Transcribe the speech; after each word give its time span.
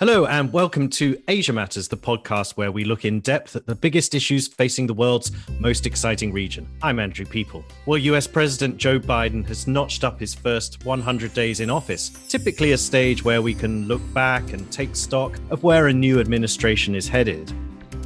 Hello, 0.00 0.26
and 0.26 0.52
welcome 0.52 0.88
to 0.90 1.20
Asia 1.26 1.52
Matters, 1.52 1.88
the 1.88 1.96
podcast 1.96 2.52
where 2.52 2.70
we 2.70 2.84
look 2.84 3.04
in 3.04 3.18
depth 3.18 3.56
at 3.56 3.66
the 3.66 3.74
biggest 3.74 4.14
issues 4.14 4.46
facing 4.46 4.86
the 4.86 4.94
world's 4.94 5.32
most 5.58 5.86
exciting 5.86 6.32
region. 6.32 6.68
I'm 6.84 7.00
Andrew 7.00 7.26
Peaple. 7.26 7.64
Well, 7.84 7.98
US 7.98 8.28
President 8.28 8.76
Joe 8.76 9.00
Biden 9.00 9.44
has 9.48 9.66
notched 9.66 10.04
up 10.04 10.20
his 10.20 10.36
first 10.36 10.84
100 10.84 11.34
days 11.34 11.58
in 11.58 11.68
office, 11.68 12.10
typically 12.28 12.70
a 12.70 12.78
stage 12.78 13.24
where 13.24 13.42
we 13.42 13.54
can 13.54 13.88
look 13.88 14.00
back 14.14 14.52
and 14.52 14.70
take 14.70 14.94
stock 14.94 15.36
of 15.50 15.64
where 15.64 15.88
a 15.88 15.92
new 15.92 16.20
administration 16.20 16.94
is 16.94 17.08
headed. 17.08 17.52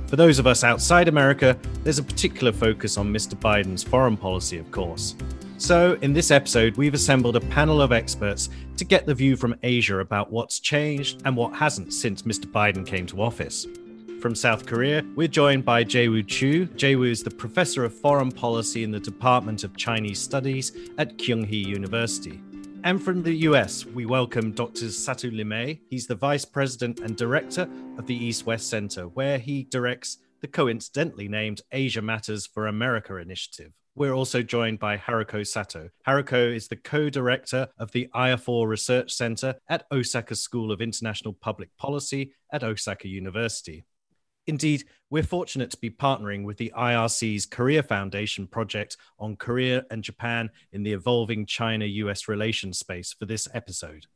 For 0.06 0.16
those 0.16 0.38
of 0.38 0.46
us 0.46 0.64
outside 0.64 1.09
America, 1.09 1.59
there's 1.84 1.98
a 1.98 2.02
particular 2.02 2.52
focus 2.52 2.96
on 2.96 3.12
Mr. 3.12 3.34
Biden's 3.34 3.82
foreign 3.82 4.16
policy, 4.16 4.56
of 4.56 4.70
course. 4.70 5.14
So, 5.63 5.97
in 6.03 6.13
this 6.13 6.33
episode, 6.33 6.77
we've 6.77 6.93
assembled 6.93 7.37
a 7.37 7.41
panel 7.41 7.81
of 7.81 7.93
experts 7.93 8.49
to 8.77 8.85
get 8.85 9.07
the 9.07 9.15
view 9.15 9.37
from 9.37 9.55
Asia 9.62 10.01
about 10.01 10.33
what's 10.33 10.59
changed 10.59 11.23
and 11.25 11.37
what 11.37 11.55
hasn't 11.55 11.95
since 11.95 12.23
Mr. 12.23 12.47
Biden 12.47 12.84
came 12.84 13.07
to 13.07 13.23
office. 13.23 13.69
From 14.20 14.34
South 14.34 14.67
Korea, 14.67 15.05
we're 15.15 15.29
joined 15.29 15.65
by 15.65 15.84
Jaewoo 15.84 16.27
Choo. 16.27 16.67
Jaewoo 16.67 17.09
is 17.09 17.23
the 17.23 17.30
professor 17.30 17.84
of 17.84 17.95
foreign 17.95 18.33
policy 18.33 18.83
in 18.83 18.91
the 18.91 18.98
Department 18.98 19.62
of 19.62 19.77
Chinese 19.77 20.19
Studies 20.19 20.77
at 20.98 21.17
Kyunghee 21.17 21.65
University. 21.65 22.42
And 22.83 23.01
from 23.01 23.23
the 23.23 23.34
US, 23.47 23.87
we 23.87 24.05
welcome 24.05 24.51
Dr. 24.51 24.87
Satu 24.87 25.31
Limaye. 25.31 25.79
He's 25.89 26.09
the 26.09 26.17
vice 26.17 26.45
president 26.45 26.98
and 26.98 27.17
director 27.17 27.69
of 27.98 28.09
the 28.09 28.17
East 28.17 28.47
West 28.47 28.69
Center, 28.69 29.05
where 29.05 29.39
he 29.39 29.62
directs 29.62 30.19
the 30.41 30.48
coincidentally 30.48 31.29
named 31.29 31.61
Asia 31.70 32.03
Matters 32.03 32.48
for 32.48 32.67
America 32.67 33.15
initiative. 33.19 33.70
We're 33.95 34.14
also 34.14 34.42
joined 34.42 34.78
by 34.78 34.96
Haruko 34.96 35.42
Satoh. 35.42 35.91
Haruko 36.09 36.55
is 36.56 36.66
the 36.66 36.77
co 36.77 37.10
director 37.10 37.69
of 37.77 37.92
the 37.92 38.09
IFOR 38.14 38.66
Research 38.66 39.12
Center 39.12 39.56
at 39.69 39.84
Osaka 39.92 40.34
School 40.34 40.73
of 40.73 40.80
International 40.80 41.34
Public 41.34 41.69
Policy 41.77 42.33
at 42.50 42.64
Osaka 42.64 43.06
University. 43.06 43.84
Indeed, 44.47 44.84
we're 45.11 45.22
fortunate 45.22 45.70
to 45.72 45.77
be 45.77 45.91
partnering 45.91 46.44
with 46.44 46.56
the 46.56 46.72
IRC's 46.75 47.44
Korea 47.44 47.83
Foundation 47.83 48.47
project 48.47 48.97
on 49.19 49.36
Korea 49.36 49.84
and 49.91 50.02
Japan 50.02 50.48
in 50.72 50.83
the 50.83 50.95
evolving 50.95 51.45
China 51.45 51.84
US 51.84 52.28
relations 52.28 52.78
space 52.78 53.12
for 53.12 53.27
this 53.27 53.47
episode. 53.52 54.06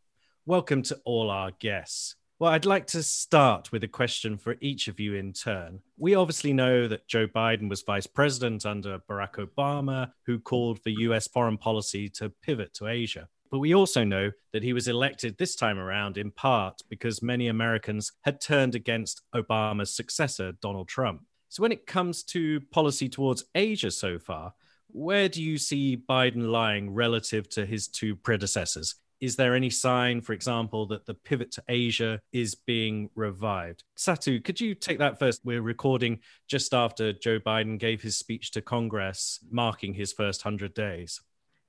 Welcome 0.47 0.85
to 0.85 0.99
all 1.05 1.29
our 1.29 1.51
guests. 1.51 2.17
Well, 2.39 2.53
I'd 2.53 2.67
like 2.67 2.87
to 2.89 3.03
start 3.03 3.73
with 3.73 3.83
a 3.83 3.89
question 3.89 4.37
for 4.37 4.57
each 4.61 4.89
of 4.89 5.01
you 5.01 5.15
in 5.15 5.33
turn. 5.33 5.81
We 5.97 6.15
obviously 6.15 6.53
know 6.53 6.87
that 6.87 7.09
Joe 7.09 7.27
Biden 7.27 7.71
was 7.71 7.81
vice 7.81 8.07
president 8.07 8.67
under 8.67 8.99
Barack 9.09 9.37
Obama, 9.37 10.11
who 10.27 10.39
called 10.39 10.83
for 10.83 10.91
US 10.91 11.29
foreign 11.29 11.57
policy 11.57 12.11
to 12.11 12.29
pivot 12.43 12.75
to 12.75 12.89
Asia. 12.89 13.27
But 13.51 13.61
we 13.61 13.75
also 13.75 14.05
know 14.05 14.33
that 14.53 14.63
he 14.63 14.75
was 14.75 14.87
elected 14.87 15.39
this 15.39 15.57
time 15.57 15.79
around 15.79 16.19
in 16.19 16.31
part 16.31 16.83
because 16.91 17.23
many 17.23 17.49
Americans 17.49 18.13
had 18.21 18.39
turned 18.43 18.75
against 18.75 19.23
Obama's 19.35 19.97
successor, 19.97 20.53
Donald 20.61 20.89
Trump. 20.89 21.23
So, 21.49 21.63
when 21.63 21.73
it 21.73 21.87
comes 21.87 22.23
to 22.25 22.61
policy 22.71 23.09
towards 23.09 23.47
Asia 23.55 23.91
so 23.91 24.19
far, 24.19 24.53
where 24.89 25.31
do 25.31 25.43
you 25.43 25.57
see 25.57 25.97
Biden 25.97 26.51
lying 26.51 26.93
relative 26.93 27.49
to 27.51 27.65
his 27.65 27.89
two 27.89 28.15
predecessors? 28.15 28.97
Is 29.21 29.37
there 29.37 29.55
any 29.55 29.71
sign, 29.71 30.21
for 30.21 30.33
example, 30.33 30.87
that 30.87 31.07
the 31.07 31.15
pivot 31.15 31.53
to 31.53 31.63
Asia 31.69 32.21
is 32.33 32.55
being 32.55 33.11
revived? 33.15 33.85
Satu, 33.99 34.43
could 34.45 34.61
you 34.61 34.75
take 34.75 34.99
that 34.99 35.19
first? 35.19 35.41
We're 35.45 35.63
recording 35.63 36.21
just 36.49 36.75
after 36.75 37.13
Joe 37.13 37.39
Biden 37.39 37.79
gave 37.79 38.03
his 38.03 38.17
speech 38.17 38.51
to 38.53 38.61
Congress, 38.61 39.41
marking 39.51 39.95
his 39.95 40.13
first 40.13 40.45
100 40.45 40.75
days. 40.75 41.21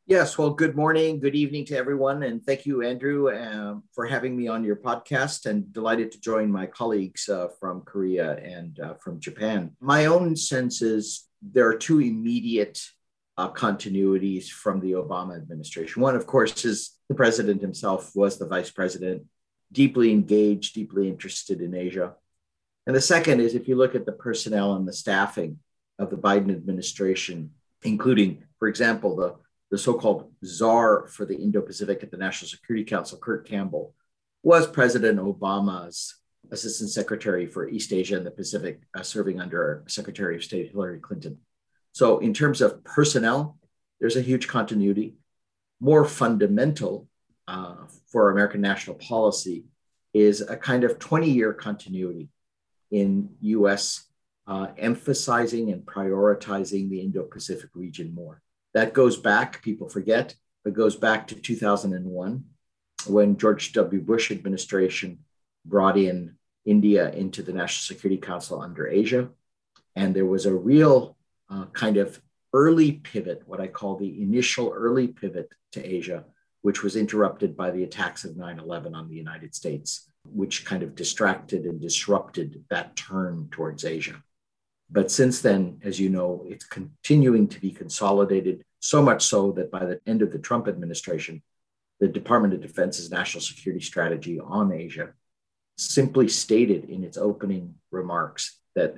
Yes, 0.10 0.38
well, 0.38 0.52
good 0.52 0.78
morning, 0.78 1.20
good 1.20 1.36
evening 1.36 1.66
to 1.66 1.78
everyone. 1.78 2.24
And 2.24 2.42
thank 2.42 2.66
you, 2.66 2.82
Andrew, 2.82 3.30
uh, 3.30 3.76
for 3.94 4.06
having 4.06 4.38
me 4.38 4.48
on 4.48 4.64
your 4.64 4.78
podcast 4.78 5.46
and 5.46 5.72
delighted 5.74 6.14
to 6.14 6.22
join 6.22 6.50
my 6.50 6.66
colleagues 6.66 7.28
uh, 7.28 7.50
from 7.60 7.82
Korea 7.82 8.38
and 8.38 8.80
uh, 8.80 8.94
from 8.94 9.20
Japan. 9.20 9.76
My 9.82 10.06
own 10.06 10.38
sense 10.38 10.82
is 10.82 11.28
there 11.42 11.68
are 11.68 11.78
two 11.78 12.00
immediate 12.00 12.80
uh, 13.38 13.52
continuities 13.52 14.50
from 14.50 14.80
the 14.80 14.94
Obama 14.94 15.36
administration. 15.38 16.02
One, 16.02 16.16
of 16.16 16.26
course, 16.26 16.66
is 16.66 16.98
the 17.08 17.16
president 17.16 17.62
himself 17.62 18.16
was 18.16 18.38
the 18.38 18.48
vice 18.48 18.72
president, 18.72 19.24
deeply 19.72 20.12
engaged, 20.12 20.74
deeply 20.74 21.08
interested 21.08 21.62
in 21.62 21.76
Asia. 21.76 22.16
And 22.88 22.96
the 22.96 23.02
second 23.02 23.42
is 23.42 23.54
if 23.54 23.68
you 23.68 23.76
look 23.76 23.96
at 23.96 24.06
the 24.06 24.12
personnel 24.12 24.76
and 24.76 24.88
the 24.88 24.94
staffing 24.94 25.60
of 26.00 26.10
the 26.10 26.18
Biden 26.18 26.52
administration, 26.52 27.52
including, 27.84 28.44
for 28.60 28.68
example, 28.68 29.16
the, 29.16 29.36
the 29.70 29.78
so 29.78 29.94
called 29.94 30.32
czar 30.44 31.08
for 31.08 31.26
the 31.26 31.36
Indo 31.36 31.62
Pacific 31.62 32.02
at 32.02 32.12
the 32.12 32.18
National 32.18 32.50
Security 32.50 32.86
Council, 32.86 33.20
Kurt 33.20 33.48
Campbell, 33.48 33.94
was 34.42 34.66
President 34.66 35.20
Obama's 35.20 36.16
assistant 36.52 36.90
secretary 36.90 37.46
for 37.46 37.68
East 37.68 37.92
Asia 37.92 38.16
and 38.16 38.26
the 38.26 38.32
Pacific, 38.32 38.80
uh, 38.96 39.04
serving 39.04 39.42
under 39.42 39.84
Secretary 39.88 40.38
of 40.38 40.44
State 40.44 40.72
Hillary 40.72 41.00
Clinton. 41.00 41.38
So, 41.98 42.20
in 42.20 42.32
terms 42.32 42.62
of 42.62 42.84
personnel, 42.84 43.58
there's 44.00 44.18
a 44.18 44.22
huge 44.22 44.48
continuity. 44.48 45.16
More 45.80 46.06
fundamental 46.06 47.08
uh, 47.48 47.88
for 48.12 48.30
American 48.30 48.62
national 48.62 48.98
policy 48.98 49.66
is 50.14 50.42
a 50.42 50.56
kind 50.56 50.84
of 50.84 51.00
20 51.00 51.28
year 51.28 51.54
continuity 51.54 52.30
in 52.92 53.30
US 53.42 54.06
uh, 54.46 54.68
emphasizing 54.78 55.72
and 55.72 55.82
prioritizing 55.88 56.88
the 56.88 57.02
Indo 57.02 57.24
Pacific 57.24 57.72
region 57.74 58.14
more. 58.14 58.44
That 58.76 58.94
goes 58.94 59.18
back, 59.18 59.64
people 59.64 59.90
forget, 59.90 60.36
but 60.64 60.76
goes 60.76 60.96
back 60.96 61.26
to 61.30 61.36
2001 61.36 62.44
when 63.08 63.38
George 63.38 63.74
W. 63.74 64.02
Bush 64.02 64.30
administration 64.30 65.26
brought 65.66 65.98
in 65.98 66.36
India 66.64 67.10
into 67.10 67.42
the 67.42 67.54
National 67.54 67.96
Security 67.96 68.22
Council 68.22 68.62
under 68.62 68.88
Asia. 68.88 69.30
And 69.96 70.16
there 70.16 70.28
was 70.28 70.46
a 70.46 70.54
real 70.54 71.17
uh, 71.50 71.66
kind 71.74 71.98
of 71.98 72.22
early 72.54 72.94
pivot, 72.94 73.44
what 73.46 73.62
I 73.62 73.68
call 73.68 73.98
the 73.98 74.22
initial 74.22 74.72
early 74.74 75.08
pivot 75.08 75.50
to 75.74 75.86
Asia, 75.86 76.26
which 76.62 76.84
was 76.84 76.96
interrupted 76.96 77.56
by 77.56 77.72
the 77.72 77.84
attacks 77.84 78.26
of 78.26 78.38
9 78.38 78.60
11 78.60 78.96
on 78.96 79.10
the 79.10 79.16
United 79.16 79.56
States, 79.56 80.10
which 80.26 80.66
kind 80.66 80.84
of 80.84 80.96
distracted 80.96 81.66
and 81.66 81.80
disrupted 81.80 82.64
that 82.70 82.96
turn 82.96 83.48
towards 83.52 83.86
Asia. 83.86 84.22
But 84.90 85.12
since 85.12 85.42
then, 85.42 85.80
as 85.84 86.00
you 86.00 86.10
know, 86.10 86.46
it's 86.48 86.66
continuing 86.66 87.48
to 87.50 87.60
be 87.60 87.72
consolidated, 87.72 88.64
so 88.80 89.02
much 89.02 89.26
so 89.26 89.52
that 89.54 89.72
by 89.72 89.86
the 89.86 90.00
end 90.08 90.22
of 90.22 90.32
the 90.32 90.40
Trump 90.40 90.68
administration, 90.68 91.42
the 92.00 92.08
Department 92.08 92.54
of 92.54 92.62
Defense's 92.62 93.12
national 93.12 93.42
security 93.42 93.84
strategy 93.84 94.40
on 94.40 94.72
Asia 94.72 95.14
simply 95.78 96.28
stated 96.28 96.90
in 96.90 97.04
its 97.04 97.18
opening 97.18 97.76
remarks 97.92 98.60
that 98.76 98.98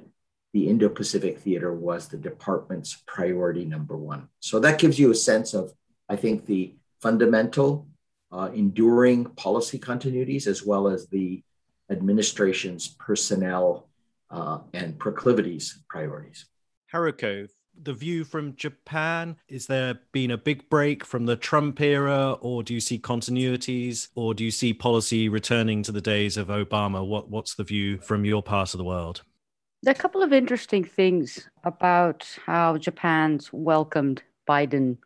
the 0.53 0.67
Indo 0.67 0.89
Pacific 0.89 1.37
theater 1.39 1.73
was 1.73 2.07
the 2.07 2.17
department's 2.17 3.03
priority 3.05 3.65
number 3.65 3.95
one. 3.95 4.27
So 4.39 4.59
that 4.59 4.79
gives 4.79 4.97
you 4.97 5.11
a 5.11 5.15
sense 5.15 5.53
of, 5.53 5.71
I 6.07 6.15
think, 6.15 6.45
the 6.45 6.75
fundamental, 7.01 7.87
uh, 8.31 8.49
enduring 8.53 9.25
policy 9.25 9.79
continuities, 9.79 10.47
as 10.47 10.65
well 10.65 10.87
as 10.87 11.07
the 11.07 11.43
administration's 11.89 12.87
personnel 12.87 13.89
uh, 14.31 14.59
and 14.73 14.97
proclivities 14.99 15.83
priorities. 15.89 16.45
Haruko, 16.93 17.47
the 17.81 17.93
view 17.93 18.23
from 18.23 18.55
Japan? 18.55 19.37
Is 19.47 19.67
there 19.67 19.99
been 20.11 20.31
a 20.31 20.37
big 20.37 20.69
break 20.69 21.05
from 21.05 21.25
the 21.25 21.35
Trump 21.35 21.79
era, 21.81 22.33
or 22.41 22.63
do 22.63 22.73
you 22.73 22.79
see 22.79 22.99
continuities, 22.99 24.09
or 24.15 24.33
do 24.33 24.43
you 24.43 24.51
see 24.51 24.73
policy 24.73 25.29
returning 25.29 25.83
to 25.83 25.91
the 25.91 26.01
days 26.01 26.37
of 26.37 26.47
Obama? 26.47 27.05
What, 27.05 27.29
what's 27.29 27.55
the 27.55 27.63
view 27.63 27.97
from 27.99 28.25
your 28.25 28.43
part 28.43 28.73
of 28.73 28.77
the 28.77 28.83
world? 28.83 29.23
There 29.81 29.93
are 29.93 29.97
a 29.97 30.01
couple 30.01 30.21
of 30.21 30.33
interesting 30.33 30.83
things 30.83 31.47
about 31.63 32.27
how 32.45 32.77
Japan's 32.77 33.53
welcomed 33.53 34.21
Biden. 34.45 34.97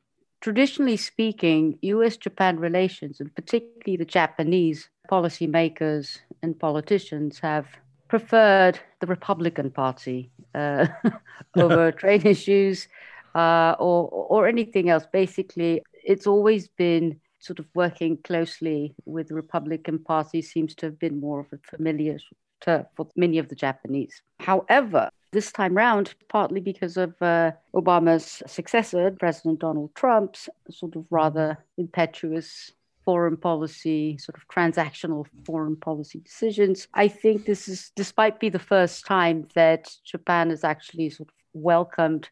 Traditionally 0.41 0.97
speaking, 0.97 1.77
US 1.83 2.17
Japan 2.17 2.59
relations, 2.59 3.19
and 3.19 3.33
particularly 3.35 3.97
the 3.97 4.05
Japanese 4.05 4.89
policymakers 5.11 6.17
and 6.41 6.59
politicians, 6.59 7.37
have 7.37 7.67
preferred 8.07 8.79
the 8.99 9.05
Republican 9.05 9.69
Party 9.69 10.31
uh, 10.55 10.87
over 11.55 11.91
trade 12.01 12.25
issues 12.25 12.87
uh, 13.35 13.75
or, 13.77 14.09
or 14.09 14.47
anything 14.47 14.89
else. 14.89 15.05
Basically, 15.05 15.83
it's 16.03 16.25
always 16.25 16.67
been 16.67 17.19
sort 17.37 17.59
of 17.59 17.67
working 17.75 18.17
closely 18.23 18.95
with 19.05 19.27
the 19.27 19.35
Republican 19.35 19.99
Party, 19.99 20.41
seems 20.41 20.73
to 20.73 20.87
have 20.87 20.97
been 20.97 21.19
more 21.19 21.41
of 21.41 21.53
a 21.53 21.59
familiar 21.77 22.17
for 22.63 23.07
many 23.15 23.37
of 23.37 23.49
the 23.49 23.55
Japanese. 23.55 24.21
However, 24.39 25.09
this 25.31 25.51
time 25.51 25.75
round, 25.75 26.13
partly 26.29 26.61
because 26.61 26.95
of 26.97 27.13
uh, 27.21 27.51
Obama's 27.73 28.43
successor, 28.45 29.11
President 29.11 29.59
Donald 29.59 29.93
Trump's 29.95 30.47
sort 30.69 30.95
of 30.95 31.05
rather 31.09 31.57
impetuous 31.77 32.71
foreign 33.03 33.35
policy, 33.35 34.17
sort 34.17 34.37
of 34.37 34.47
transactional 34.47 35.25
foreign 35.45 35.75
policy 35.75 36.19
decisions. 36.19 36.87
I 36.93 37.07
think 37.07 37.45
this 37.45 37.67
is, 37.67 37.91
despite 37.95 38.39
be 38.39 38.49
the 38.49 38.59
first 38.59 39.05
time 39.05 39.47
that 39.55 39.93
Japan 40.05 40.51
has 40.51 40.63
actually 40.63 41.09
sort 41.09 41.29
of 41.29 41.35
welcomed 41.53 42.29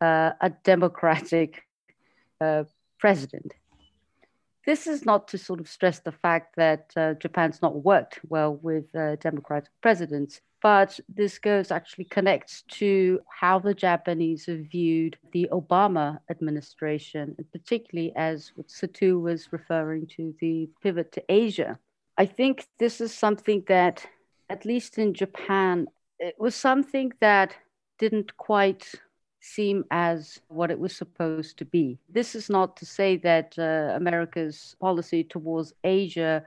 uh, 0.00 0.32
a 0.40 0.50
democratic 0.64 1.62
uh, 2.40 2.64
president. 2.98 3.52
This 4.66 4.88
is 4.88 5.06
not 5.06 5.28
to 5.28 5.38
sort 5.38 5.60
of 5.60 5.68
stress 5.68 6.00
the 6.00 6.10
fact 6.10 6.56
that 6.56 6.92
uh, 6.96 7.14
Japan's 7.14 7.62
not 7.62 7.84
worked 7.84 8.18
well 8.28 8.56
with 8.56 8.92
uh, 8.96 9.14
democratic 9.16 9.70
presidents, 9.80 10.40
but 10.60 10.98
this 11.08 11.38
goes 11.38 11.70
actually 11.70 12.06
connects 12.06 12.62
to 12.80 13.20
how 13.28 13.60
the 13.60 13.74
Japanese 13.74 14.46
have 14.46 14.66
viewed 14.72 15.16
the 15.32 15.48
Obama 15.52 16.18
administration, 16.30 17.36
particularly 17.52 18.12
as 18.16 18.50
what 18.56 18.66
Satu 18.66 19.22
was 19.22 19.52
referring 19.52 20.08
to 20.16 20.34
the 20.40 20.68
pivot 20.82 21.12
to 21.12 21.22
Asia. 21.28 21.78
I 22.18 22.26
think 22.26 22.66
this 22.80 23.00
is 23.00 23.14
something 23.14 23.62
that, 23.68 24.04
at 24.50 24.64
least 24.64 24.98
in 24.98 25.14
Japan, 25.14 25.86
it 26.18 26.34
was 26.40 26.56
something 26.56 27.12
that 27.20 27.54
didn't 27.98 28.36
quite 28.36 28.94
seem 29.46 29.84
as 29.90 30.40
what 30.48 30.70
it 30.70 30.78
was 30.78 30.94
supposed 30.96 31.56
to 31.58 31.64
be. 31.64 31.98
This 32.08 32.34
is 32.34 32.50
not 32.50 32.76
to 32.78 32.86
say 32.86 33.16
that 33.18 33.58
uh, 33.58 33.94
America's 33.94 34.76
policy 34.80 35.22
towards 35.24 35.72
Asia 35.84 36.44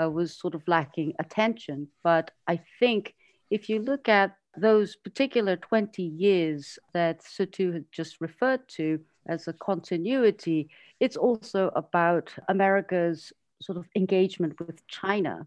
uh, 0.00 0.10
was 0.10 0.36
sort 0.36 0.54
of 0.54 0.62
lacking 0.66 1.14
attention, 1.18 1.88
but 2.02 2.30
I 2.46 2.60
think 2.78 3.14
if 3.50 3.68
you 3.68 3.80
look 3.80 4.08
at 4.08 4.36
those 4.56 4.96
particular 4.96 5.56
20 5.56 6.02
years 6.02 6.78
that 6.92 7.22
Satu 7.22 7.72
had 7.72 7.84
just 7.90 8.20
referred 8.20 8.68
to 8.76 9.00
as 9.26 9.48
a 9.48 9.52
continuity, 9.52 10.68
it's 11.00 11.16
also 11.16 11.70
about 11.74 12.32
America's 12.48 13.32
sort 13.62 13.78
of 13.78 13.86
engagement 13.96 14.58
with 14.60 14.86
China, 14.86 15.46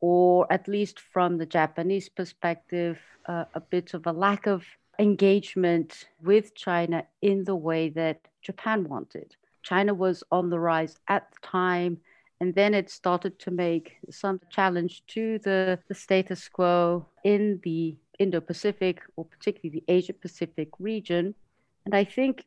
or 0.00 0.46
at 0.52 0.68
least 0.68 1.00
from 1.00 1.38
the 1.38 1.46
Japanese 1.46 2.08
perspective, 2.08 2.98
uh, 3.26 3.44
a 3.54 3.60
bit 3.60 3.94
of 3.94 4.06
a 4.06 4.12
lack 4.12 4.46
of 4.46 4.64
engagement 4.98 6.06
with 6.22 6.54
China 6.54 7.04
in 7.22 7.44
the 7.44 7.56
way 7.56 7.88
that 7.90 8.20
Japan 8.42 8.88
wanted. 8.88 9.36
China 9.62 9.94
was 9.94 10.22
on 10.30 10.50
the 10.50 10.58
rise 10.58 10.98
at 11.08 11.30
the 11.32 11.46
time, 11.46 11.98
and 12.40 12.54
then 12.54 12.74
it 12.74 12.90
started 12.90 13.38
to 13.38 13.50
make 13.50 13.96
some 14.10 14.40
challenge 14.50 15.04
to 15.06 15.38
the, 15.40 15.78
the 15.88 15.94
status 15.94 16.48
quo 16.48 17.06
in 17.24 17.60
the 17.62 17.96
Indo 18.18 18.40
Pacific, 18.40 19.00
or 19.16 19.24
particularly 19.24 19.80
the 19.80 19.92
Asia 19.92 20.12
Pacific 20.12 20.68
region. 20.78 21.34
And 21.86 21.94
I 21.94 22.04
think, 22.04 22.44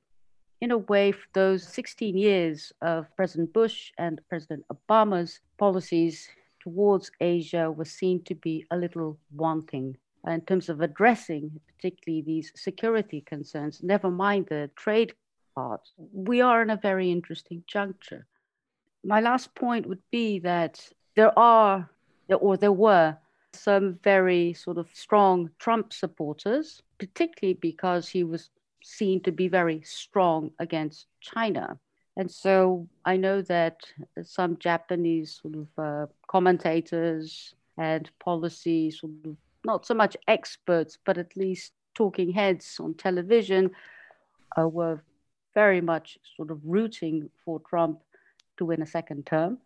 in 0.62 0.72
a 0.72 0.78
way, 0.78 1.14
those 1.34 1.64
16 1.68 2.18
years 2.18 2.72
of 2.82 3.08
President 3.16 3.54
Bush 3.54 3.92
and 3.98 4.22
President 4.30 4.66
Obama's 4.72 5.40
policies 5.58 6.30
towards 6.60 7.12
Asia 7.20 7.72
were 7.72 7.86
seen 7.86 8.24
to 8.24 8.36
be 8.36 8.66
a 8.72 8.78
little 8.78 9.18
wanting 9.36 9.98
in 10.28 10.42
terms 10.42 10.70
of 10.70 10.82
addressing 10.82 11.60
particularly 11.68 12.22
these 12.22 12.52
security 12.56 13.22
concerns, 13.22 13.82
never 13.84 14.10
mind 14.10 14.48
the 14.48 14.70
trade 14.76 15.14
part, 15.56 15.82
we 16.14 16.42
are 16.42 16.62
in 16.62 16.70
a 16.70 16.78
very 16.78 17.12
interesting 17.12 17.64
juncture. 17.68 18.26
My 19.04 19.22
last 19.22 19.56
point 19.56 19.88
would 19.88 20.02
be 20.12 20.40
that 20.40 20.82
there 21.16 21.38
are, 21.38 21.90
or 22.30 22.58
there 22.58 22.72
were, 22.72 23.18
some 23.54 23.98
very 24.04 24.54
sort 24.54 24.78
of 24.78 24.88
strong 24.94 25.50
Trump 25.58 25.92
supporters, 25.92 26.82
particularly 27.00 27.56
because 27.56 28.08
he 28.08 28.24
was 28.24 28.50
seen 28.84 29.22
to 29.24 29.32
be 29.32 29.48
very 29.48 29.82
strong 29.82 30.52
against 30.60 31.08
China. 31.22 31.80
And 32.18 32.30
so 32.30 32.88
I 33.06 33.18
know 33.18 33.42
that 33.44 33.78
some 34.24 34.58
Japanese 34.58 35.40
sort 35.42 35.56
of 35.56 35.68
uh, 35.78 36.06
commentators 36.28 37.56
and 37.78 38.10
policy 38.20 38.92
sort 38.92 39.14
of 39.26 39.38
not 39.68 39.86
so 39.86 39.94
much 39.94 40.18
experts, 40.28 40.98
but 41.06 41.20
at 41.20 41.38
least 41.38 41.74
talking 41.94 42.32
heads 42.32 42.78
on 42.80 42.96
television 42.96 43.70
uh, 44.58 44.68
were 44.68 45.04
very 45.54 45.82
much 45.82 46.18
sort 46.36 46.50
of 46.50 46.60
rooting 46.64 47.30
for 47.44 47.60
Trump 47.70 48.00
to 48.58 48.66
win 48.66 48.82
a 48.82 48.86
second 48.86 49.26
term. 49.26 49.60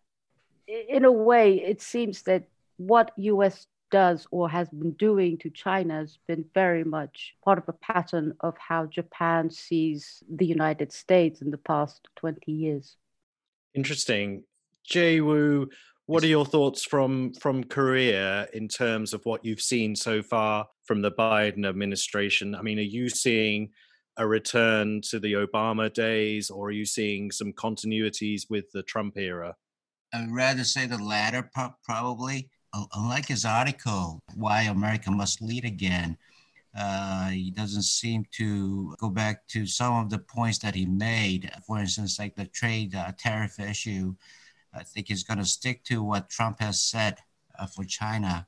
In 0.66 1.04
a 1.04 1.12
way, 1.12 1.56
it 1.72 1.80
seems 1.80 2.22
that 2.22 2.44
what 2.76 3.12
US 3.16 3.66
does 3.90 4.26
or 4.30 4.48
has 4.48 4.68
been 4.70 4.92
doing 4.92 5.36
to 5.38 5.50
China 5.50 5.94
has 5.98 6.18
been 6.26 6.44
very 6.54 6.82
much 6.82 7.34
part 7.44 7.58
of 7.58 7.68
a 7.68 7.74
pattern 7.74 8.34
of 8.40 8.54
how 8.58 8.86
Japan 8.86 9.50
sees 9.50 10.22
the 10.28 10.46
United 10.46 10.90
States 10.92 11.42
in 11.42 11.50
the 11.50 11.58
past 11.58 12.08
20 12.16 12.50
years. 12.50 12.96
Interesting. 13.74 14.44
Jaewoo, 14.90 15.66
what 16.06 16.24
are 16.24 16.28
your 16.28 16.44
thoughts 16.44 16.84
from 16.84 17.32
from 17.34 17.64
Korea 17.64 18.48
in 18.52 18.68
terms 18.68 19.12
of 19.12 19.24
what 19.24 19.44
you've 19.44 19.60
seen 19.60 19.94
so 19.94 20.22
far 20.22 20.66
from 20.84 21.02
the 21.02 21.12
Biden 21.12 21.66
administration? 21.66 22.54
I 22.54 22.62
mean, 22.62 22.78
are 22.78 22.82
you 22.82 23.08
seeing 23.08 23.70
a 24.18 24.26
return 24.26 25.00
to 25.10 25.18
the 25.18 25.34
Obama 25.34 25.92
days, 25.92 26.50
or 26.50 26.68
are 26.68 26.72
you 26.72 26.84
seeing 26.84 27.30
some 27.30 27.52
continuities 27.52 28.42
with 28.50 28.70
the 28.72 28.82
Trump 28.82 29.16
era? 29.16 29.54
I'd 30.12 30.30
rather 30.30 30.64
say 30.64 30.86
the 30.86 31.02
latter, 31.02 31.50
probably. 31.84 32.50
Unlike 32.94 33.28
his 33.28 33.44
article, 33.44 34.20
"Why 34.34 34.62
America 34.62 35.10
Must 35.10 35.40
Lead 35.40 35.64
Again," 35.64 36.16
uh, 36.76 37.28
he 37.28 37.50
doesn't 37.50 37.82
seem 37.82 38.24
to 38.32 38.94
go 38.98 39.10
back 39.10 39.46
to 39.48 39.66
some 39.66 39.94
of 39.94 40.10
the 40.10 40.18
points 40.18 40.58
that 40.58 40.74
he 40.74 40.86
made. 40.86 41.50
For 41.66 41.78
instance, 41.78 42.18
like 42.18 42.34
the 42.34 42.46
trade 42.46 42.94
uh, 42.94 43.12
tariff 43.18 43.60
issue 43.60 44.14
I 44.74 44.82
think 44.82 45.08
he's 45.08 45.22
going 45.22 45.38
to 45.38 45.44
stick 45.44 45.84
to 45.84 46.02
what 46.02 46.30
Trump 46.30 46.60
has 46.60 46.80
said 46.80 47.18
uh, 47.58 47.66
for 47.66 47.84
China. 47.84 48.46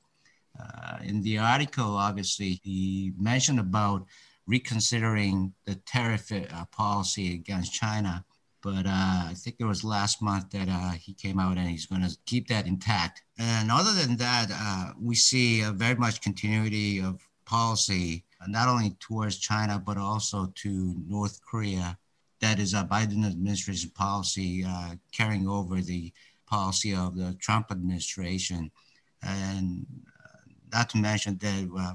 Uh, 0.58 0.98
in 1.02 1.20
the 1.22 1.38
article, 1.38 1.96
obviously, 1.96 2.60
he 2.62 3.12
mentioned 3.18 3.58
about 3.58 4.06
reconsidering 4.46 5.52
the 5.64 5.74
tariff 5.74 6.30
uh, 6.32 6.64
policy 6.66 7.34
against 7.34 7.72
China. 7.72 8.24
But 8.62 8.86
uh, 8.86 9.28
I 9.28 9.34
think 9.36 9.56
it 9.58 9.64
was 9.64 9.84
last 9.84 10.22
month 10.22 10.50
that 10.50 10.68
uh, 10.70 10.92
he 10.92 11.12
came 11.12 11.38
out 11.38 11.58
and 11.58 11.68
he's 11.68 11.86
going 11.86 12.02
to 12.02 12.16
keep 12.24 12.48
that 12.48 12.66
intact. 12.66 13.22
And 13.38 13.70
other 13.70 13.92
than 13.92 14.16
that, 14.16 14.48
uh, 14.50 14.92
we 14.98 15.14
see 15.14 15.62
very 15.62 15.96
much 15.96 16.22
continuity 16.22 17.00
of 17.00 17.20
policy, 17.44 18.24
not 18.48 18.68
only 18.68 18.96
towards 19.00 19.36
China, 19.38 19.78
but 19.78 19.98
also 19.98 20.50
to 20.54 20.94
North 21.06 21.40
Korea 21.44 21.98
that 22.44 22.58
is 22.58 22.74
a 22.74 22.84
Biden 22.84 23.26
administration 23.26 23.90
policy 23.94 24.62
uh, 24.68 24.96
carrying 25.12 25.48
over 25.48 25.80
the 25.80 26.12
policy 26.46 26.94
of 26.94 27.16
the 27.16 27.34
Trump 27.40 27.70
administration. 27.70 28.70
And 29.22 29.86
uh, 30.22 30.52
not 30.70 30.90
to 30.90 30.98
mention 30.98 31.38
that 31.38 31.70
uh, 31.74 31.94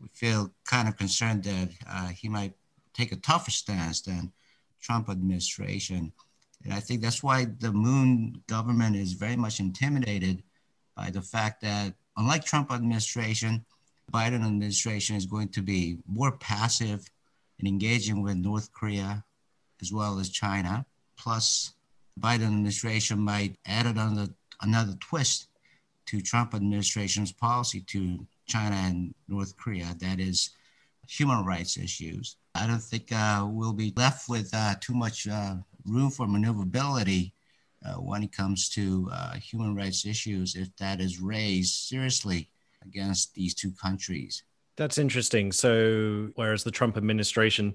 we 0.00 0.06
feel 0.12 0.52
kind 0.64 0.86
of 0.86 0.96
concerned 0.96 1.42
that 1.44 1.70
uh, 1.90 2.08
he 2.10 2.28
might 2.28 2.52
take 2.94 3.10
a 3.10 3.16
tougher 3.16 3.50
stance 3.50 4.02
than 4.02 4.30
Trump 4.80 5.08
administration. 5.08 6.12
And 6.62 6.72
I 6.72 6.78
think 6.78 7.02
that's 7.02 7.24
why 7.24 7.46
the 7.58 7.72
Moon 7.72 8.40
government 8.46 8.94
is 8.94 9.14
very 9.14 9.36
much 9.36 9.58
intimidated 9.58 10.44
by 10.94 11.10
the 11.10 11.22
fact 11.22 11.60
that 11.62 11.94
unlike 12.16 12.44
Trump 12.44 12.70
administration, 12.70 13.64
Biden 14.12 14.46
administration 14.46 15.16
is 15.16 15.26
going 15.26 15.48
to 15.48 15.62
be 15.62 15.98
more 16.06 16.30
passive 16.30 17.10
in 17.58 17.66
engaging 17.66 18.22
with 18.22 18.36
North 18.36 18.72
Korea, 18.72 19.24
as 19.82 19.92
well 19.92 20.18
as 20.18 20.30
China. 20.30 20.86
Plus, 21.18 21.74
the 22.14 22.22
Biden 22.22 22.46
administration 22.46 23.18
might 23.18 23.56
add 23.66 23.86
another, 23.86 24.28
another 24.62 24.94
twist 25.00 25.48
to 26.06 26.20
Trump 26.20 26.54
administration's 26.54 27.32
policy 27.32 27.80
to 27.80 28.26
China 28.46 28.76
and 28.76 29.14
North 29.28 29.56
Korea, 29.56 29.94
that 30.00 30.20
is 30.20 30.50
human 31.08 31.44
rights 31.44 31.76
issues. 31.76 32.36
I 32.54 32.66
don't 32.66 32.82
think 32.82 33.12
uh, 33.12 33.46
we'll 33.48 33.72
be 33.72 33.92
left 33.96 34.28
with 34.28 34.50
uh, 34.52 34.74
too 34.80 34.94
much 34.94 35.26
uh, 35.26 35.56
room 35.86 36.10
for 36.10 36.26
maneuverability 36.26 37.34
uh, 37.84 37.94
when 37.94 38.22
it 38.22 38.32
comes 38.32 38.68
to 38.70 39.08
uh, 39.12 39.34
human 39.34 39.74
rights 39.74 40.06
issues 40.06 40.54
if 40.54 40.74
that 40.76 41.00
is 41.00 41.20
raised 41.20 41.74
seriously 41.74 42.48
against 42.84 43.34
these 43.34 43.54
two 43.54 43.72
countries. 43.72 44.42
That's 44.76 44.98
interesting. 44.98 45.52
So, 45.52 46.30
whereas 46.34 46.64
the 46.64 46.70
Trump 46.70 46.96
administration 46.96 47.74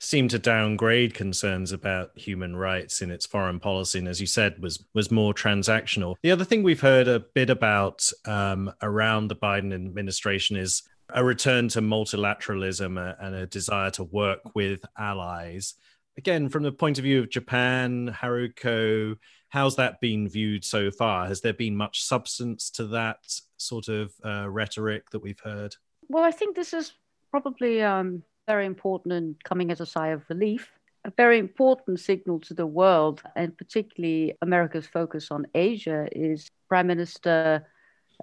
seemed 0.00 0.30
to 0.30 0.38
downgrade 0.38 1.14
concerns 1.14 1.72
about 1.72 2.16
human 2.16 2.56
rights 2.56 3.02
in 3.02 3.10
its 3.10 3.26
foreign 3.26 3.58
policy, 3.58 3.98
and 3.98 4.08
as 4.08 4.20
you 4.20 4.26
said, 4.26 4.60
was 4.60 4.84
was 4.94 5.10
more 5.10 5.34
transactional. 5.34 6.16
The 6.22 6.30
other 6.30 6.44
thing 6.44 6.62
we've 6.62 6.80
heard 6.80 7.08
a 7.08 7.20
bit 7.20 7.50
about 7.50 8.10
um, 8.24 8.72
around 8.82 9.28
the 9.28 9.36
Biden 9.36 9.74
administration 9.74 10.56
is 10.56 10.82
a 11.10 11.24
return 11.24 11.68
to 11.68 11.80
multilateralism 11.80 13.16
and 13.20 13.34
a 13.34 13.46
desire 13.46 13.90
to 13.92 14.04
work 14.04 14.40
with 14.54 14.84
allies. 14.98 15.74
Again, 16.16 16.48
from 16.48 16.64
the 16.64 16.72
point 16.72 16.98
of 16.98 17.04
view 17.04 17.20
of 17.20 17.30
Japan, 17.30 18.14
Haruko, 18.14 19.16
how's 19.48 19.76
that 19.76 20.00
been 20.00 20.28
viewed 20.28 20.64
so 20.64 20.90
far? 20.90 21.26
Has 21.26 21.40
there 21.40 21.52
been 21.52 21.76
much 21.76 22.02
substance 22.02 22.70
to 22.70 22.86
that 22.88 23.18
sort 23.56 23.88
of 23.88 24.12
uh, 24.24 24.48
rhetoric 24.50 25.10
that 25.10 25.20
we've 25.20 25.40
heard? 25.40 25.76
Well, 26.08 26.24
I 26.24 26.30
think 26.30 26.56
this 26.56 26.72
is 26.72 26.92
probably 27.30 27.82
um, 27.82 28.22
very 28.48 28.66
important 28.66 29.12
and 29.12 29.36
coming 29.44 29.70
as 29.70 29.80
a 29.80 29.86
sigh 29.86 30.08
of 30.08 30.22
relief. 30.28 30.72
A 31.04 31.12
very 31.16 31.38
important 31.38 32.00
signal 32.00 32.40
to 32.40 32.54
the 32.54 32.66
world, 32.66 33.22
and 33.36 33.56
particularly 33.56 34.34
America's 34.42 34.86
focus 34.86 35.30
on 35.30 35.46
Asia, 35.54 36.08
is 36.12 36.50
Prime 36.68 36.88
Minister 36.88 37.66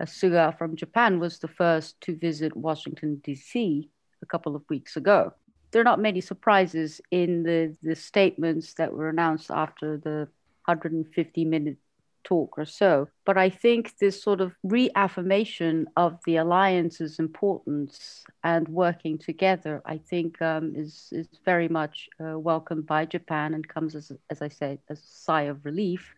Suga 0.02 0.58
from 0.58 0.76
Japan 0.76 1.20
was 1.20 1.40
the 1.40 1.48
first 1.48 2.02
to 2.02 2.16
visit 2.18 2.58
Washington, 2.58 3.22
D.C. 3.24 3.90
a 4.22 4.26
couple 4.26 4.56
of 4.56 4.64
weeks 4.70 4.98
ago. 4.98 5.32
There 5.72 5.82
are 5.82 5.92
not 5.92 6.02
many 6.02 6.22
surprises 6.22 7.00
in 7.12 7.44
the, 7.44 7.76
the 7.82 7.96
statements 7.96 8.74
that 8.74 8.92
were 8.92 9.10
announced 9.10 9.52
after 9.52 9.98
the 9.98 10.28
150 10.66 11.46
minute 11.46 11.78
talk 12.26 12.58
or 12.58 12.66
so. 12.66 13.08
But 13.26 13.38
I 13.38 13.50
think 13.50 13.98
this 13.98 14.22
sort 14.22 14.42
of 14.42 14.54
reaffirmation 14.64 15.88
of 15.96 16.20
the 16.26 16.36
alliance's 16.38 17.20
importance 17.20 18.26
and 18.44 18.68
working 18.68 19.18
together, 19.18 19.82
I 19.86 19.98
think, 19.98 20.42
um, 20.42 20.74
is 20.76 21.10
is 21.12 21.28
very 21.46 21.70
much 21.70 22.10
uh, 22.20 22.38
welcomed 22.38 22.86
by 22.86 23.06
Japan 23.06 23.54
and 23.54 23.68
comes 23.68 23.96
as, 23.96 24.12
as 24.30 24.42
I 24.42 24.50
said, 24.50 24.80
as 24.90 25.00
a 25.00 25.08
sigh 25.28 25.44
of 25.44 25.64
relief, 25.64 26.14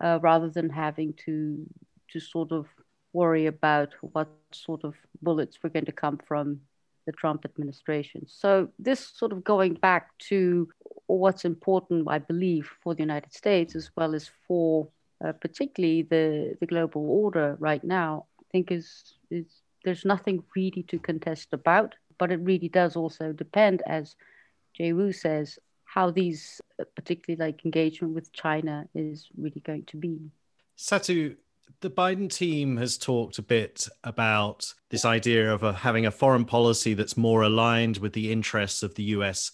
uh, 0.00 0.18
rather 0.22 0.48
than 0.48 0.70
having 0.70 1.12
to 1.26 1.66
to 2.12 2.20
sort 2.20 2.52
of 2.52 2.66
worry 3.12 3.46
about 3.46 3.90
what 4.00 4.28
sort 4.52 4.84
of 4.84 4.94
bullets 5.22 5.62
were 5.62 5.70
going 5.70 5.84
to 5.84 5.92
come 5.92 6.18
from 6.28 6.60
the 7.06 7.12
Trump 7.12 7.44
administration. 7.44 8.26
So 8.26 8.68
this 8.78 9.00
sort 9.00 9.32
of 9.32 9.44
going 9.44 9.74
back 9.74 10.16
to 10.30 10.68
what's 11.06 11.44
important, 11.44 12.08
I 12.08 12.18
believe, 12.18 12.68
for 12.82 12.94
the 12.94 13.02
United 13.02 13.32
States 13.32 13.76
as 13.76 13.90
well 13.96 14.14
as 14.14 14.30
for 14.46 14.88
uh, 15.24 15.32
particularly 15.32 16.02
the, 16.02 16.56
the 16.60 16.66
global 16.66 17.08
order 17.08 17.56
right 17.58 17.84
now, 17.84 18.26
I 18.40 18.44
think 18.50 18.70
is, 18.70 19.14
is 19.30 19.46
there's 19.84 20.04
nothing 20.04 20.42
really 20.56 20.84
to 20.84 20.98
contest 20.98 21.48
about, 21.52 21.94
but 22.18 22.32
it 22.32 22.40
really 22.40 22.68
does 22.68 22.96
also 22.96 23.32
depend, 23.32 23.82
as 23.86 24.16
Jaewoo 24.78 25.14
says, 25.14 25.58
how 25.84 26.10
these, 26.10 26.60
uh, 26.80 26.84
particularly 26.96 27.44
like 27.44 27.64
engagement 27.64 28.14
with 28.14 28.32
China, 28.32 28.86
is 28.94 29.28
really 29.36 29.60
going 29.60 29.84
to 29.84 29.96
be. 29.96 30.18
Satu, 30.76 31.36
the 31.80 31.90
Biden 31.90 32.32
team 32.32 32.76
has 32.78 32.96
talked 32.98 33.38
a 33.38 33.42
bit 33.42 33.88
about 34.02 34.72
this 34.90 35.04
idea 35.04 35.52
of 35.52 35.62
a, 35.62 35.72
having 35.72 36.06
a 36.06 36.10
foreign 36.10 36.44
policy 36.44 36.94
that's 36.94 37.16
more 37.16 37.42
aligned 37.42 37.98
with 37.98 38.12
the 38.12 38.32
interests 38.32 38.82
of 38.82 38.94
the 38.94 39.04
US 39.04 39.52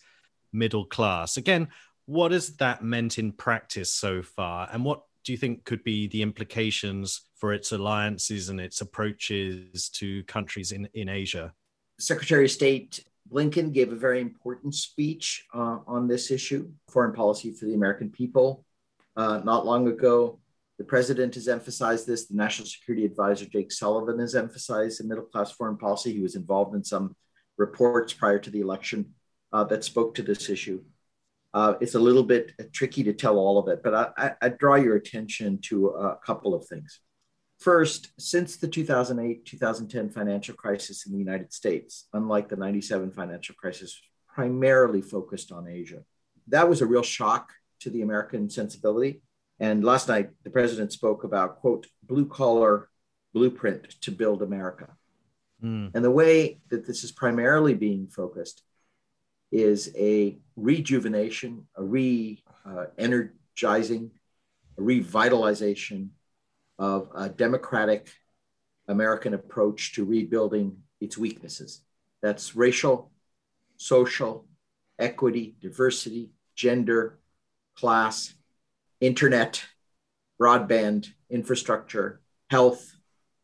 middle 0.53 0.85
class. 0.85 1.37
Again, 1.37 1.69
what 2.07 2.33
has 2.33 2.57
that 2.57 2.83
meant 2.83 3.19
in 3.19 3.33
practice 3.33 3.93
so 3.93 4.23
far? 4.23 4.69
And 4.73 4.85
what 4.85 5.03
do 5.25 5.33
you 5.33 5.39
think 5.39 5.65
could 5.65 5.85
be 5.85 6.09
the 6.09 6.23
implications 6.23 7.23
for 7.37 7.53
its 7.53 7.73
alliances 7.73 8.49
and 8.49 8.61
its 8.61 8.81
approaches 8.81 9.89
to 9.91 10.23
countries 10.25 10.73
in, 10.73 10.89
in 10.95 11.09
Asia? 11.09 11.53
Secretary 11.99 12.45
of 12.45 12.51
State 12.51 13.05
Blinken 13.31 13.73
gave 13.73 13.93
a 13.93 13.97
very 13.97 14.21
important 14.21 14.75
speech 14.75 15.47
uh, 15.55 15.79
on 15.87 16.09
this 16.09 16.31
issue, 16.31 16.71
foreign 16.89 17.13
policy 17.13 17.53
for 17.53 17.67
the 17.67 17.75
American 17.75 18.11
people, 18.11 18.65
uh, 19.17 19.41
not 19.45 19.67
long 19.67 19.89
ago. 19.89 20.39
The 20.79 20.85
president 20.85 21.35
has 21.35 21.47
emphasized 21.47 22.07
this. 22.07 22.27
The 22.27 22.37
National 22.37 22.67
Security 22.67 23.05
Advisor, 23.05 23.45
Jake 23.45 23.71
Sullivan, 23.71 24.19
has 24.19 24.35
emphasized 24.35 24.99
the 24.99 25.05
middle 25.05 25.25
class 25.25 25.53
foreign 25.53 25.77
policy. 25.77 26.13
He 26.13 26.23
was 26.23 26.37
involved 26.37 26.75
in 26.75 26.83
some 26.83 27.15
reports 27.59 28.13
prior 28.15 28.39
to 28.39 28.51
the 28.51 28.61
election 28.61 29.15
uh, 29.53 29.65
that 29.65 29.85
spoke 29.85 30.15
to 30.15 30.23
this 30.23 30.49
issue. 30.49 30.83
Uh, 31.53 31.75
it's 31.81 31.95
a 31.95 32.01
little 32.01 32.23
bit 32.23 32.53
tricky 32.73 33.03
to 33.03 33.13
tell 33.13 33.37
all 33.37 33.59
of 33.59 33.69
it, 33.69 33.83
but 33.83 34.15
I, 34.17 34.33
I, 34.41 34.49
draw 34.51 34.77
your 34.77 34.95
attention 34.95 35.59
to 35.63 35.89
a 35.89 36.17
couple 36.25 36.55
of 36.55 36.65
things. 36.67 37.01
First, 37.59 38.13
since 38.21 38.57
the 38.57 38.69
2008 38.69 39.45
2010 39.45 40.11
financial 40.11 40.55
crisis 40.55 41.07
in 41.07 41.13
the 41.13 41.19
United 41.19 41.53
States, 41.53 42.07
unlike 42.13 42.49
the 42.49 42.57
97 42.57 43.11
financial 43.11 43.57
crisis, 43.57 44.01
primarily 44.33 45.03
focused 45.03 45.53
on 45.53 45.67
Asia. 45.67 46.03
That 46.49 46.69
was 46.69 46.81
a 46.81 46.87
real 46.87 47.03
shock 47.03 47.53
to 47.81 47.91
the 47.91 48.03
American 48.03 48.49
sensibility. 48.49 49.23
And 49.59 49.85
last 49.85 50.09
night, 50.09 50.31
the 50.45 50.51
president 50.51 50.93
spoke 50.93 51.25
about, 51.25 51.61
quote, 51.61 51.87
blue 52.03 52.27
collar 52.27 52.89
blueprint 53.35 54.01
to 54.03 54.11
build 54.11 54.43
America. 54.43 54.89
Mm. 55.63 55.91
And 55.95 56.05
the 56.05 56.11
way 56.11 56.61
that 56.71 56.87
this 56.87 57.05
is 57.05 57.13
primarily 57.13 57.75
being 57.75 58.09
focused 58.09 58.63
is 59.53 59.93
a 59.97 60.39
rejuvenation, 60.57 61.67
a 61.77 61.83
re 61.83 62.43
energizing, 62.99 64.11
a 64.79 64.81
revitalization 64.81 66.09
of 66.79 67.09
a 67.15 67.29
democratic 67.29 68.13
American 68.89 69.35
approach 69.35 69.95
to 69.95 70.05
rebuilding 70.05 70.77
its 71.01 71.19
weaknesses. 71.19 71.83
That's 72.23 72.55
racial, 72.55 73.11
social, 73.77 74.47
equity, 74.99 75.57
diversity, 75.61 76.31
gender, 76.55 77.19
class, 77.77 78.35
internet, 79.01 79.65
broadband, 80.41 81.09
infrastructure, 81.31 82.21
health, 82.51 82.95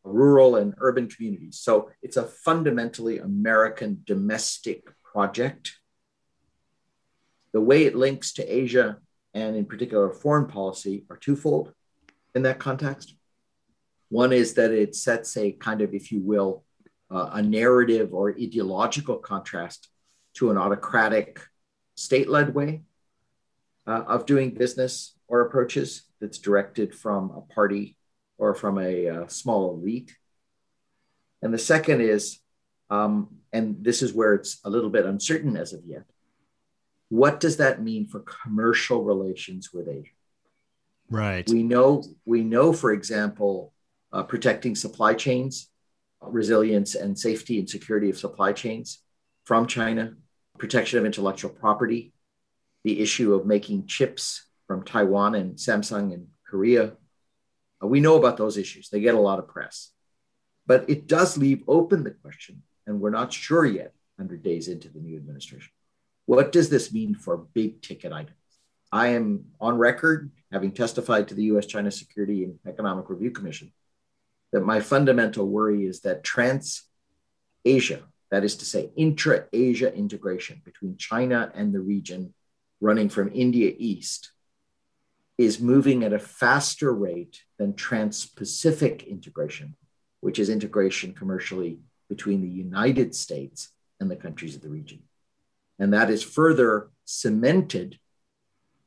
rural 0.03 0.55
and 0.55 0.73
urban 0.79 1.07
communities. 1.07 1.59
So 1.59 1.89
it's 2.01 2.17
a 2.17 2.23
fundamentally 2.23 3.19
American 3.19 4.01
domestic 4.05 4.83
project. 5.03 5.77
The 7.53 7.61
way 7.61 7.85
it 7.85 7.95
links 7.95 8.33
to 8.33 8.43
Asia 8.43 8.97
and, 9.33 9.55
in 9.55 9.65
particular, 9.65 10.09
foreign 10.11 10.47
policy 10.47 11.05
are 11.09 11.17
twofold 11.17 11.73
in 12.35 12.43
that 12.43 12.59
context. 12.59 13.15
One 14.09 14.31
is 14.31 14.53
that 14.53 14.71
it 14.71 14.95
sets 14.95 15.35
a 15.37 15.51
kind 15.51 15.81
of, 15.81 15.93
if 15.93 16.11
you 16.11 16.21
will, 16.21 16.63
uh, 17.09 17.29
a 17.33 17.41
narrative 17.41 18.13
or 18.13 18.29
ideological 18.29 19.17
contrast 19.17 19.89
to 20.35 20.51
an 20.51 20.57
autocratic 20.57 21.41
state 21.95 22.29
led 22.29 22.53
way 22.53 22.83
uh, 23.85 24.03
of 24.07 24.25
doing 24.25 24.51
business 24.51 25.15
or 25.27 25.41
approaches 25.41 26.03
that's 26.19 26.37
directed 26.37 26.93
from 26.93 27.31
a 27.31 27.41
party 27.53 27.97
or 28.37 28.53
from 28.53 28.77
a, 28.77 29.09
uh, 29.09 29.27
small 29.27 29.73
elite. 29.73 30.15
And 31.41 31.53
the 31.53 31.57
second 31.57 32.01
is, 32.01 32.39
um, 32.89 33.37
and 33.51 33.83
this 33.83 34.01
is 34.01 34.13
where 34.13 34.33
it's 34.33 34.59
a 34.63 34.69
little 34.69 34.89
bit 34.89 35.05
uncertain 35.05 35.57
as 35.57 35.73
of 35.73 35.81
yet, 35.85 36.03
what 37.09 37.39
does 37.39 37.57
that 37.57 37.81
mean 37.81 38.07
for 38.07 38.19
commercial 38.19 39.03
relations 39.03 39.71
with 39.73 39.87
Asia? 39.87 40.11
Right. 41.09 41.47
We 41.49 41.63
know, 41.63 42.03
we 42.25 42.43
know, 42.43 42.73
for 42.73 42.91
example, 42.91 43.73
uh, 44.11 44.23
protecting 44.23 44.75
supply 44.75 45.13
chains, 45.13 45.69
resilience 46.21 46.95
and 46.95 47.17
safety 47.17 47.59
and 47.59 47.69
security 47.69 48.09
of 48.09 48.17
supply 48.17 48.51
chains 48.51 49.01
from 49.45 49.67
China, 49.67 50.13
protection 50.57 50.99
of 50.99 51.05
intellectual 51.05 51.51
property, 51.51 52.13
the 52.83 52.99
issue 52.99 53.33
of 53.33 53.45
making 53.45 53.85
chips 53.87 54.45
from 54.65 54.83
Taiwan 54.83 55.35
and 55.35 55.55
Samsung 55.55 56.13
and 56.13 56.27
Korea. 56.49 56.93
Uh, 57.81 57.87
we 57.87 58.01
know 58.01 58.17
about 58.17 58.37
those 58.37 58.57
issues, 58.57 58.89
they 58.89 58.99
get 58.99 59.15
a 59.15 59.19
lot 59.19 59.39
of 59.39 59.47
press. 59.47 59.91
But 60.65 60.89
it 60.89 61.07
does 61.07 61.37
leave 61.37 61.63
open 61.67 62.03
the 62.03 62.11
question, 62.11 62.63
and 62.85 62.99
we're 62.99 63.09
not 63.09 63.31
sure 63.31 63.65
yet, 63.65 63.93
100 64.17 64.43
days 64.43 64.67
into 64.67 64.89
the 64.89 64.99
new 64.99 65.15
administration. 65.15 65.71
What 66.27 66.51
does 66.51 66.69
this 66.69 66.91
mean 66.91 67.15
for 67.15 67.37
big 67.37 67.81
ticket 67.81 68.11
items? 68.11 68.35
I 68.91 69.07
am 69.07 69.45
on 69.61 69.77
record, 69.77 70.29
having 70.51 70.73
testified 70.73 71.29
to 71.29 71.35
the 71.35 71.45
US 71.55 71.65
China 71.65 71.89
Security 71.89 72.43
and 72.43 72.59
Economic 72.67 73.09
Review 73.09 73.31
Commission, 73.31 73.71
that 74.51 74.65
my 74.65 74.81
fundamental 74.81 75.47
worry 75.47 75.85
is 75.85 76.01
that 76.01 76.25
trans 76.25 76.83
Asia, 77.63 78.03
that 78.29 78.43
is 78.43 78.57
to 78.57 78.65
say, 78.65 78.91
intra 78.97 79.45
Asia 79.53 79.93
integration 79.93 80.61
between 80.65 80.97
China 80.97 81.49
and 81.55 81.73
the 81.73 81.79
region 81.79 82.33
running 82.81 83.07
from 83.07 83.31
India 83.33 83.73
east, 83.77 84.31
is 85.37 85.61
moving 85.61 86.03
at 86.03 86.11
a 86.11 86.19
faster 86.19 86.93
rate 86.93 87.41
than 87.57 87.73
trans 87.73 88.25
Pacific 88.25 89.03
integration, 89.03 89.77
which 90.19 90.39
is 90.39 90.49
integration 90.49 91.13
commercially 91.13 91.79
between 92.09 92.41
the 92.41 92.49
United 92.49 93.15
States 93.15 93.69
and 94.01 94.11
the 94.11 94.15
countries 94.17 94.55
of 94.55 94.61
the 94.61 94.69
region. 94.69 95.03
And 95.79 95.93
that 95.93 96.09
is 96.09 96.23
further 96.23 96.89
cemented 97.05 97.99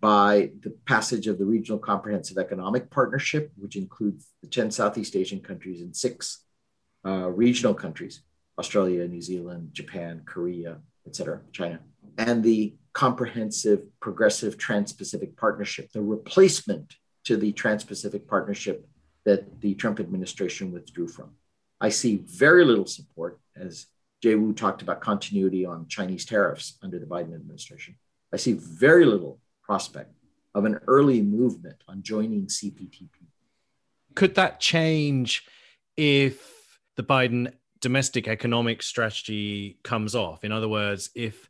by 0.01 0.51
the 0.63 0.71
passage 0.87 1.27
of 1.27 1.39
the 1.39 1.45
Regional 1.45 1.79
Comprehensive 1.79 2.39
Economic 2.39 2.91
Partnership, 2.91 3.53
which 3.57 3.77
includes 3.77 4.27
the 4.43 4.49
10 4.49 4.71
Southeast 4.71 5.15
Asian 5.15 5.41
countries 5.41 5.83
and 5.83 5.95
six 5.95 6.45
uh, 7.05 7.29
regional 7.31 7.75
countries 7.75 8.23
Australia, 8.59 9.07
New 9.07 9.23
Zealand, 9.23 9.71
Japan, 9.73 10.23
Korea, 10.25 10.79
et 11.07 11.17
cetera, 11.17 11.41
China, 11.53 11.81
and 12.19 12.43
the 12.43 12.75
comprehensive 12.93 13.83
progressive 14.01 14.59
trans-pacific 14.59 15.37
partnership 15.37 15.91
the 15.93 16.03
replacement 16.03 16.97
to 17.25 17.37
the 17.37 17.53
trans-pacific 17.53 18.27
partnership 18.27 18.87
that 19.25 19.61
the 19.61 19.75
trump 19.75 20.01
administration 20.01 20.73
withdrew 20.73 21.09
from. 21.09 21.31
I 21.81 21.91
see 21.91 22.17
very 22.17 22.65
little 22.65 22.87
support 22.87 23.39
as 23.57 23.87
jaewoo 24.23 24.57
talked 24.57 24.83
about 24.83 25.01
continuity 25.01 25.65
on 25.65 25.87
chinese 25.89 26.25
tariffs 26.25 26.79
under 26.83 26.99
the 26.99 27.07
biden 27.07 27.35
administration. 27.35 27.97
I 28.33 28.37
see 28.37 28.53
very 28.53 29.05
little 29.05 29.41
prospect 29.63 30.15
of 30.55 30.65
an 30.65 30.81
early 30.87 31.23
movement 31.23 31.83
on 31.89 32.03
joining 32.03 32.47
cptp 32.47 33.09
could 34.15 34.35
that 34.35 34.61
change 34.61 35.45
if 35.97 36.79
the 36.97 37.03
biden 37.03 37.53
domestic 37.81 38.29
economic 38.29 38.83
strategy 38.83 39.79
comes 39.83 40.15
off? 40.15 40.45
In 40.45 40.53
other 40.53 40.69
words 40.69 41.11
if 41.15 41.49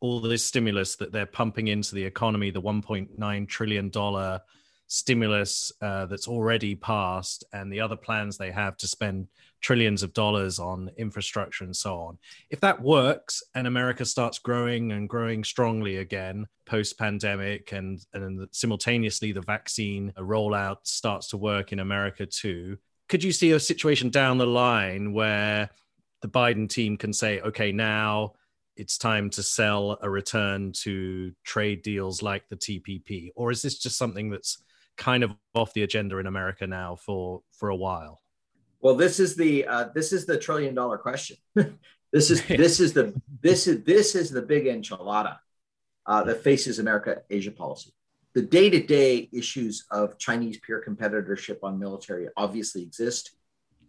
all 0.00 0.20
this 0.20 0.44
stimulus 0.44 0.96
that 0.96 1.12
they're 1.12 1.26
pumping 1.26 1.68
into 1.68 1.94
the 1.94 2.04
economy, 2.04 2.50
the 2.50 2.62
$1.9 2.62 3.48
trillion 3.48 4.40
stimulus 4.86 5.72
uh, 5.82 6.06
that's 6.06 6.26
already 6.26 6.74
passed 6.74 7.44
and 7.52 7.70
the 7.70 7.80
other 7.80 7.96
plans 7.96 8.38
they 8.38 8.50
have 8.50 8.76
to 8.78 8.88
spend 8.88 9.28
trillions 9.60 10.02
of 10.02 10.12
dollars 10.12 10.58
on 10.58 10.90
infrastructure 10.96 11.64
and 11.64 11.76
so 11.76 11.98
on. 12.00 12.18
If 12.48 12.60
that 12.60 12.80
works 12.80 13.42
and 13.54 13.66
America 13.66 14.04
starts 14.04 14.38
growing 14.38 14.92
and 14.92 15.08
growing 15.08 15.44
strongly 15.44 15.96
again 15.96 16.46
post 16.66 16.98
pandemic 16.98 17.72
and, 17.72 18.04
and 18.14 18.48
simultaneously 18.52 19.32
the 19.32 19.42
vaccine 19.42 20.12
rollout 20.18 20.78
starts 20.84 21.28
to 21.28 21.36
work 21.36 21.72
in 21.72 21.80
America 21.80 22.26
too, 22.26 22.78
could 23.08 23.24
you 23.24 23.32
see 23.32 23.52
a 23.52 23.60
situation 23.60 24.08
down 24.08 24.38
the 24.38 24.46
line 24.46 25.12
where 25.12 25.68
the 26.22 26.28
Biden 26.28 26.68
team 26.68 26.96
can 26.96 27.12
say, 27.12 27.40
okay, 27.40 27.72
now 27.72 28.34
it's 28.76 28.96
time 28.96 29.28
to 29.30 29.42
sell 29.42 29.98
a 30.00 30.08
return 30.08 30.72
to 30.72 31.32
trade 31.44 31.82
deals 31.82 32.22
like 32.22 32.48
the 32.48 32.56
TPP? 32.56 33.30
Or 33.34 33.50
is 33.50 33.62
this 33.62 33.78
just 33.78 33.98
something 33.98 34.30
that's 34.30 34.62
kind 34.96 35.24
of 35.24 35.32
off 35.54 35.74
the 35.74 35.82
agenda 35.82 36.18
in 36.18 36.26
America 36.26 36.66
now 36.66 36.96
for, 36.96 37.42
for 37.52 37.70
a 37.70 37.76
while? 37.76 38.22
Well, 38.80 38.94
this 38.94 39.20
is 39.20 39.36
the 39.36 39.66
uh, 39.66 39.88
this 39.94 40.12
is 40.12 40.26
the 40.26 40.38
trillion 40.38 40.74
dollar 40.74 40.98
question. 40.98 41.36
this 42.12 42.30
is 42.30 42.42
this 42.48 42.80
is 42.80 42.92
the 42.92 43.14
this 43.40 43.66
is 43.66 43.84
this 43.84 44.14
is 44.14 44.30
the 44.30 44.42
big 44.42 44.64
enchilada 44.64 45.38
uh, 46.06 46.24
that 46.24 46.42
faces 46.42 46.78
America 46.78 47.22
Asia 47.28 47.50
policy. 47.50 47.92
The 48.34 48.42
day 48.42 48.70
to 48.70 48.80
day 48.80 49.28
issues 49.32 49.86
of 49.90 50.18
Chinese 50.18 50.58
peer 50.58 50.82
competitorship 50.86 51.58
on 51.62 51.78
military 51.78 52.28
obviously 52.36 52.82
exist. 52.82 53.32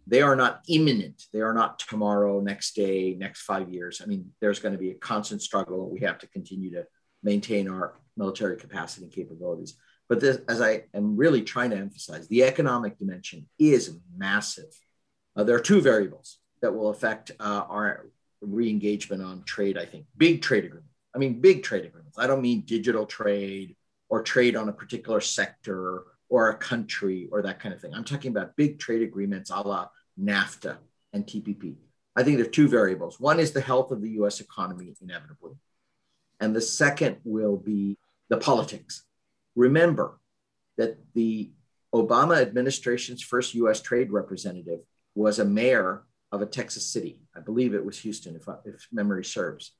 They 0.08 0.20
are 0.20 0.34
not 0.34 0.62
imminent. 0.68 1.26
They 1.32 1.42
are 1.42 1.54
not 1.54 1.78
tomorrow, 1.78 2.40
next 2.40 2.74
day, 2.74 3.14
next 3.14 3.42
five 3.42 3.68
years. 3.72 4.00
I 4.02 4.06
mean, 4.06 4.32
there's 4.40 4.58
going 4.58 4.72
to 4.72 4.78
be 4.78 4.90
a 4.90 4.94
constant 4.94 5.42
struggle. 5.42 5.88
We 5.88 6.00
have 6.00 6.18
to 6.18 6.26
continue 6.26 6.72
to 6.72 6.86
maintain 7.22 7.70
our 7.70 7.94
military 8.16 8.56
capacity 8.56 9.04
and 9.04 9.14
capabilities. 9.14 9.76
But 10.12 10.20
this, 10.20 10.40
as 10.46 10.60
I 10.60 10.82
am 10.92 11.16
really 11.16 11.40
trying 11.40 11.70
to 11.70 11.78
emphasize, 11.78 12.28
the 12.28 12.44
economic 12.44 12.98
dimension 12.98 13.48
is 13.58 13.96
massive. 14.14 14.78
Uh, 15.34 15.42
there 15.42 15.56
are 15.56 15.60
two 15.60 15.80
variables 15.80 16.36
that 16.60 16.74
will 16.74 16.90
affect 16.90 17.30
uh, 17.40 17.64
our 17.66 18.10
re-engagement 18.42 19.22
on 19.22 19.42
trade. 19.44 19.78
I 19.78 19.86
think 19.86 20.04
big 20.18 20.42
trade 20.42 20.66
agreements. 20.66 20.92
I 21.14 21.18
mean, 21.18 21.40
big 21.40 21.62
trade 21.62 21.86
agreements. 21.86 22.18
I 22.18 22.26
don't 22.26 22.42
mean 22.42 22.60
digital 22.66 23.06
trade 23.06 23.74
or 24.10 24.22
trade 24.22 24.54
on 24.54 24.68
a 24.68 24.72
particular 24.74 25.22
sector 25.22 26.02
or 26.28 26.50
a 26.50 26.58
country 26.58 27.30
or 27.32 27.40
that 27.40 27.58
kind 27.58 27.74
of 27.74 27.80
thing. 27.80 27.94
I'm 27.94 28.04
talking 28.04 28.32
about 28.32 28.54
big 28.54 28.78
trade 28.78 29.00
agreements 29.00 29.48
a 29.48 29.66
la 29.66 29.88
NAFTA 30.20 30.76
and 31.14 31.24
TPP. 31.26 31.76
I 32.16 32.22
think 32.22 32.36
there 32.36 32.44
are 32.44 32.50
two 32.50 32.68
variables. 32.68 33.18
One 33.18 33.40
is 33.40 33.52
the 33.52 33.62
health 33.62 33.90
of 33.90 34.02
the 34.02 34.10
US 34.20 34.40
economy, 34.40 34.92
inevitably. 35.00 35.54
And 36.38 36.54
the 36.54 36.60
second 36.60 37.16
will 37.24 37.56
be 37.56 37.96
the 38.28 38.36
politics. 38.36 39.04
Remember 39.54 40.18
that 40.76 40.98
the 41.14 41.52
Obama 41.94 42.40
administration's 42.40 43.22
first 43.22 43.54
US 43.54 43.80
trade 43.80 44.10
representative 44.10 44.80
was 45.14 45.38
a 45.38 45.44
mayor 45.44 46.04
of 46.30 46.40
a 46.40 46.46
Texas 46.46 46.86
city. 46.86 47.20
I 47.36 47.40
believe 47.40 47.74
it 47.74 47.84
was 47.84 47.98
Houston, 48.00 48.36
if, 48.36 48.48
if 48.64 48.86
memory 48.90 49.24
serves. 49.24 49.72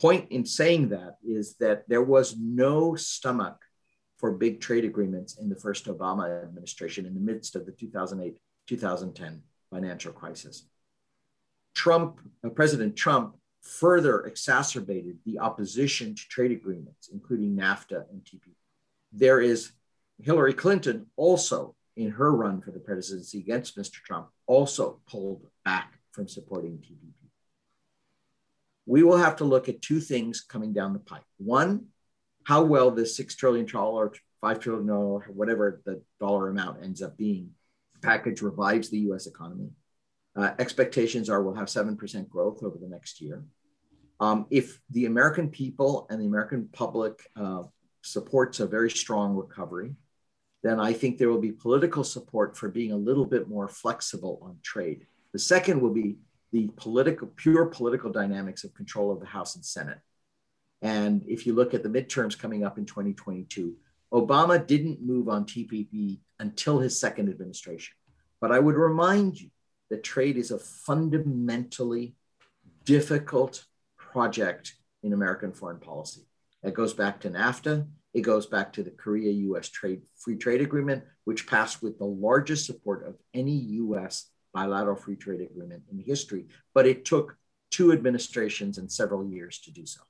Point 0.00 0.30
in 0.30 0.44
saying 0.44 0.90
that 0.90 1.16
is 1.24 1.56
that 1.60 1.88
there 1.88 2.02
was 2.02 2.36
no 2.36 2.94
stomach 2.94 3.56
for 4.18 4.32
big 4.32 4.60
trade 4.60 4.84
agreements 4.84 5.38
in 5.38 5.48
the 5.48 5.56
first 5.56 5.86
Obama 5.86 6.42
administration 6.42 7.06
in 7.06 7.14
the 7.14 7.20
midst 7.20 7.56
of 7.56 7.64
the 7.64 7.72
2008 7.72 8.38
2010 8.66 9.42
financial 9.70 10.12
crisis. 10.12 10.66
Trump, 11.74 12.20
uh, 12.44 12.48
President 12.48 12.96
Trump, 12.96 13.36
further 13.62 14.24
exacerbated 14.24 15.18
the 15.24 15.38
opposition 15.38 16.14
to 16.14 16.28
trade 16.28 16.52
agreements, 16.52 17.08
including 17.12 17.56
NAFTA 17.56 18.04
and 18.10 18.22
TPP. 18.22 18.54
There 19.14 19.40
is 19.40 19.70
Hillary 20.20 20.54
Clinton 20.54 21.06
also 21.16 21.76
in 21.96 22.10
her 22.10 22.32
run 22.32 22.60
for 22.60 22.72
the 22.72 22.80
presidency 22.80 23.38
against 23.38 23.78
Mr. 23.78 24.02
Trump 24.02 24.28
also 24.46 25.00
pulled 25.08 25.46
back 25.64 25.92
from 26.12 26.26
supporting 26.26 26.78
TPP. 26.78 27.12
We 28.86 29.02
will 29.02 29.16
have 29.16 29.36
to 29.36 29.44
look 29.44 29.68
at 29.68 29.80
two 29.80 30.00
things 30.00 30.40
coming 30.40 30.72
down 30.72 30.92
the 30.92 30.98
pipe. 30.98 31.22
One, 31.38 31.86
how 32.44 32.64
well 32.64 32.90
this 32.90 33.18
$6 33.18 33.36
trillion, 33.36 33.66
$5 33.66 34.60
trillion, 34.60 34.88
whatever 34.88 35.80
the 35.86 36.02
dollar 36.20 36.48
amount 36.48 36.82
ends 36.82 37.00
up 37.00 37.16
being, 37.16 37.50
package 38.02 38.42
revives 38.42 38.90
the 38.90 38.98
US 39.10 39.26
economy. 39.26 39.70
Uh, 40.36 40.50
expectations 40.58 41.30
are 41.30 41.42
we'll 41.42 41.54
have 41.54 41.68
7% 41.68 42.28
growth 42.28 42.62
over 42.62 42.76
the 42.78 42.88
next 42.88 43.20
year. 43.20 43.44
Um, 44.20 44.46
if 44.50 44.80
the 44.90 45.06
American 45.06 45.48
people 45.48 46.06
and 46.10 46.20
the 46.20 46.26
American 46.26 46.68
public 46.72 47.30
uh, 47.36 47.62
supports 48.04 48.60
a 48.60 48.66
very 48.66 48.90
strong 48.90 49.34
recovery, 49.34 49.94
then 50.62 50.78
I 50.80 50.92
think 50.92 51.18
there 51.18 51.28
will 51.28 51.40
be 51.40 51.52
political 51.52 52.04
support 52.04 52.56
for 52.56 52.68
being 52.68 52.92
a 52.92 52.96
little 52.96 53.26
bit 53.26 53.48
more 53.48 53.68
flexible 53.68 54.38
on 54.42 54.58
trade. 54.62 55.06
The 55.32 55.38
second 55.38 55.80
will 55.80 55.92
be 55.92 56.16
the 56.52 56.70
political, 56.76 57.28
pure 57.28 57.66
political 57.66 58.10
dynamics 58.10 58.64
of 58.64 58.74
control 58.74 59.10
of 59.10 59.20
the 59.20 59.26
House 59.26 59.56
and 59.56 59.64
Senate. 59.64 59.98
And 60.80 61.24
if 61.26 61.46
you 61.46 61.54
look 61.54 61.74
at 61.74 61.82
the 61.82 61.88
midterms 61.88 62.38
coming 62.38 62.64
up 62.64 62.78
in 62.78 62.86
2022, 62.86 63.74
Obama 64.12 64.64
didn't 64.64 65.02
move 65.02 65.28
on 65.28 65.44
TPP 65.44 66.20
until 66.38 66.78
his 66.78 66.98
second 67.00 67.28
administration. 67.28 67.96
But 68.40 68.52
I 68.52 68.58
would 68.58 68.76
remind 68.76 69.40
you 69.40 69.50
that 69.90 70.04
trade 70.04 70.36
is 70.36 70.50
a 70.50 70.58
fundamentally 70.58 72.14
difficult 72.84 73.64
project 73.96 74.74
in 75.02 75.12
American 75.12 75.52
foreign 75.52 75.80
policy. 75.80 76.26
It 76.64 76.74
goes 76.74 76.94
back 76.94 77.20
to 77.20 77.30
NAFTA. 77.30 77.86
It 78.14 78.22
goes 78.22 78.46
back 78.46 78.72
to 78.74 78.82
the 78.82 78.90
Korea 78.90 79.30
US 79.48 79.68
trade 79.68 80.02
free 80.16 80.36
trade 80.36 80.62
agreement, 80.62 81.04
which 81.24 81.46
passed 81.46 81.82
with 81.82 81.98
the 81.98 82.06
largest 82.06 82.66
support 82.66 83.06
of 83.06 83.16
any 83.34 83.52
US 83.52 84.30
bilateral 84.52 84.96
free 84.96 85.16
trade 85.16 85.40
agreement 85.42 85.82
in 85.90 85.98
history. 85.98 86.46
But 86.72 86.86
it 86.86 87.04
took 87.04 87.36
two 87.70 87.92
administrations 87.92 88.78
and 88.78 88.90
several 88.90 89.26
years 89.26 89.58
to 89.60 89.72
do 89.72 89.84
so. 89.84 90.00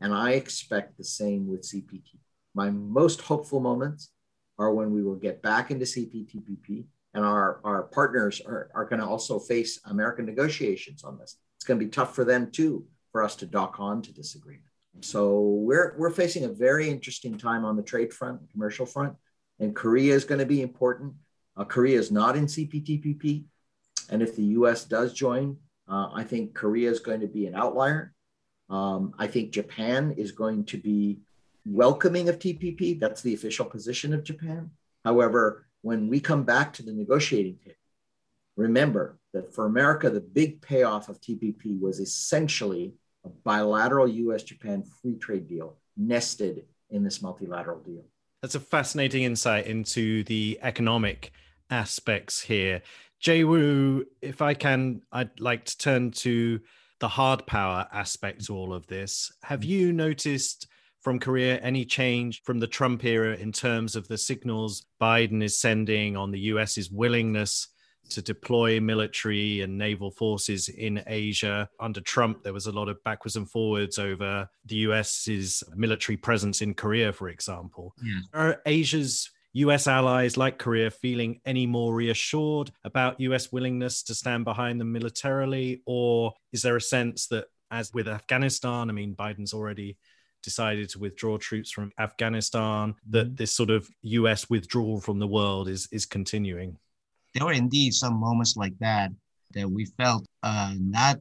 And 0.00 0.12
I 0.12 0.32
expect 0.32 0.96
the 0.96 1.04
same 1.04 1.48
with 1.48 1.62
CPT. 1.62 2.18
My 2.54 2.70
most 2.70 3.22
hopeful 3.22 3.60
moments 3.60 4.10
are 4.58 4.72
when 4.72 4.92
we 4.92 5.02
will 5.02 5.16
get 5.16 5.42
back 5.42 5.70
into 5.70 5.86
CPTPP 5.86 6.84
and 7.14 7.24
our, 7.24 7.60
our 7.64 7.84
partners 7.84 8.40
are, 8.44 8.70
are 8.74 8.84
going 8.84 9.00
to 9.00 9.06
also 9.06 9.38
face 9.38 9.80
American 9.86 10.26
negotiations 10.26 11.02
on 11.02 11.18
this. 11.18 11.38
It's 11.56 11.64
going 11.64 11.80
to 11.80 11.86
be 11.86 11.90
tough 11.90 12.14
for 12.14 12.24
them 12.24 12.50
too 12.50 12.86
for 13.10 13.22
us 13.22 13.36
to 13.36 13.46
dock 13.46 13.76
on 13.78 14.02
to 14.02 14.12
this 14.12 14.34
agreement. 14.34 14.73
So 15.00 15.40
we're 15.40 15.94
we're 15.98 16.10
facing 16.10 16.44
a 16.44 16.48
very 16.48 16.88
interesting 16.88 17.36
time 17.36 17.64
on 17.64 17.76
the 17.76 17.82
trade 17.82 18.12
front, 18.12 18.40
commercial 18.52 18.86
front, 18.86 19.14
and 19.58 19.74
Korea 19.74 20.14
is 20.14 20.24
going 20.24 20.38
to 20.38 20.46
be 20.46 20.62
important. 20.62 21.14
Uh, 21.56 21.64
Korea 21.64 21.98
is 21.98 22.10
not 22.10 22.36
in 22.36 22.46
CPTPP, 22.46 23.44
and 24.10 24.22
if 24.22 24.36
the 24.36 24.44
U.S. 24.58 24.84
does 24.84 25.12
join, 25.12 25.56
uh, 25.88 26.08
I 26.12 26.24
think 26.24 26.54
Korea 26.54 26.90
is 26.90 27.00
going 27.00 27.20
to 27.20 27.26
be 27.26 27.46
an 27.46 27.54
outlier. 27.54 28.14
Um, 28.70 29.14
I 29.18 29.26
think 29.26 29.52
Japan 29.52 30.14
is 30.16 30.32
going 30.32 30.64
to 30.66 30.78
be 30.78 31.20
welcoming 31.66 32.28
of 32.28 32.38
TPP. 32.38 32.98
That's 32.98 33.22
the 33.22 33.34
official 33.34 33.66
position 33.66 34.14
of 34.14 34.24
Japan. 34.24 34.70
However, 35.04 35.66
when 35.82 36.08
we 36.08 36.18
come 36.20 36.44
back 36.44 36.72
to 36.74 36.82
the 36.82 36.92
negotiating 36.92 37.58
table, 37.62 37.76
remember 38.56 39.18
that 39.32 39.54
for 39.54 39.66
America, 39.66 40.08
the 40.08 40.20
big 40.20 40.62
payoff 40.62 41.08
of 41.08 41.20
TPP 41.20 41.78
was 41.78 42.00
essentially 42.00 42.94
a 43.24 43.28
bilateral 43.28 44.08
US 44.08 44.42
Japan 44.42 44.82
free 44.82 45.16
trade 45.16 45.48
deal 45.48 45.76
nested 45.96 46.64
in 46.90 47.02
this 47.02 47.22
multilateral 47.22 47.80
deal. 47.80 48.04
That's 48.42 48.54
a 48.54 48.60
fascinating 48.60 49.22
insight 49.22 49.66
into 49.66 50.22
the 50.24 50.58
economic 50.62 51.32
aspects 51.70 52.42
here. 52.42 52.82
Jae-woo, 53.22 54.04
if 54.20 54.42
I 54.42 54.54
can, 54.54 55.00
I'd 55.10 55.40
like 55.40 55.64
to 55.64 55.78
turn 55.78 56.10
to 56.10 56.60
the 57.00 57.08
hard 57.08 57.46
power 57.46 57.86
aspect 57.92 58.44
to 58.46 58.54
all 58.54 58.74
of 58.74 58.86
this. 58.86 59.32
Have 59.44 59.64
you 59.64 59.92
noticed 59.92 60.66
from 61.00 61.18
Korea 61.18 61.58
any 61.58 61.84
change 61.84 62.42
from 62.44 62.58
the 62.58 62.66
Trump 62.66 63.04
era 63.04 63.36
in 63.36 63.52
terms 63.52 63.96
of 63.96 64.08
the 64.08 64.18
signals 64.18 64.86
Biden 65.00 65.42
is 65.42 65.58
sending 65.58 66.16
on 66.16 66.30
the 66.30 66.40
US's 66.40 66.90
willingness 66.90 67.68
to 68.10 68.22
deploy 68.22 68.80
military 68.80 69.60
and 69.62 69.78
naval 69.78 70.10
forces 70.10 70.68
in 70.68 71.02
Asia. 71.06 71.68
Under 71.80 72.00
Trump, 72.00 72.42
there 72.42 72.52
was 72.52 72.66
a 72.66 72.72
lot 72.72 72.88
of 72.88 73.02
backwards 73.04 73.36
and 73.36 73.50
forwards 73.50 73.98
over 73.98 74.48
the 74.66 74.76
US's 74.76 75.62
military 75.74 76.16
presence 76.16 76.62
in 76.62 76.74
Korea, 76.74 77.12
for 77.12 77.28
example. 77.28 77.94
Yeah. 78.02 78.20
Are 78.32 78.62
Asia's 78.66 79.30
US 79.54 79.86
allies 79.86 80.36
like 80.36 80.58
Korea 80.58 80.90
feeling 80.90 81.40
any 81.46 81.66
more 81.66 81.94
reassured 81.94 82.72
about 82.82 83.20
US 83.20 83.52
willingness 83.52 84.02
to 84.04 84.14
stand 84.14 84.44
behind 84.44 84.80
them 84.80 84.92
militarily? 84.92 85.82
Or 85.86 86.32
is 86.52 86.62
there 86.62 86.76
a 86.76 86.80
sense 86.80 87.28
that, 87.28 87.46
as 87.70 87.92
with 87.94 88.08
Afghanistan, 88.08 88.90
I 88.90 88.92
mean, 88.92 89.14
Biden's 89.14 89.54
already 89.54 89.96
decided 90.42 90.90
to 90.90 90.98
withdraw 90.98 91.38
troops 91.38 91.70
from 91.70 91.90
Afghanistan, 91.98 92.94
that 93.08 93.26
mm-hmm. 93.26 93.34
this 93.36 93.52
sort 93.52 93.70
of 93.70 93.88
US 94.02 94.50
withdrawal 94.50 95.00
from 95.00 95.18
the 95.18 95.26
world 95.26 95.68
is, 95.68 95.88
is 95.90 96.04
continuing? 96.04 96.76
There 97.34 97.44
were 97.44 97.52
indeed 97.52 97.92
some 97.92 98.18
moments 98.18 98.56
like 98.56 98.78
that 98.78 99.10
that 99.52 99.70
we 99.70 99.84
felt 99.84 100.26
uh, 100.42 100.74
not 100.78 101.18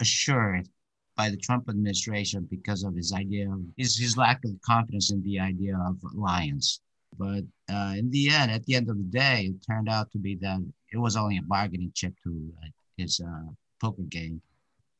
assured 0.00 0.68
by 1.16 1.30
the 1.30 1.36
Trump 1.36 1.68
administration 1.68 2.46
because 2.50 2.84
of 2.84 2.94
his 2.94 3.12
idea 3.12 3.50
of 3.50 3.60
his, 3.76 3.96
his 3.96 4.16
lack 4.16 4.44
of 4.44 4.50
confidence 4.60 5.10
in 5.10 5.22
the 5.22 5.40
idea 5.40 5.76
of 5.86 5.96
alliance. 6.14 6.80
But 7.18 7.44
uh, 7.70 7.94
in 7.96 8.10
the 8.10 8.28
end, 8.28 8.50
at 8.50 8.64
the 8.66 8.74
end 8.74 8.90
of 8.90 8.98
the 8.98 9.04
day, 9.04 9.46
it 9.50 9.66
turned 9.66 9.88
out 9.88 10.10
to 10.12 10.18
be 10.18 10.34
that 10.36 10.60
it 10.92 10.98
was 10.98 11.16
only 11.16 11.38
a 11.38 11.42
bargaining 11.42 11.90
chip 11.94 12.14
to 12.24 12.52
uh, 12.62 12.68
his 12.98 13.20
uh, 13.20 13.50
poker 13.80 14.02
game. 14.02 14.42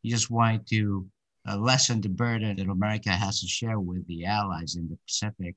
He 0.03 0.11
just 0.11 0.31
wanted 0.31 0.67
to 0.69 1.07
uh, 1.47 1.59
lessen 1.59 2.01
the 2.01 2.09
burden 2.09 2.57
that 2.57 2.69
America 2.69 3.11
has 3.11 3.41
to 3.41 3.47
share 3.47 3.79
with 3.79 4.07
the 4.07 4.25
allies 4.25 4.77
in 4.77 4.89
the 4.89 4.97
Pacific, 5.07 5.57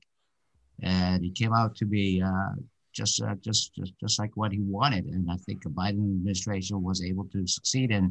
and 0.82 1.24
it 1.24 1.34
came 1.34 1.54
out 1.54 1.74
to 1.76 1.86
be 1.86 2.22
uh, 2.22 2.52
just, 3.00 3.22
uh, 3.22 3.34
just 3.48 3.62
just 3.78 3.92
just 4.02 4.16
like 4.22 4.32
what 4.40 4.52
he 4.56 4.60
wanted. 4.76 5.04
And 5.14 5.24
I 5.34 5.36
think 5.44 5.58
the 5.62 5.70
Biden 5.80 6.04
administration 6.16 6.82
was 6.90 6.98
able 7.10 7.26
to 7.34 7.40
succeed 7.56 7.90
in 7.98 8.04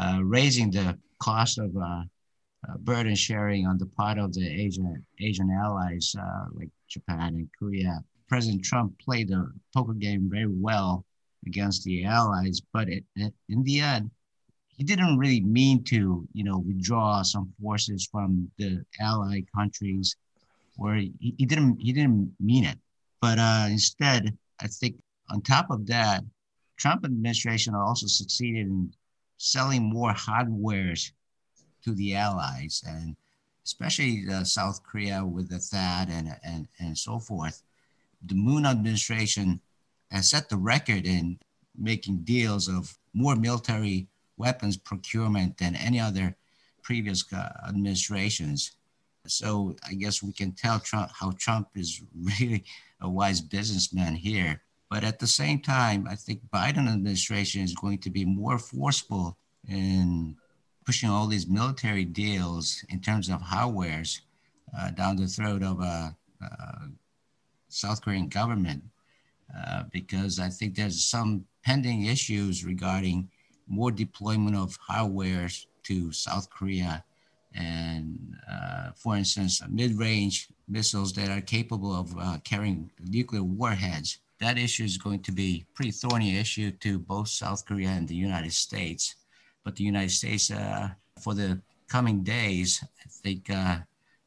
uh, 0.00 0.18
raising 0.36 0.70
the 0.70 0.86
cost 1.28 1.58
of 1.64 1.70
burden 2.88 3.16
sharing 3.26 3.62
on 3.66 3.76
the 3.78 3.90
part 4.00 4.18
of 4.24 4.28
the 4.36 4.46
Asian 4.64 4.86
Asian 5.28 5.50
allies 5.64 6.06
like 6.58 6.70
Japan 6.94 7.28
and 7.38 7.48
Korea. 7.58 7.94
President 8.32 8.62
Trump 8.70 8.88
played 9.06 9.28
the 9.28 9.40
poker 9.74 9.96
game 10.06 10.22
very 10.36 10.52
well 10.68 11.04
against 11.46 11.84
the 11.84 11.96
allies, 12.04 12.56
but 12.72 12.88
it, 12.88 13.04
it, 13.16 13.32
in 13.48 13.62
the 13.64 13.80
end, 13.80 14.10
he 14.76 14.84
didn't 14.84 15.18
really 15.18 15.42
mean 15.60 15.84
to, 15.84 16.26
you 16.32 16.44
know, 16.44 16.58
withdraw 16.58 17.22
some 17.22 17.46
forces 17.60 18.08
from 18.10 18.50
the 18.58 18.70
ally 19.00 19.42
countries, 19.54 20.16
where 20.76 20.94
he, 20.94 21.12
he 21.38 21.44
didn't 21.50 21.76
he 21.86 21.92
didn't 21.92 22.32
mean 22.40 22.64
it. 22.72 22.78
But 23.22 23.38
uh, 23.38 23.66
instead, 23.70 24.36
I 24.60 24.66
think 24.66 24.96
on 25.30 25.42
top 25.42 25.70
of 25.70 25.86
that, 25.86 26.24
Trump 26.76 27.04
administration 27.04 27.72
also 27.74 28.08
succeeded 28.08 28.66
in 28.66 28.92
selling 29.38 29.84
more 29.84 30.12
hardwares 30.12 31.12
to 31.84 31.94
the 31.94 32.16
allies 32.16 32.82
and 32.84 33.16
especially 33.64 34.24
uh, 34.28 34.42
South 34.42 34.82
Korea 34.82 35.24
with 35.24 35.48
the 35.48 35.58
THAAD 35.58 36.10
and, 36.10 36.36
and, 36.44 36.68
and 36.80 36.98
so 36.98 37.20
forth. 37.20 37.62
The 38.26 38.34
Moon 38.34 38.66
administration 38.66 39.60
has 40.10 40.28
set 40.28 40.48
the 40.48 40.56
record 40.56 41.06
in 41.06 41.38
making 41.78 42.24
deals 42.24 42.68
of 42.68 42.98
more 43.14 43.36
military 43.36 44.08
weapons 44.36 44.76
procurement 44.76 45.58
than 45.58 45.76
any 45.76 46.00
other 46.00 46.36
previous 46.82 47.24
uh, 47.32 47.52
administrations. 47.68 48.72
So 49.26 49.76
I 49.88 49.94
guess 49.94 50.22
we 50.22 50.32
can 50.32 50.52
tell 50.52 50.80
Trump 50.80 51.10
how 51.14 51.32
Trump 51.32 51.68
is 51.74 52.02
really 52.40 52.64
a 53.00 53.08
wise 53.08 53.40
businessman 53.40 54.14
here. 54.14 54.62
But 54.90 55.04
at 55.04 55.18
the 55.18 55.26
same 55.26 55.60
time, 55.60 56.06
I 56.08 56.16
think 56.16 56.42
Biden 56.52 56.92
administration 56.92 57.62
is 57.62 57.74
going 57.74 57.98
to 57.98 58.10
be 58.10 58.24
more 58.24 58.58
forceful 58.58 59.38
in 59.68 60.36
pushing 60.84 61.08
all 61.08 61.26
these 61.26 61.46
military 61.46 62.04
deals 62.04 62.84
in 62.90 63.00
terms 63.00 63.28
of 63.28 63.40
hardwares 63.40 64.20
uh, 64.76 64.90
down 64.90 65.16
the 65.16 65.26
throat 65.26 65.62
of 65.62 65.80
a, 65.80 66.16
uh, 66.42 66.44
uh, 66.44 66.86
South 67.68 68.02
Korean 68.02 68.28
government 68.28 68.82
uh, 69.56 69.84
because 69.90 70.38
I 70.38 70.50
think 70.50 70.74
there's 70.74 71.04
some 71.04 71.46
pending 71.64 72.04
issues 72.06 72.64
regarding 72.64 73.30
more 73.66 73.90
deployment 73.90 74.56
of 74.56 74.76
hardware 74.76 75.48
to 75.84 76.12
South 76.12 76.50
Korea 76.50 77.04
and, 77.54 78.36
uh, 78.50 78.90
for 78.96 79.16
instance, 79.16 79.62
mid-range 79.68 80.48
missiles 80.68 81.12
that 81.14 81.28
are 81.28 81.40
capable 81.40 81.94
of 81.94 82.14
uh, 82.18 82.38
carrying 82.44 82.90
nuclear 83.08 83.42
warheads. 83.42 84.18
That 84.40 84.58
issue 84.58 84.84
is 84.84 84.98
going 84.98 85.20
to 85.20 85.32
be 85.32 85.64
a 85.64 85.76
pretty 85.76 85.92
thorny 85.92 86.38
issue 86.38 86.70
to 86.70 86.98
both 86.98 87.28
South 87.28 87.64
Korea 87.64 87.90
and 87.90 88.08
the 88.08 88.14
United 88.14 88.52
States. 88.52 89.14
But 89.64 89.76
the 89.76 89.84
United 89.84 90.10
States, 90.10 90.50
uh, 90.50 90.90
for 91.20 91.34
the 91.34 91.60
coming 91.88 92.22
days, 92.24 92.82
I 92.82 93.08
think 93.08 93.50
uh, 93.50 93.78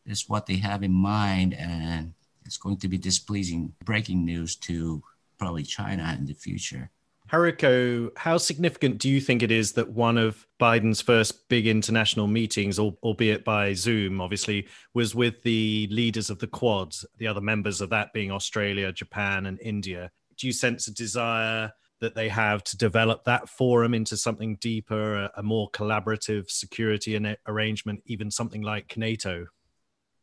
is 0.05 0.29
what 0.29 0.45
they 0.45 0.57
have 0.57 0.83
in 0.83 0.93
mind, 0.93 1.53
and 1.53 2.13
it's 2.45 2.57
going 2.57 2.77
to 2.77 2.88
be 2.88 2.97
displeasing 2.97 3.73
breaking 3.83 4.23
news 4.23 4.55
to 4.57 5.03
probably 5.38 5.63
China 5.63 6.15
in 6.17 6.25
the 6.25 6.33
future. 6.33 6.89
Haruko, 7.31 8.11
how 8.17 8.38
significant 8.38 8.99
do 8.99 9.09
you 9.09 9.19
think 9.19 9.41
it 9.41 9.51
is 9.51 9.71
that 9.73 9.89
one 9.89 10.17
of 10.17 10.45
Biden's 10.59 11.01
first 11.01 11.49
big 11.49 11.65
international 11.65 12.27
meetings, 12.27 12.77
albeit 12.77 13.43
by 13.43 13.73
Zoom, 13.73 14.21
obviously, 14.21 14.67
was 14.93 15.15
with 15.15 15.41
the 15.41 15.88
leaders 15.89 16.29
of 16.29 16.38
the 16.38 16.47
Quad, 16.47 16.95
the 17.17 17.25
other 17.25 17.41
members 17.41 17.81
of 17.81 17.89
that 17.89 18.13
being 18.13 18.31
Australia, 18.31 18.91
Japan, 18.91 19.47
and 19.47 19.59
India? 19.61 20.11
Do 20.38 20.45
you 20.45 20.53
sense 20.53 20.88
a 20.88 20.93
desire 20.93 21.71
that 21.99 22.13
they 22.13 22.29
have 22.29 22.63
to 22.65 22.77
develop 22.77 23.23
that 23.23 23.49
forum 23.49 23.95
into 23.95 24.17
something 24.17 24.57
deeper, 24.57 25.29
a, 25.35 25.41
more 25.41 25.71
collaborative 25.71 26.51
security 26.51 27.19
arrangement, 27.47 28.03
even 28.05 28.29
something 28.29 28.61
like 28.61 28.95
NATO? 28.97 29.47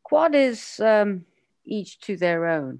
Quad 0.04 0.36
is 0.36 0.78
um, 0.78 1.24
each 1.64 1.98
to 2.00 2.16
their 2.16 2.46
own. 2.46 2.78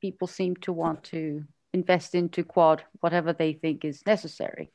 People 0.00 0.26
seem 0.26 0.56
to 0.56 0.72
want 0.72 1.04
to 1.04 1.44
invest 1.72 2.14
into 2.14 2.44
Quad 2.44 2.82
whatever 3.00 3.32
they 3.32 3.52
think 3.52 3.84
is 3.84 4.02
necessary. 4.06 4.70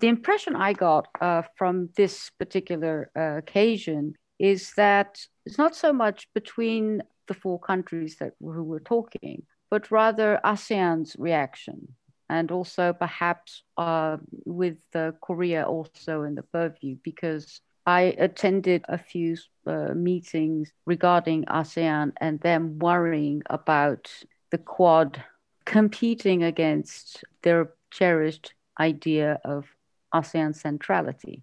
The 0.00 0.08
impression 0.08 0.54
I 0.56 0.72
got 0.74 1.08
uh, 1.20 1.42
from 1.56 1.90
this 1.96 2.30
particular 2.38 3.10
uh, 3.16 3.38
occasion 3.38 4.14
is 4.38 4.72
that 4.76 5.18
it's 5.46 5.58
not 5.58 5.74
so 5.74 5.92
much 5.92 6.28
between 6.34 7.02
the 7.26 7.34
four 7.34 7.58
countries 7.58 8.16
that 8.20 8.32
who 8.40 8.64
were 8.64 8.80
talking, 8.80 9.42
but 9.70 9.90
rather 9.90 10.40
ASEAN's 10.44 11.16
reaction 11.18 11.88
and 12.30 12.50
also 12.50 12.92
perhaps 12.92 13.62
uh, 13.76 14.18
with 14.44 14.76
Korea 15.22 15.64
also 15.64 16.22
in 16.22 16.34
the 16.34 16.42
purview, 16.42 16.96
because 17.02 17.60
I 17.86 18.14
attended 18.18 18.84
a 18.88 18.98
few 18.98 19.36
uh, 19.66 19.94
meetings 19.94 20.70
regarding 20.84 21.44
ASEAN 21.46 22.12
and 22.20 22.38
them 22.40 22.78
worrying 22.78 23.42
about 23.48 24.12
the 24.50 24.58
Quad 24.58 25.24
competing 25.68 26.42
against 26.42 27.22
their 27.42 27.70
cherished 27.90 28.54
idea 28.80 29.38
of 29.44 29.66
ASEAN 30.14 30.56
centrality, 30.56 31.42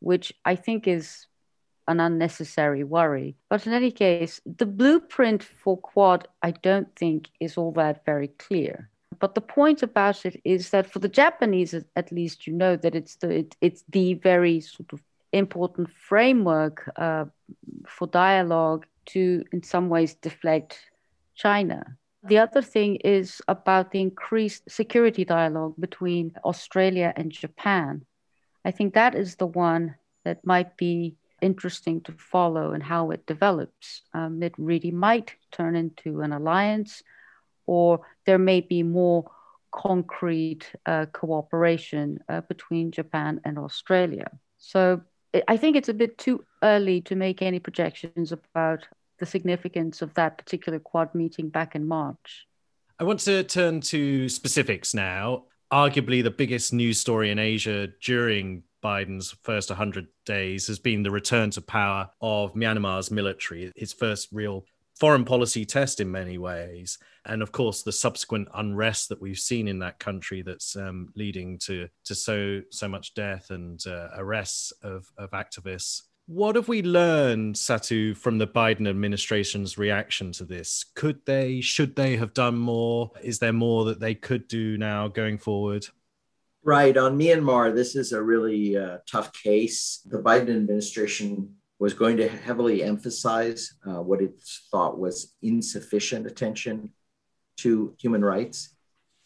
which 0.00 0.32
I 0.44 0.56
think 0.56 0.88
is 0.88 1.28
an 1.86 2.00
unnecessary 2.00 2.82
worry. 2.82 3.36
But 3.48 3.64
in 3.64 3.72
any 3.72 3.92
case, 3.92 4.40
the 4.44 4.66
blueprint 4.66 5.44
for 5.44 5.76
Quad, 5.76 6.26
I 6.42 6.50
don't 6.50 6.92
think, 6.96 7.28
is 7.38 7.56
all 7.56 7.70
that 7.74 8.04
very 8.04 8.28
clear. 8.28 8.90
But 9.20 9.36
the 9.36 9.40
point 9.40 9.84
about 9.84 10.26
it 10.26 10.40
is 10.44 10.70
that 10.70 10.90
for 10.90 10.98
the 10.98 11.08
Japanese, 11.08 11.72
at 11.94 12.10
least, 12.10 12.48
you 12.48 12.54
know 12.54 12.74
that 12.76 12.96
it's 12.96 13.14
the 13.16 13.30
it, 13.30 13.56
it's 13.60 13.84
the 13.88 14.14
very 14.14 14.58
sort 14.60 14.92
of 14.92 15.00
important 15.30 15.88
framework 16.08 16.90
uh, 16.96 17.26
for 17.86 18.08
dialogue 18.08 18.86
to, 19.12 19.44
in 19.52 19.62
some 19.62 19.88
ways, 19.88 20.14
deflect 20.14 20.80
China. 21.36 21.96
The 22.24 22.38
other 22.38 22.62
thing 22.62 22.96
is 22.96 23.42
about 23.48 23.90
the 23.90 24.00
increased 24.00 24.70
security 24.70 25.24
dialogue 25.24 25.74
between 25.78 26.32
Australia 26.44 27.12
and 27.16 27.32
Japan. 27.32 28.04
I 28.64 28.70
think 28.70 28.94
that 28.94 29.14
is 29.14 29.36
the 29.36 29.46
one 29.46 29.96
that 30.24 30.46
might 30.46 30.76
be 30.76 31.16
interesting 31.40 32.00
to 32.02 32.12
follow 32.12 32.72
and 32.72 32.82
how 32.82 33.10
it 33.10 33.26
develops. 33.26 34.02
Um, 34.14 34.40
it 34.42 34.54
really 34.56 34.92
might 34.92 35.34
turn 35.50 35.74
into 35.74 36.20
an 36.20 36.32
alliance 36.32 37.02
or 37.66 38.00
there 38.24 38.38
may 38.38 38.60
be 38.60 38.84
more 38.84 39.28
concrete 39.72 40.70
uh, 40.86 41.06
cooperation 41.12 42.20
uh, 42.28 42.42
between 42.42 42.92
Japan 42.92 43.40
and 43.44 43.58
Australia. 43.58 44.30
So 44.58 45.00
I 45.48 45.56
think 45.56 45.76
it's 45.76 45.88
a 45.88 45.94
bit 45.94 46.18
too 46.18 46.44
early 46.62 47.00
to 47.02 47.16
make 47.16 47.42
any 47.42 47.58
projections 47.58 48.32
about 48.32 48.86
the 49.18 49.26
significance 49.26 50.02
of 50.02 50.14
that 50.14 50.38
particular 50.38 50.78
Quad 50.78 51.14
meeting 51.14 51.48
back 51.48 51.74
in 51.74 51.86
March. 51.86 52.46
I 52.98 53.04
want 53.04 53.20
to 53.20 53.42
turn 53.44 53.80
to 53.82 54.28
specifics 54.28 54.94
now. 54.94 55.44
Arguably, 55.72 56.22
the 56.22 56.30
biggest 56.30 56.72
news 56.72 57.00
story 57.00 57.30
in 57.30 57.38
Asia 57.38 57.88
during 58.02 58.62
Biden's 58.82 59.34
first 59.42 59.70
100 59.70 60.06
days 60.26 60.66
has 60.66 60.78
been 60.78 61.02
the 61.02 61.10
return 61.10 61.50
to 61.52 61.60
power 61.60 62.10
of 62.20 62.54
Myanmar's 62.54 63.10
military, 63.10 63.72
his 63.76 63.92
first 63.92 64.28
real 64.32 64.66
foreign 64.98 65.24
policy 65.24 65.64
test 65.64 66.00
in 66.00 66.10
many 66.10 66.38
ways. 66.38 66.98
And 67.24 67.42
of 67.42 67.52
course, 67.52 67.82
the 67.82 67.92
subsequent 67.92 68.48
unrest 68.54 69.08
that 69.08 69.20
we've 69.20 69.38
seen 69.38 69.68
in 69.68 69.78
that 69.78 69.98
country 69.98 70.42
that's 70.42 70.76
um, 70.76 71.12
leading 71.16 71.58
to, 71.60 71.88
to 72.04 72.14
so, 72.14 72.62
so 72.70 72.88
much 72.88 73.14
death 73.14 73.50
and 73.50 73.84
uh, 73.86 74.08
arrests 74.16 74.72
of, 74.82 75.10
of 75.16 75.30
activists. 75.30 76.02
What 76.32 76.56
have 76.56 76.66
we 76.66 76.80
learned, 76.80 77.56
Satu, 77.56 78.16
from 78.16 78.38
the 78.38 78.46
Biden 78.46 78.88
administration's 78.88 79.76
reaction 79.76 80.32
to 80.32 80.46
this? 80.46 80.86
Could 80.94 81.20
they, 81.26 81.60
should 81.60 81.94
they 81.94 82.16
have 82.16 82.32
done 82.32 82.56
more? 82.56 83.10
Is 83.22 83.38
there 83.38 83.52
more 83.52 83.84
that 83.84 84.00
they 84.00 84.14
could 84.14 84.48
do 84.48 84.78
now 84.78 85.08
going 85.08 85.36
forward? 85.36 85.88
Right. 86.64 86.96
On 86.96 87.18
Myanmar, 87.18 87.74
this 87.74 87.94
is 87.94 88.12
a 88.12 88.22
really 88.22 88.78
uh, 88.78 88.98
tough 89.06 89.30
case. 89.34 90.00
The 90.06 90.22
Biden 90.22 90.56
administration 90.56 91.56
was 91.78 91.92
going 91.92 92.16
to 92.16 92.30
heavily 92.30 92.82
emphasize 92.82 93.74
uh, 93.86 94.00
what 94.00 94.22
it 94.22 94.32
thought 94.70 94.98
was 94.98 95.34
insufficient 95.42 96.26
attention 96.26 96.94
to 97.58 97.94
human 98.00 98.24
rights. 98.24 98.74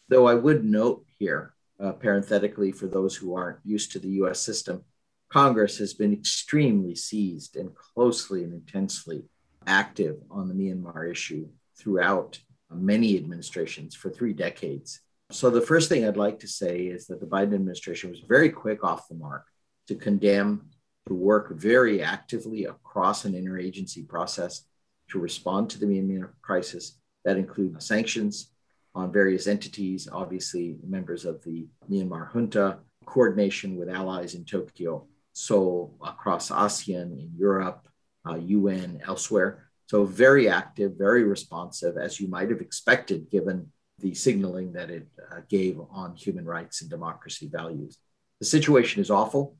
Though 0.09 0.27
I 0.27 0.33
would 0.33 0.65
note 0.65 1.05
here, 1.17 1.53
uh, 1.79 1.93
parenthetically, 1.93 2.73
for 2.73 2.87
those 2.87 3.15
who 3.15 3.33
aren't 3.33 3.59
used 3.63 3.93
to 3.93 3.99
the 3.99 4.09
US 4.23 4.41
system, 4.41 4.83
Congress 5.29 5.77
has 5.77 5.93
been 5.93 6.13
extremely 6.13 6.95
seized 6.95 7.57
and 7.57 7.75
closely 7.75 8.43
and 8.43 8.53
intensely 8.53 9.25
active 9.65 10.17
on 10.31 10.47
the 10.47 10.53
Myanmar 10.53 11.11
issue 11.11 11.47
throughout 11.77 12.39
many 12.71 13.17
administrations 13.17 13.95
for 13.95 14.09
three 14.09 14.33
decades. 14.33 15.01
So, 15.31 15.49
the 15.49 15.61
first 15.61 15.89
thing 15.89 16.05
I'd 16.05 16.15
like 16.15 16.39
to 16.39 16.47
say 16.47 16.83
is 16.83 17.07
that 17.07 17.19
the 17.19 17.25
Biden 17.25 17.53
administration 17.53 18.09
was 18.09 18.21
very 18.21 18.49
quick 18.49 18.83
off 18.83 19.09
the 19.09 19.15
mark 19.15 19.45
to 19.87 19.95
condemn, 19.95 20.69
to 21.07 21.13
work 21.13 21.53
very 21.53 22.01
actively 22.01 22.65
across 22.65 23.25
an 23.25 23.33
interagency 23.33 24.07
process 24.07 24.63
to 25.09 25.19
respond 25.19 25.69
to 25.69 25.79
the 25.79 25.85
Myanmar 25.85 26.29
crisis. 26.41 26.97
That 27.25 27.37
includes 27.37 27.85
sanctions 27.85 28.51
on 28.95 29.11
various 29.11 29.47
entities, 29.47 30.07
obviously, 30.09 30.77
members 30.87 31.25
of 31.25 31.43
the 31.43 31.67
Myanmar 31.89 32.31
junta, 32.31 32.79
coordination 33.05 33.77
with 33.77 33.89
allies 33.89 34.33
in 34.33 34.45
Tokyo, 34.45 35.07
Seoul, 35.37 35.95
across 36.03 36.49
ASEAN, 36.49 37.11
in 37.19 37.31
Europe, 37.37 37.87
uh, 38.27 38.37
UN, 38.37 38.99
elsewhere. 39.05 39.69
So, 39.85 40.03
very 40.03 40.49
active, 40.49 40.93
very 40.97 41.23
responsive, 41.23 41.95
as 41.95 42.19
you 42.19 42.27
might 42.27 42.49
have 42.49 42.59
expected, 42.59 43.29
given 43.29 43.71
the 43.99 44.15
signaling 44.15 44.73
that 44.73 44.89
it 44.89 45.07
uh, 45.31 45.41
gave 45.47 45.79
on 45.91 46.15
human 46.15 46.43
rights 46.43 46.81
and 46.81 46.89
democracy 46.89 47.49
values. 47.51 47.99
The 48.39 48.47
situation 48.47 48.99
is 48.99 49.11
awful. 49.11 49.55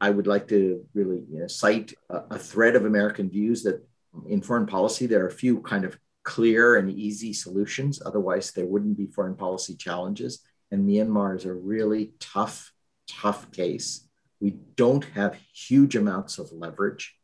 I 0.00 0.10
would 0.10 0.26
like 0.26 0.48
to 0.48 0.84
really 0.92 1.22
you 1.30 1.40
know, 1.40 1.46
cite 1.46 1.94
a, 2.10 2.22
a 2.32 2.38
thread 2.38 2.76
of 2.76 2.84
American 2.84 3.30
views 3.30 3.62
that 3.62 3.82
in 4.28 4.42
foreign 4.42 4.66
policy, 4.66 5.06
there 5.06 5.24
are 5.24 5.28
a 5.28 5.32
few 5.32 5.60
kind 5.60 5.86
of 5.86 5.98
clear 6.24 6.76
and 6.76 6.90
easy 6.90 7.32
solutions. 7.32 8.02
Otherwise, 8.04 8.52
there 8.52 8.66
wouldn't 8.66 8.98
be 8.98 9.06
foreign 9.06 9.36
policy 9.36 9.76
challenges. 9.76 10.40
And 10.70 10.86
Myanmar 10.86 11.36
is 11.36 11.46
a 11.46 11.54
really 11.54 12.12
tough, 12.20 12.72
tough 13.08 13.50
case. 13.50 14.06
We 14.42 14.56
don't 14.74 15.04
have 15.14 15.38
huge 15.54 15.94
amounts 15.94 16.40
of 16.40 16.50
leverage, 16.50 17.14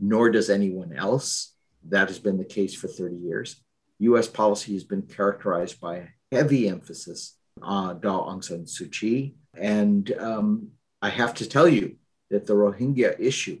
nor 0.00 0.28
does 0.28 0.50
anyone 0.50 0.92
else. 0.92 1.54
That 1.84 2.08
has 2.08 2.18
been 2.18 2.36
the 2.36 2.44
case 2.44 2.74
for 2.74 2.88
30 2.88 3.14
years. 3.14 3.62
US 4.00 4.26
policy 4.26 4.72
has 4.72 4.82
been 4.82 5.02
characterized 5.02 5.80
by 5.80 6.08
heavy 6.32 6.68
emphasis 6.68 7.36
on 7.62 8.00
Daw 8.00 8.28
Aung 8.28 8.42
San 8.42 8.64
Suu 8.64 8.90
Kyi. 8.90 9.36
And 9.56 10.10
um, 10.18 10.70
I 11.00 11.10
have 11.10 11.34
to 11.34 11.48
tell 11.48 11.68
you 11.68 11.94
that 12.30 12.44
the 12.44 12.54
Rohingya 12.54 13.20
issue 13.20 13.60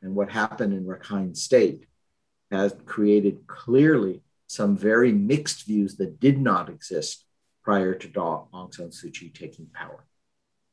and 0.00 0.14
what 0.14 0.30
happened 0.30 0.72
in 0.72 0.84
Rakhine 0.84 1.36
State 1.36 1.86
has 2.52 2.76
created 2.86 3.48
clearly 3.48 4.22
some 4.46 4.76
very 4.76 5.10
mixed 5.10 5.66
views 5.66 5.96
that 5.96 6.20
did 6.20 6.38
not 6.38 6.68
exist 6.68 7.24
prior 7.64 7.94
to 7.96 8.06
Daw 8.06 8.46
Aung 8.54 8.72
San 8.72 8.90
Suu 8.90 9.12
Kyi 9.12 9.30
taking 9.30 9.66
power. 9.66 10.04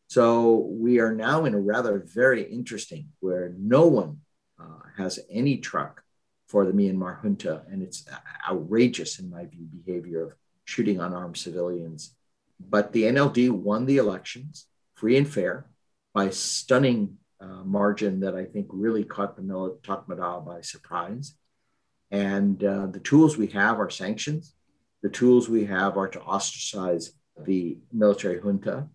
So 0.10 0.67
we 0.72 1.00
are 1.00 1.13
now 1.13 1.45
in 1.45 1.54
a 1.54 1.60
rather 1.60 2.04
very 2.04 2.41
interesting 2.41 3.10
where 3.19 3.54
no 3.60 3.86
one 3.86 4.22
uh, 4.60 4.80
has 4.98 5.19
any 5.30 5.58
truck 5.58 6.04
for 6.48 6.65
the 6.65 6.72
Myanmar 6.72 7.22
junta, 7.22 7.62
and 7.69 7.84
it's 7.84 8.06
outrageous 8.50 9.19
in 9.19 9.30
my 9.30 9.45
view 9.45 9.67
behavior 9.86 10.24
of 10.24 10.34
shooting 10.65 11.00
unarmed 11.00 11.38
civilians. 11.38 12.15
But 12.60 12.91
the 12.91 13.04
NLD 13.04 13.52
won 13.52 13.86
the 13.86 13.98
elections, 13.98 14.65
free 14.95 15.15
and 15.15 15.30
fair, 15.30 15.67
by 16.12 16.32
stunning 16.32 17.17
uh, 17.39 17.63
margin 17.63 18.22
that 18.22 18.36
I 18.36 18.45
think 18.45 18.65
really 18.72 19.04
caught 19.04 19.38
the 19.38 19.43
Tatmadaw 19.43 20.43
by 20.43 20.62
surprise. 20.62 21.36
And 22.10 22.63
uh, 22.63 22.88
the 22.88 23.00
tools 23.00 23.38
we 23.38 23.48
have 23.48 23.80
are 23.80 23.91
sanctions. 23.91 24.56
The 25.04 25.10
tools 25.10 25.48
we 25.48 25.65
have 25.65 25.98
are 25.98 26.08
to 26.08 26.22
ostracize 26.22 27.12
the 27.45 27.78
military 27.93 28.39
junta. 28.41 28.88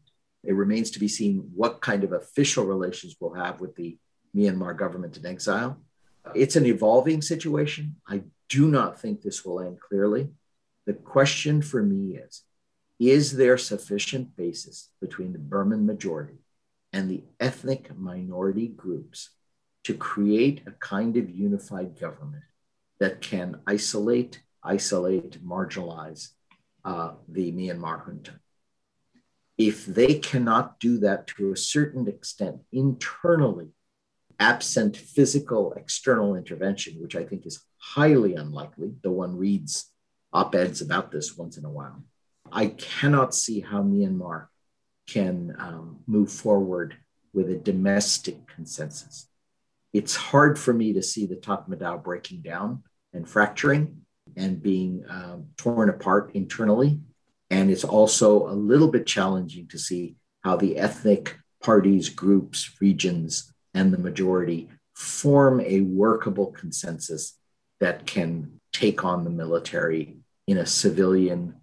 It 0.46 0.54
remains 0.54 0.90
to 0.92 1.00
be 1.00 1.08
seen 1.08 1.50
what 1.54 1.80
kind 1.80 2.04
of 2.04 2.12
official 2.12 2.64
relations 2.64 3.16
we'll 3.20 3.34
have 3.34 3.60
with 3.60 3.74
the 3.76 3.98
Myanmar 4.36 4.76
government 4.76 5.16
in 5.16 5.26
exile. 5.26 5.78
It's 6.34 6.56
an 6.56 6.66
evolving 6.66 7.22
situation. 7.22 7.96
I 8.08 8.22
do 8.48 8.68
not 8.68 9.00
think 9.00 9.22
this 9.22 9.44
will 9.44 9.60
end 9.60 9.78
clearly. 9.80 10.28
The 10.86 10.94
question 10.94 11.62
for 11.62 11.82
me 11.82 12.16
is 12.16 12.42
Is 12.98 13.36
there 13.36 13.58
sufficient 13.58 14.36
basis 14.36 14.90
between 15.00 15.32
the 15.32 15.38
Burman 15.38 15.86
majority 15.86 16.38
and 16.92 17.10
the 17.10 17.24
ethnic 17.40 17.96
minority 17.96 18.68
groups 18.68 19.30
to 19.84 19.94
create 19.94 20.62
a 20.66 20.72
kind 20.72 21.16
of 21.16 21.28
unified 21.28 21.98
government 21.98 22.44
that 23.00 23.20
can 23.20 23.60
isolate, 23.66 24.40
isolate, 24.62 25.44
marginalize 25.44 26.30
uh, 26.84 27.12
the 27.28 27.52
Myanmar 27.52 28.04
junta. 28.06 28.40
If 29.56 29.86
they 29.86 30.14
cannot 30.14 30.80
do 30.80 30.98
that 30.98 31.26
to 31.28 31.52
a 31.52 31.56
certain 31.56 32.08
extent 32.08 32.62
internally, 32.72 33.68
absent 34.40 34.96
physical 34.96 35.72
external 35.74 36.34
intervention, 36.34 37.00
which 37.00 37.14
I 37.14 37.24
think 37.24 37.46
is 37.46 37.64
highly 37.78 38.34
unlikely, 38.34 38.94
though 39.02 39.12
one 39.12 39.36
reads 39.36 39.90
op 40.32 40.54
eds 40.54 40.80
about 40.80 41.12
this 41.12 41.36
once 41.36 41.56
in 41.56 41.64
a 41.64 41.70
while, 41.70 42.04
I 42.50 42.66
cannot 42.66 43.34
see 43.34 43.60
how 43.60 43.82
Myanmar 43.82 44.48
can 45.06 45.54
um, 45.58 46.00
move 46.06 46.32
forward 46.32 46.96
with 47.32 47.48
a 47.50 47.56
domestic 47.56 48.46
consensus 48.48 49.28
it's 49.94 50.16
hard 50.16 50.58
for 50.58 50.74
me 50.74 50.92
to 50.92 51.02
see 51.02 51.24
the 51.24 51.36
Tatmadaw 51.36 52.02
breaking 52.02 52.42
down 52.42 52.82
and 53.14 53.26
fracturing 53.26 54.02
and 54.36 54.60
being 54.60 55.04
um, 55.08 55.46
torn 55.56 55.88
apart 55.88 56.32
internally. 56.34 56.98
And 57.50 57.70
it's 57.70 57.84
also 57.84 58.48
a 58.48 58.54
little 58.54 58.88
bit 58.88 59.06
challenging 59.06 59.68
to 59.68 59.78
see 59.78 60.16
how 60.42 60.56
the 60.56 60.78
ethnic 60.78 61.38
parties, 61.62 62.08
groups, 62.08 62.70
regions, 62.80 63.52
and 63.72 63.92
the 63.92 63.98
majority 63.98 64.68
form 64.94 65.60
a 65.60 65.80
workable 65.80 66.46
consensus 66.46 67.38
that 67.80 68.06
can 68.06 68.60
take 68.72 69.04
on 69.04 69.24
the 69.24 69.30
military 69.30 70.16
in 70.46 70.58
a 70.58 70.66
civilian, 70.66 71.54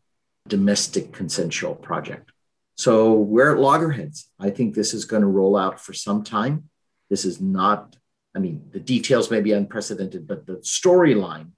domestic, 0.47 1.11
consensual 1.11 1.75
project. 1.75 2.31
So 2.77 3.13
we're 3.13 3.53
at 3.53 3.61
loggerheads. 3.61 4.29
I 4.39 4.49
think 4.49 4.73
this 4.73 4.93
is 4.93 5.05
going 5.05 5.21
to 5.21 5.27
roll 5.27 5.55
out 5.55 5.79
for 5.79 5.93
some 5.93 6.23
time. 6.23 6.69
This 7.09 7.25
is 7.25 7.39
not 7.39 7.95
I 8.33 8.39
mean, 8.39 8.69
the 8.71 8.79
details 8.79 9.29
may 9.29 9.41
be 9.41 9.51
unprecedented, 9.51 10.27
but 10.27 10.45
the 10.45 10.57
storyline 10.57 11.49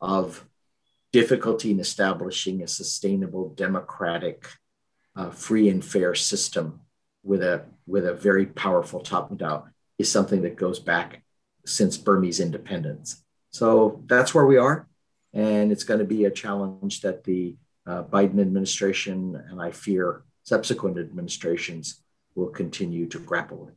of 0.00 0.44
difficulty 1.20 1.70
in 1.70 1.80
establishing 1.80 2.62
a 2.62 2.68
sustainable, 2.68 3.48
democratic, 3.54 4.46
uh, 5.18 5.30
free 5.30 5.70
and 5.70 5.82
fair 5.82 6.14
system 6.14 6.80
with 7.22 7.42
a 7.42 7.64
with 7.86 8.04
a 8.06 8.12
very 8.12 8.44
powerful 8.44 9.00
top 9.00 9.34
down 9.38 9.62
is 9.98 10.12
something 10.12 10.42
that 10.42 10.56
goes 10.64 10.78
back 10.78 11.22
since 11.64 11.96
Burmese 11.96 12.38
independence. 12.38 13.24
So 13.50 14.02
that's 14.04 14.34
where 14.34 14.44
we 14.44 14.58
are, 14.58 14.86
and 15.32 15.72
it's 15.72 15.84
going 15.84 16.00
to 16.00 16.12
be 16.16 16.26
a 16.26 16.30
challenge 16.30 17.00
that 17.00 17.24
the 17.24 17.56
uh, 17.86 18.02
Biden 18.02 18.38
administration 18.38 19.42
and 19.48 19.58
I 19.58 19.70
fear 19.70 20.22
subsequent 20.42 20.98
administrations 20.98 22.02
will 22.34 22.50
continue 22.60 23.06
to 23.08 23.18
grapple 23.18 23.58
with. 23.64 23.74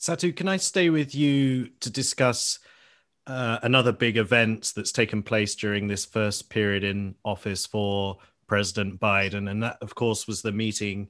Satu, 0.00 0.34
can 0.34 0.48
I 0.48 0.56
stay 0.56 0.90
with 0.90 1.14
you 1.14 1.68
to 1.78 1.88
discuss 1.88 2.58
uh, 3.26 3.58
another 3.62 3.92
big 3.92 4.16
event 4.16 4.72
that's 4.76 4.92
taken 4.92 5.22
place 5.22 5.54
during 5.54 5.86
this 5.86 6.04
first 6.04 6.50
period 6.50 6.84
in 6.84 7.14
office 7.24 7.66
for 7.66 8.18
President 8.46 9.00
Biden? 9.00 9.50
And 9.50 9.62
that, 9.62 9.78
of 9.80 9.94
course, 9.94 10.26
was 10.26 10.42
the 10.42 10.52
meeting 10.52 11.08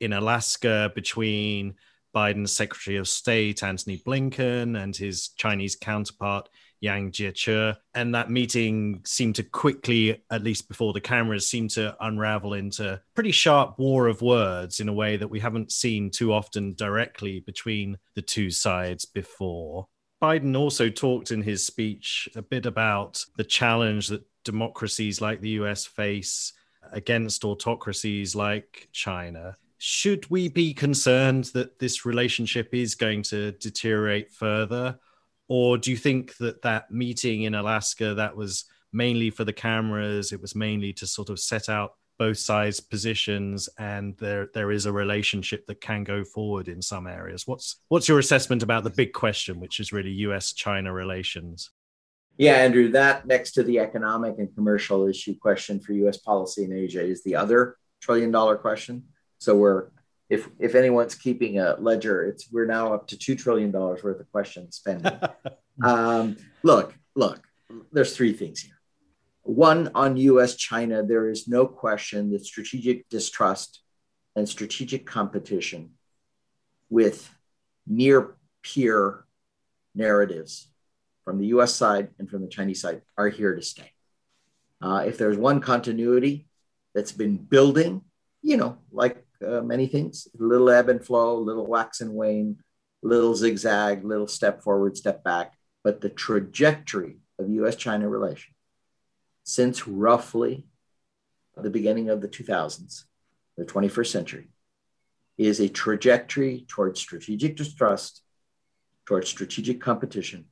in 0.00 0.12
Alaska 0.12 0.92
between 0.94 1.74
Biden's 2.14 2.52
Secretary 2.52 2.96
of 2.96 3.08
State, 3.08 3.62
Antony 3.62 3.98
Blinken, 3.98 4.82
and 4.82 4.96
his 4.96 5.28
Chinese 5.36 5.76
counterpart, 5.76 6.48
Yang 6.80 7.12
Jiechi. 7.12 7.76
And 7.94 8.14
that 8.14 8.30
meeting 8.30 9.02
seemed 9.04 9.34
to 9.34 9.42
quickly, 9.42 10.22
at 10.30 10.42
least 10.42 10.68
before 10.68 10.94
the 10.94 11.00
cameras, 11.00 11.46
seemed 11.46 11.70
to 11.70 11.94
unravel 12.00 12.54
into 12.54 13.00
pretty 13.14 13.32
sharp 13.32 13.78
war 13.78 14.06
of 14.06 14.22
words 14.22 14.80
in 14.80 14.88
a 14.88 14.94
way 14.94 15.18
that 15.18 15.28
we 15.28 15.40
haven't 15.40 15.72
seen 15.72 16.10
too 16.10 16.32
often 16.32 16.74
directly 16.74 17.40
between 17.40 17.98
the 18.14 18.22
two 18.22 18.50
sides 18.50 19.04
before. 19.04 19.86
Biden 20.22 20.56
also 20.56 20.88
talked 20.88 21.30
in 21.30 21.42
his 21.42 21.64
speech 21.64 22.28
a 22.34 22.42
bit 22.42 22.66
about 22.66 23.24
the 23.36 23.44
challenge 23.44 24.08
that 24.08 24.24
democracies 24.44 25.20
like 25.20 25.40
the 25.40 25.50
US 25.50 25.84
face 25.84 26.52
against 26.92 27.44
autocracies 27.44 28.34
like 28.34 28.88
China. 28.92 29.56
Should 29.78 30.30
we 30.30 30.48
be 30.48 30.72
concerned 30.72 31.44
that 31.54 31.78
this 31.78 32.06
relationship 32.06 32.72
is 32.72 32.94
going 32.94 33.22
to 33.24 33.52
deteriorate 33.52 34.32
further? 34.32 34.98
or 35.48 35.78
do 35.78 35.90
you 35.90 35.96
think 35.96 36.36
that 36.38 36.62
that 36.62 36.90
meeting 36.90 37.42
in 37.42 37.54
Alaska 37.54 38.14
that 38.14 38.36
was 38.36 38.64
mainly 38.92 39.30
for 39.30 39.44
the 39.44 39.52
cameras 39.52 40.32
it 40.32 40.40
was 40.40 40.54
mainly 40.54 40.92
to 40.92 41.06
sort 41.06 41.30
of 41.30 41.38
set 41.38 41.68
out 41.68 41.94
both 42.18 42.38
sides 42.38 42.80
positions 42.80 43.68
and 43.78 44.16
there 44.18 44.48
there 44.54 44.70
is 44.70 44.86
a 44.86 44.92
relationship 44.92 45.66
that 45.66 45.80
can 45.80 46.04
go 46.04 46.24
forward 46.24 46.68
in 46.68 46.80
some 46.80 47.06
areas 47.06 47.46
what's 47.46 47.76
what's 47.88 48.08
your 48.08 48.18
assessment 48.18 48.62
about 48.62 48.84
the 48.84 48.90
big 48.90 49.12
question 49.12 49.60
which 49.60 49.80
is 49.80 49.92
really 49.92 50.10
US 50.10 50.52
China 50.52 50.92
relations 50.92 51.70
yeah 52.38 52.54
Andrew 52.54 52.90
that 52.92 53.26
next 53.26 53.52
to 53.52 53.62
the 53.62 53.78
economic 53.78 54.38
and 54.38 54.54
commercial 54.54 55.06
issue 55.06 55.34
question 55.38 55.80
for 55.80 55.92
US 55.92 56.18
policy 56.18 56.64
in 56.64 56.72
Asia 56.72 57.04
is 57.04 57.22
the 57.22 57.36
other 57.36 57.76
trillion 58.00 58.30
dollar 58.30 58.56
question 58.56 59.04
so 59.38 59.56
we're 59.56 59.88
if 60.28 60.48
if 60.58 60.74
anyone's 60.74 61.14
keeping 61.14 61.58
a 61.60 61.76
ledger, 61.78 62.24
it's 62.24 62.50
we're 62.50 62.66
now 62.66 62.92
up 62.92 63.06
to 63.08 63.18
two 63.18 63.36
trillion 63.36 63.70
dollars 63.70 64.02
worth 64.02 64.20
of 64.20 64.30
questions 64.32 64.76
spending. 64.76 65.18
um, 65.84 66.36
look, 66.62 66.94
look, 67.14 67.46
there's 67.92 68.16
three 68.16 68.32
things 68.32 68.60
here. 68.60 68.75
One 69.46 69.92
on 69.94 70.16
US 70.16 70.56
China, 70.56 71.04
there 71.04 71.30
is 71.30 71.46
no 71.46 71.66
question 71.66 72.32
that 72.32 72.44
strategic 72.44 73.08
distrust 73.08 73.80
and 74.34 74.48
strategic 74.48 75.06
competition 75.06 75.90
with 76.90 77.32
near 77.86 78.34
peer 78.64 79.24
narratives 79.94 80.68
from 81.24 81.38
the 81.38 81.46
US 81.58 81.72
side 81.76 82.08
and 82.18 82.28
from 82.28 82.42
the 82.42 82.48
Chinese 82.48 82.80
side 82.80 83.02
are 83.16 83.28
here 83.28 83.54
to 83.54 83.62
stay. 83.62 83.92
Uh, 84.82 85.04
if 85.06 85.16
there's 85.16 85.38
one 85.38 85.60
continuity 85.60 86.48
that's 86.92 87.12
been 87.12 87.36
building, 87.36 88.02
you 88.42 88.56
know, 88.56 88.78
like 88.90 89.24
uh, 89.46 89.60
many 89.60 89.86
things, 89.86 90.26
little 90.36 90.70
ebb 90.70 90.88
and 90.88 91.04
flow, 91.04 91.38
little 91.38 91.68
wax 91.68 92.00
and 92.00 92.12
wane, 92.12 92.58
little 93.00 93.36
zigzag, 93.36 94.04
little 94.04 94.26
step 94.26 94.64
forward, 94.64 94.96
step 94.96 95.22
back, 95.22 95.52
but 95.84 96.00
the 96.00 96.10
trajectory 96.10 97.18
of 97.38 97.48
US 97.48 97.76
China 97.76 98.08
relations 98.08 98.55
since 99.46 99.86
roughly 99.86 100.66
the 101.56 101.70
beginning 101.70 102.10
of 102.10 102.20
the 102.20 102.28
2000s, 102.28 103.04
the 103.56 103.64
21st 103.64 104.10
century, 104.10 104.48
is 105.38 105.60
a 105.60 105.68
trajectory 105.68 106.66
towards 106.68 107.00
strategic 107.00 107.56
distrust, 107.56 108.22
towards 109.06 109.28
strategic 109.28 109.80
competition, 109.80 110.46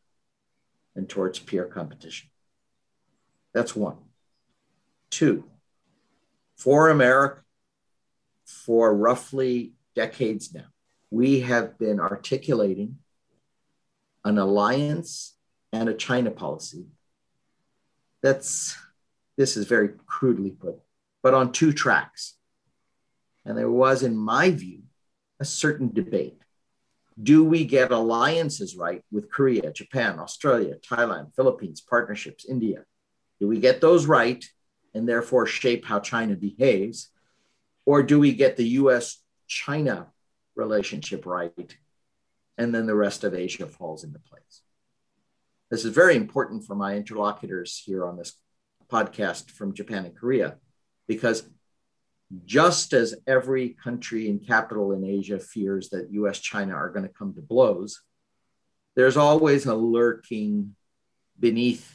and 0.95 1.09
towards 1.09 1.41
peer 1.41 1.65
competition. 1.65 2.31
That's 3.53 3.75
one. 3.75 3.97
Two, 5.11 5.45
for 6.57 6.89
America, 6.89 7.43
for 8.47 8.95
roughly 8.95 9.73
decades 9.97 10.55
now, 10.55 10.67
we 11.11 11.41
have 11.41 11.79
been 11.79 11.99
articulating 11.99 12.99
an 14.25 14.39
alliance 14.39 15.37
and 15.73 15.89
a 15.89 15.95
China 15.95 16.31
policy 16.31 16.87
that's, 18.23 18.75
this 19.37 19.57
is 19.57 19.67
very 19.67 19.91
crudely 20.07 20.51
put, 20.51 20.81
but 21.23 21.35
on 21.35 21.53
two 21.53 21.73
tracks. 21.73 22.35
And 23.45 23.59
there 23.59 23.71
was, 23.71 24.03
in 24.03 24.17
my 24.17 24.51
view, 24.51 24.83
a 25.41 25.45
certain 25.45 25.93
debate. 25.93 26.39
Do 27.21 27.45
we 27.45 27.65
get 27.65 27.93
alliances 27.93 28.77
right 28.77 29.03
with 29.13 29.31
Korea, 29.31 29.73
Japan, 29.73 30.19
Australia, 30.19 30.77
Thailand, 30.77 31.35
Philippines, 31.37 31.81
partnerships, 31.81 32.45
India? 32.45 32.85
Do 33.41 33.49
we 33.49 33.61
get 33.61 33.81
those 33.81 34.07
right 34.07 34.45
and 34.95 35.09
therefore 35.09 35.47
shape 35.47 35.85
how 35.85 36.01
China 36.01 36.35
behaves? 36.35 37.11
Or 37.87 38.03
do 38.03 38.19
we 38.19 38.33
get 38.33 38.57
the 38.57 38.69
US 38.81 39.23
China 39.47 40.09
relationship 40.57 41.27
right 41.27 41.77
and 42.57 42.75
then 42.75 42.87
the 42.87 42.95
rest 42.95 43.25
of 43.25 43.35
Asia 43.35 43.67
falls 43.67 44.05
into 44.05 44.19
place? 44.19 44.63
This 45.71 45.85
is 45.85 45.95
very 45.95 46.17
important 46.17 46.65
for 46.65 46.75
my 46.75 46.97
interlocutors 46.97 47.83
here 47.85 48.07
on 48.07 48.17
this 48.17 48.33
podcast 48.91 49.51
from 49.51 49.75
Japan 49.75 50.05
and 50.05 50.17
Korea, 50.17 50.57
because 51.07 51.49
just 52.45 52.93
as 52.93 53.15
every 53.27 53.71
country 53.71 54.29
and 54.29 54.47
capital 54.47 54.93
in 54.93 55.05
Asia 55.05 55.39
fears 55.39 55.91
that 55.91 56.11
US 56.13 56.39
China 56.39 56.75
are 56.75 56.91
going 56.91 57.07
to 57.07 57.13
come 57.13 57.35
to 57.35 57.43
blows, 57.43 58.03
there's 58.97 59.17
always 59.17 59.67
a 59.67 59.75
lurking 59.75 60.75
beneath 61.39 61.93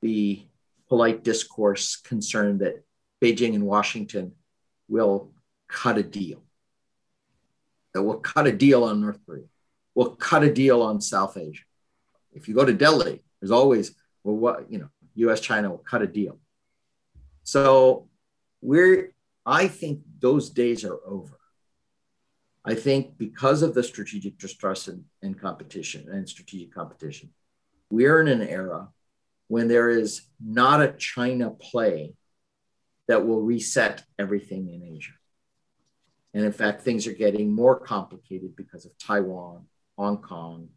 the 0.00 0.42
polite 0.88 1.24
discourse 1.24 1.96
concern 1.96 2.58
that 2.58 2.84
Beijing 3.22 3.54
and 3.54 3.64
Washington 3.64 4.32
will 4.88 5.32
cut 5.68 5.98
a 5.98 6.02
deal. 6.02 6.42
That 7.94 8.02
will 8.02 8.18
cut 8.18 8.46
a 8.46 8.52
deal 8.52 8.84
on 8.84 9.00
North 9.00 9.18
Korea, 9.26 9.46
will 9.94 10.16
cut 10.16 10.44
a 10.44 10.52
deal 10.52 10.82
on 10.82 11.00
South 11.00 11.36
Asia 11.36 11.64
if 12.32 12.48
you 12.48 12.54
go 12.54 12.64
to 12.64 12.72
Delhi, 12.72 13.22
there's 13.40 13.50
always, 13.50 13.94
well, 14.24 14.36
what, 14.36 14.70
you 14.70 14.78
know, 14.78 14.88
US 15.26 15.40
China 15.40 15.70
will 15.70 15.78
cut 15.78 16.02
a 16.02 16.06
deal. 16.06 16.38
So 17.42 18.08
we're, 18.60 19.12
I 19.44 19.68
think 19.68 20.00
those 20.20 20.50
days 20.50 20.84
are 20.84 20.98
over. 21.06 21.38
I 22.64 22.74
think 22.74 23.16
because 23.16 23.62
of 23.62 23.74
the 23.74 23.82
strategic 23.82 24.38
distrust 24.38 24.88
and, 24.88 25.04
and 25.22 25.40
competition 25.40 26.08
and 26.10 26.28
strategic 26.28 26.74
competition, 26.74 27.30
we're 27.90 28.20
in 28.20 28.28
an 28.28 28.46
era 28.46 28.88
when 29.46 29.68
there 29.68 29.88
is 29.88 30.22
not 30.44 30.82
a 30.82 30.92
China 30.92 31.50
play 31.50 32.14
that 33.06 33.26
will 33.26 33.40
reset 33.40 34.04
everything 34.18 34.68
in 34.68 34.82
Asia. 34.82 35.12
And 36.34 36.44
in 36.44 36.52
fact, 36.52 36.82
things 36.82 37.06
are 37.06 37.14
getting 37.14 37.50
more 37.50 37.80
complicated 37.80 38.54
because 38.54 38.84
of 38.84 38.96
Taiwan, 38.98 39.64
Hong 39.96 40.18
Kong, 40.18 40.68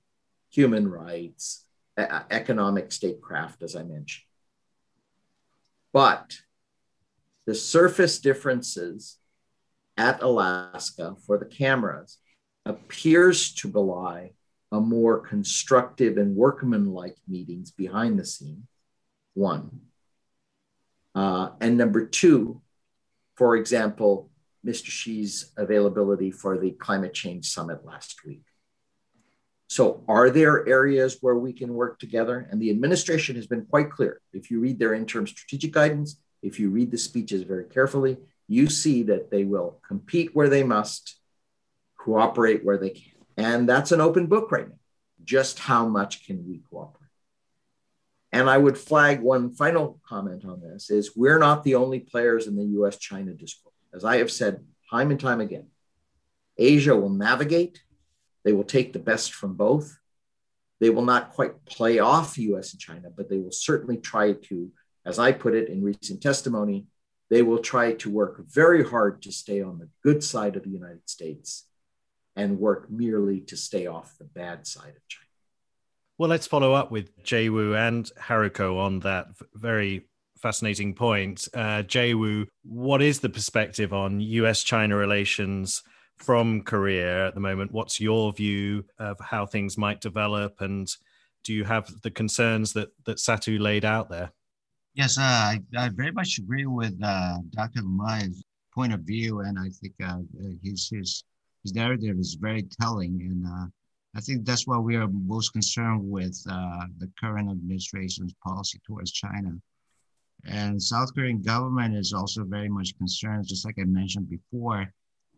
human 0.49 0.89
rights, 0.89 1.65
economic 1.97 2.91
statecraft, 2.91 3.61
as 3.61 3.75
I 3.75 3.83
mentioned. 3.83 4.23
But 5.93 6.37
the 7.45 7.55
surface 7.55 8.19
differences 8.19 9.17
at 9.97 10.21
Alaska 10.21 11.15
for 11.25 11.37
the 11.37 11.45
cameras 11.45 12.17
appears 12.65 13.53
to 13.55 13.67
belie 13.67 14.31
a 14.71 14.79
more 14.79 15.19
constructive 15.19 16.17
and 16.17 16.35
workmanlike 16.35 17.17
meetings 17.27 17.71
behind 17.71 18.17
the 18.17 18.25
scenes. 18.25 18.65
One. 19.33 19.81
Uh, 21.13 21.49
and 21.59 21.77
number 21.77 22.05
two, 22.05 22.61
for 23.35 23.57
example, 23.57 24.29
Mr. 24.65 24.89
Xi's 24.89 25.51
availability 25.57 26.31
for 26.31 26.57
the 26.57 26.71
climate 26.71 27.13
change 27.13 27.49
summit 27.49 27.83
last 27.83 28.23
week. 28.25 28.43
So, 29.71 30.03
are 30.09 30.29
there 30.29 30.67
areas 30.67 31.19
where 31.21 31.37
we 31.37 31.53
can 31.53 31.73
work 31.73 31.97
together? 31.97 32.45
And 32.51 32.61
the 32.61 32.71
administration 32.71 33.37
has 33.37 33.47
been 33.47 33.65
quite 33.65 33.89
clear. 33.89 34.19
If 34.33 34.51
you 34.51 34.59
read 34.59 34.77
their 34.77 34.93
interim 34.93 35.25
strategic 35.25 35.71
guidance, 35.71 36.17
if 36.41 36.59
you 36.59 36.69
read 36.69 36.91
the 36.91 36.97
speeches 36.97 37.43
very 37.43 37.63
carefully, 37.63 38.17
you 38.49 38.67
see 38.67 39.03
that 39.03 39.31
they 39.31 39.45
will 39.45 39.79
compete 39.87 40.35
where 40.35 40.49
they 40.49 40.61
must, 40.61 41.15
cooperate 41.97 42.65
where 42.65 42.77
they 42.77 42.89
can. 42.89 43.13
And 43.37 43.69
that's 43.69 43.93
an 43.93 44.01
open 44.01 44.27
book 44.27 44.51
right 44.51 44.67
now. 44.67 44.75
Just 45.23 45.57
how 45.57 45.87
much 45.87 46.25
can 46.25 46.45
we 46.45 46.63
cooperate? 46.69 47.07
And 48.33 48.49
I 48.49 48.57
would 48.57 48.77
flag 48.77 49.21
one 49.21 49.53
final 49.53 50.01
comment 50.05 50.43
on 50.43 50.59
this 50.59 50.89
is 50.89 51.15
we're 51.15 51.39
not 51.39 51.63
the 51.63 51.75
only 51.75 52.01
players 52.01 52.45
in 52.45 52.57
the 52.57 52.65
US 52.81 52.97
China 52.97 53.31
discourse. 53.31 53.73
As 53.93 54.03
I 54.03 54.17
have 54.17 54.33
said 54.33 54.65
time 54.89 55.11
and 55.11 55.19
time 55.19 55.39
again, 55.39 55.67
Asia 56.57 56.93
will 56.93 57.09
navigate 57.09 57.79
they 58.43 58.53
will 58.53 58.63
take 58.63 58.93
the 58.93 58.99
best 58.99 59.33
from 59.33 59.55
both. 59.55 59.97
They 60.79 60.89
will 60.89 61.05
not 61.05 61.31
quite 61.31 61.65
play 61.65 61.99
off 61.99 62.37
US 62.37 62.73
and 62.73 62.81
China, 62.81 63.09
but 63.15 63.29
they 63.29 63.37
will 63.37 63.51
certainly 63.51 63.97
try 63.97 64.33
to, 64.33 64.71
as 65.05 65.19
I 65.19 65.31
put 65.31 65.53
it 65.53 65.69
in 65.69 65.83
recent 65.83 66.21
testimony, 66.21 66.87
they 67.29 67.41
will 67.41 67.59
try 67.59 67.93
to 67.93 68.09
work 68.09 68.43
very 68.47 68.83
hard 68.83 69.21
to 69.21 69.31
stay 69.31 69.61
on 69.61 69.79
the 69.79 69.89
good 70.03 70.23
side 70.23 70.55
of 70.55 70.63
the 70.63 70.69
United 70.69 71.09
States 71.09 71.67
and 72.35 72.59
work 72.59 72.89
merely 72.89 73.41
to 73.41 73.55
stay 73.57 73.87
off 73.87 74.15
the 74.17 74.25
bad 74.25 74.65
side 74.65 74.95
of 74.95 75.07
China. 75.07 75.27
Well, 76.17 76.29
let's 76.29 76.47
follow 76.47 76.73
up 76.73 76.91
with 76.91 77.17
Jaewoo 77.23 77.75
and 77.75 78.09
Haruko 78.19 78.77
on 78.77 78.99
that 78.99 79.27
very 79.53 80.07
fascinating 80.41 80.93
point. 80.93 81.47
Uh, 81.53 81.83
Jaewoo, 81.83 82.47
what 82.63 83.01
is 83.01 83.19
the 83.19 83.29
perspective 83.29 83.93
on 83.93 84.19
US 84.19 84.63
China 84.63 84.95
relations 84.95 85.83
from 86.21 86.61
Korea 86.61 87.27
at 87.27 87.33
the 87.33 87.39
moment. 87.39 87.71
What's 87.71 87.99
your 87.99 88.31
view 88.33 88.85
of 88.99 89.19
how 89.19 89.45
things 89.45 89.77
might 89.77 90.01
develop, 90.01 90.61
and 90.61 90.87
do 91.43 91.53
you 91.53 91.63
have 91.63 92.01
the 92.01 92.11
concerns 92.11 92.73
that 92.73 92.89
that 93.05 93.17
Satu 93.17 93.59
laid 93.59 93.85
out 93.85 94.09
there? 94.09 94.31
Yes, 94.93 95.17
uh, 95.17 95.21
I, 95.21 95.61
I 95.77 95.89
very 95.89 96.11
much 96.11 96.37
agree 96.37 96.65
with 96.65 96.97
uh, 97.03 97.37
Dr. 97.51 97.81
Limaye's 97.81 98.43
point 98.73 98.93
of 98.93 99.01
view, 99.01 99.39
and 99.41 99.57
I 99.57 99.69
think 99.69 99.93
uh, 100.03 100.19
his 100.63 100.89
his 100.89 101.23
his 101.63 101.73
narrative 101.73 102.17
is 102.19 102.37
very 102.39 102.63
telling, 102.79 103.21
and 103.21 103.45
uh, 103.45 103.67
I 104.15 104.19
think 104.19 104.45
that's 104.45 104.67
why 104.67 104.77
we 104.77 104.95
are 104.95 105.07
most 105.07 105.53
concerned 105.53 106.01
with 106.03 106.37
uh, 106.49 106.85
the 106.97 107.09
current 107.19 107.49
administration's 107.49 108.33
policy 108.43 108.79
towards 108.85 109.11
China. 109.11 109.53
And 110.45 110.81
South 110.81 111.13
Korean 111.13 111.41
government 111.41 111.95
is 111.95 112.13
also 112.13 112.43
very 112.43 112.67
much 112.67 112.97
concerned, 112.97 113.47
just 113.47 113.63
like 113.63 113.75
I 113.79 113.83
mentioned 113.83 114.29
before, 114.29 114.91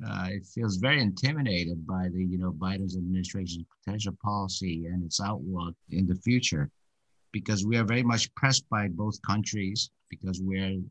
uh, 0.06 0.28
it 0.30 0.46
feels 0.46 0.78
very 0.78 1.02
intimidated 1.02 1.86
by 1.88 2.10
the 2.10 2.24
you 2.24 2.38
know 2.38 2.52
Biden's 2.52 2.98
administration's 2.98 3.66
potential 3.80 4.16
policy 4.24 4.86
and 4.86 5.04
its 5.04 5.20
outlook 5.22 5.76
in 5.90 6.08
the 6.08 6.16
future, 6.16 6.70
because 7.32 7.66
we 7.66 7.78
are 7.78 7.84
very 7.84 8.04
much 8.04 8.34
pressed 8.36 8.68
by 8.70 8.88
both 8.88 9.22
countries 9.22 9.90
because 10.10 10.42
we're 10.42 10.66
an 10.66 10.90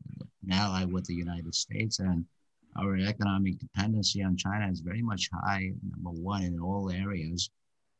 ally 0.51 0.83
with 0.85 1.05
the 1.05 1.13
United 1.13 1.55
States 1.55 1.99
and 1.99 2.25
our 2.77 2.97
economic 2.97 3.59
dependency 3.59 4.23
on 4.23 4.35
China 4.35 4.67
is 4.69 4.79
very 4.79 5.01
much 5.01 5.29
high, 5.31 5.71
number 5.91 6.19
one 6.19 6.43
in 6.43 6.59
all 6.59 6.91
areas. 6.91 7.49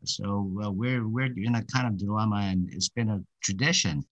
So 0.04 0.52
uh, 0.64 0.72
we're 0.72 1.08
we're 1.08 1.32
in 1.38 1.56
a 1.56 1.64
kind 1.66 1.88
of 1.88 1.98
dilemma, 1.98 2.38
and 2.52 2.70
it's 2.74 2.90
been 2.90 3.10
a 3.10 3.24
tradition, 3.42 4.04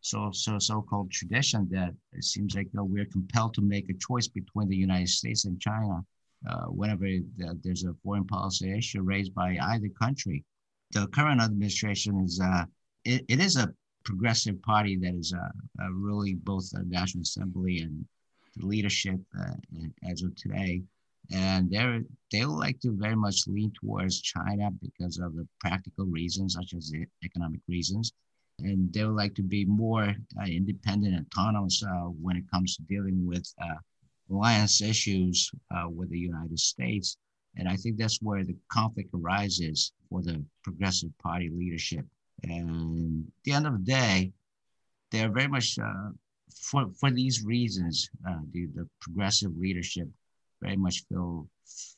so 0.00 0.30
so 0.32 0.58
so-called 0.58 1.10
tradition 1.10 1.68
that 1.70 1.94
it 2.12 2.24
seems 2.24 2.56
like 2.56 2.66
you 2.66 2.78
know, 2.78 2.84
we're 2.84 3.04
compelled 3.06 3.54
to 3.54 3.62
make 3.62 3.88
a 3.88 3.94
choice 3.94 4.26
between 4.26 4.68
the 4.68 4.76
United 4.76 5.08
States 5.08 5.44
and 5.44 5.60
China 5.60 6.04
uh, 6.48 6.66
whenever 6.66 7.06
there's 7.62 7.84
a 7.84 7.94
foreign 8.04 8.26
policy 8.26 8.76
issue 8.76 9.02
raised 9.02 9.34
by 9.34 9.58
either 9.60 9.88
country. 9.88 10.44
The 10.92 11.06
current 11.08 11.40
administration 11.40 12.20
is 12.20 12.40
uh, 12.40 12.64
it, 13.04 13.24
it 13.28 13.40
is 13.40 13.56
a 13.56 13.72
progressive 14.04 14.60
party 14.62 14.96
that 14.96 15.14
is 15.14 15.32
uh, 15.32 15.84
uh, 15.84 15.92
really 15.92 16.34
both 16.34 16.70
the 16.70 16.84
National 16.86 17.22
Assembly 17.22 17.80
and 17.80 18.04
the 18.56 18.66
leadership 18.66 19.20
uh, 19.38 19.54
as 20.08 20.22
of 20.22 20.34
today. 20.36 20.82
And 21.32 21.68
they 21.68 22.02
they 22.30 22.46
would 22.46 22.54
like 22.54 22.78
to 22.80 22.92
very 22.92 23.16
much 23.16 23.48
lean 23.48 23.72
towards 23.80 24.20
China 24.20 24.70
because 24.80 25.18
of 25.18 25.34
the 25.34 25.46
practical 25.58 26.06
reasons, 26.06 26.54
such 26.54 26.72
as 26.74 26.90
the 26.90 27.04
economic 27.24 27.60
reasons. 27.68 28.12
And 28.60 28.92
they 28.92 29.04
would 29.04 29.16
like 29.16 29.34
to 29.34 29.42
be 29.42 29.64
more 29.64 30.14
uh, 30.40 30.46
independent 30.46 31.14
and 31.16 31.26
autonomous 31.26 31.82
when 32.22 32.36
it 32.36 32.48
comes 32.48 32.76
to 32.76 32.82
dealing 32.82 33.26
with 33.26 33.52
alliance 34.30 34.82
issues 34.82 35.50
with 35.88 36.10
the 36.10 36.18
United 36.18 36.58
States. 36.58 37.16
And 37.56 37.68
I 37.68 37.76
think 37.76 37.96
that's 37.96 38.20
where 38.20 38.44
the 38.44 38.56
conflict 38.70 39.10
arises 39.14 39.92
for 40.10 40.22
the 40.22 40.44
Progressive 40.62 41.10
Party 41.22 41.50
leadership. 41.50 42.04
And 42.42 43.24
at 43.26 43.44
the 43.44 43.52
end 43.52 43.66
of 43.66 43.72
the 43.72 43.84
day, 43.84 44.32
they're 45.10 45.30
very 45.30 45.48
much, 45.48 45.78
uh, 45.78 46.10
for, 46.54 46.86
for 47.00 47.10
these 47.10 47.44
reasons, 47.44 48.10
uh, 48.28 48.40
the, 48.52 48.66
the 48.74 48.88
progressive 49.00 49.56
leadership 49.56 50.08
very 50.60 50.76
much 50.76 51.04
feel, 51.08 51.48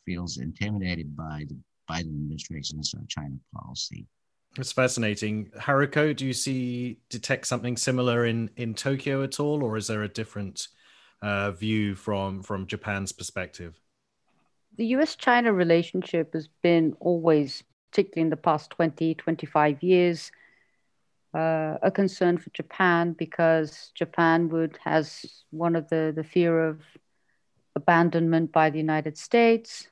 feels 0.04 0.38
intimidated 0.38 1.16
by 1.16 1.44
the 1.48 1.56
Biden 1.90 2.14
administration's 2.14 2.94
uh, 2.94 3.00
China 3.08 3.34
policy. 3.54 4.06
It's 4.56 4.72
fascinating. 4.72 5.50
Haruko, 5.58 6.14
do 6.14 6.26
you 6.26 6.32
see 6.32 6.98
detect 7.10 7.46
something 7.46 7.76
similar 7.76 8.26
in 8.26 8.50
in 8.56 8.74
Tokyo 8.74 9.22
at 9.22 9.38
all, 9.38 9.62
or 9.62 9.76
is 9.76 9.86
there 9.86 10.02
a 10.02 10.08
different 10.08 10.68
uh, 11.22 11.50
view 11.52 11.94
from 11.94 12.42
from 12.42 12.66
Japan's 12.66 13.12
perspective? 13.12 13.80
the 14.78 14.86
US 14.86 15.16
China 15.16 15.52
relationship 15.52 16.32
has 16.32 16.48
been 16.62 16.96
always, 17.00 17.64
particularly 17.90 18.26
in 18.26 18.30
the 18.30 18.36
past 18.36 18.70
20, 18.70 19.14
25 19.16 19.82
years, 19.82 20.30
uh, 21.34 21.76
a 21.82 21.90
concern 21.90 22.38
for 22.38 22.48
Japan 22.50 23.12
because 23.12 23.90
Japan 23.94 24.48
would 24.48 24.78
has 24.84 25.42
one 25.50 25.76
of 25.76 25.88
the, 25.88 26.12
the 26.14 26.24
fear 26.24 26.66
of 26.66 26.80
abandonment 27.76 28.50
by 28.52 28.70
the 28.70 28.78
United 28.78 29.18
States 29.18 29.88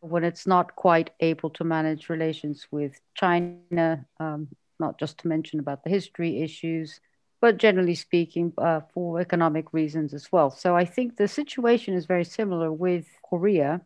when 0.00 0.24
it's 0.24 0.46
not 0.46 0.74
quite 0.74 1.10
able 1.20 1.50
to 1.50 1.62
manage 1.62 2.08
relations 2.08 2.66
with 2.70 2.98
China, 3.14 4.06
um, 4.18 4.48
not 4.78 4.98
just 4.98 5.18
to 5.18 5.28
mention 5.28 5.60
about 5.60 5.84
the 5.84 5.90
history 5.90 6.40
issues, 6.40 7.00
but 7.40 7.56
generally 7.56 7.94
speaking, 7.94 8.52
uh, 8.58 8.80
for 8.92 9.20
economic 9.20 9.72
reasons 9.72 10.14
as 10.14 10.30
well. 10.30 10.50
So 10.50 10.76
I 10.76 10.84
think 10.84 11.16
the 11.16 11.28
situation 11.28 11.94
is 11.94 12.06
very 12.06 12.24
similar 12.24 12.72
with 12.72 13.06
Korea 13.28 13.80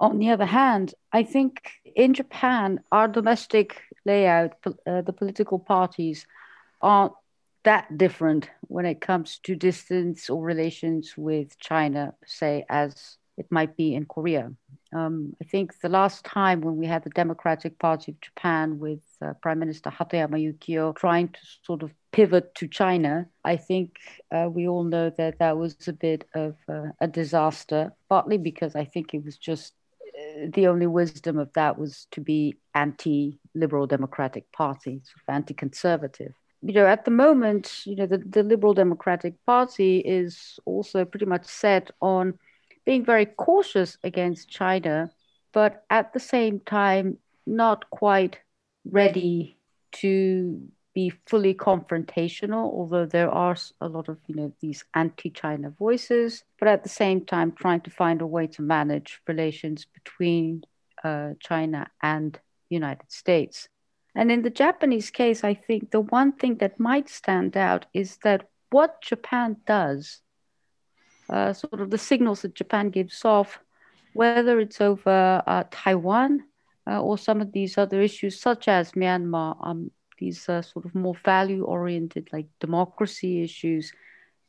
on 0.00 0.18
the 0.18 0.30
other 0.30 0.46
hand, 0.46 0.94
I 1.12 1.22
think 1.24 1.72
in 1.84 2.14
Japan, 2.14 2.80
our 2.92 3.08
domestic 3.08 3.82
layout, 4.04 4.52
uh, 4.64 5.02
the 5.02 5.12
political 5.12 5.58
parties 5.58 6.26
aren't 6.80 7.12
that 7.64 7.98
different 7.98 8.48
when 8.68 8.86
it 8.86 9.00
comes 9.00 9.38
to 9.40 9.56
distance 9.56 10.30
or 10.30 10.42
relations 10.42 11.14
with 11.16 11.58
China, 11.58 12.14
say, 12.26 12.64
as 12.68 13.18
it 13.36 13.46
might 13.50 13.76
be 13.76 13.94
in 13.94 14.04
Korea. 14.06 14.52
Um, 14.92 15.34
I 15.42 15.44
think 15.44 15.78
the 15.80 15.88
last 15.88 16.24
time 16.24 16.60
when 16.60 16.76
we 16.76 16.86
had 16.86 17.02
the 17.02 17.10
Democratic 17.10 17.78
Party 17.78 18.12
of 18.12 18.20
Japan 18.20 18.78
with 18.78 19.02
uh, 19.22 19.32
Prime 19.42 19.58
Minister 19.58 19.90
Hatoyama 19.90 20.38
Yukio 20.38 20.94
trying 20.94 21.28
to 21.28 21.40
sort 21.62 21.82
of 21.82 21.92
pivot 22.12 22.54
to 22.56 22.68
China, 22.68 23.26
I 23.44 23.56
think 23.56 23.98
uh, 24.30 24.48
we 24.50 24.68
all 24.68 24.84
know 24.84 25.10
that 25.10 25.38
that 25.38 25.56
was 25.56 25.76
a 25.86 25.92
bit 25.92 26.26
of 26.34 26.56
uh, 26.68 26.88
a 27.00 27.06
disaster, 27.06 27.92
partly 28.08 28.38
because 28.38 28.74
I 28.76 28.84
think 28.84 29.14
it 29.14 29.24
was 29.24 29.36
just 29.36 29.74
the 30.52 30.66
only 30.66 30.86
wisdom 30.86 31.38
of 31.38 31.52
that 31.54 31.78
was 31.78 32.06
to 32.12 32.20
be 32.20 32.56
anti-liberal 32.74 33.86
democratic 33.86 34.50
party, 34.52 35.00
sort 35.04 35.22
of 35.28 35.34
anti-conservative. 35.34 36.34
You 36.62 36.72
know, 36.74 36.86
at 36.86 37.04
the 37.04 37.10
moment, 37.10 37.82
you 37.84 37.94
know, 37.94 38.06
the, 38.06 38.18
the 38.18 38.42
Liberal 38.42 38.74
Democratic 38.74 39.34
Party 39.46 39.98
is 39.98 40.58
also 40.64 41.04
pretty 41.04 41.26
much 41.26 41.44
set 41.44 41.90
on 42.00 42.38
being 42.84 43.04
very 43.04 43.26
cautious 43.26 43.96
against 44.02 44.48
China, 44.48 45.10
but 45.52 45.84
at 45.88 46.12
the 46.12 46.20
same 46.20 46.60
time, 46.60 47.18
not 47.46 47.88
quite 47.90 48.38
ready 48.84 49.58
to 49.92 50.68
be 50.94 51.12
fully 51.26 51.54
confrontational, 51.54 52.64
although 52.72 53.06
there 53.06 53.30
are 53.30 53.56
a 53.80 53.88
lot 53.88 54.08
of 54.08 54.18
you 54.26 54.34
know 54.34 54.52
these 54.60 54.84
anti-China 54.94 55.70
voices, 55.70 56.44
but 56.58 56.68
at 56.68 56.82
the 56.82 56.88
same 56.88 57.24
time 57.24 57.52
trying 57.52 57.80
to 57.82 57.90
find 57.90 58.20
a 58.20 58.26
way 58.26 58.46
to 58.48 58.62
manage 58.62 59.20
relations 59.28 59.86
between 59.94 60.64
uh, 61.04 61.30
China 61.40 61.86
and 62.02 62.32
the 62.68 62.74
United 62.74 63.10
States. 63.10 63.68
And 64.14 64.32
in 64.32 64.42
the 64.42 64.50
Japanese 64.50 65.10
case, 65.10 65.44
I 65.44 65.54
think 65.54 65.90
the 65.90 66.00
one 66.00 66.32
thing 66.32 66.56
that 66.56 66.80
might 66.80 67.08
stand 67.08 67.56
out 67.56 67.86
is 67.94 68.16
that 68.24 68.48
what 68.70 69.00
Japan 69.00 69.56
does, 69.66 70.20
uh, 71.30 71.52
sort 71.52 71.80
of 71.80 71.90
the 71.90 71.98
signals 71.98 72.42
that 72.42 72.54
Japan 72.54 72.90
gives 72.90 73.24
off, 73.24 73.60
whether 74.14 74.58
it's 74.58 74.80
over 74.80 75.42
uh, 75.46 75.64
Taiwan 75.70 76.44
or 76.96 77.18
some 77.18 77.40
of 77.40 77.52
these 77.52 77.76
other 77.76 78.00
issues, 78.00 78.40
such 78.40 78.68
as 78.68 78.92
Myanmar, 78.92 79.56
um, 79.60 79.90
these 80.18 80.48
uh, 80.48 80.62
sort 80.62 80.84
of 80.84 80.94
more 80.94 81.14
value 81.24 81.64
oriented, 81.64 82.28
like 82.32 82.46
democracy 82.60 83.42
issues 83.42 83.92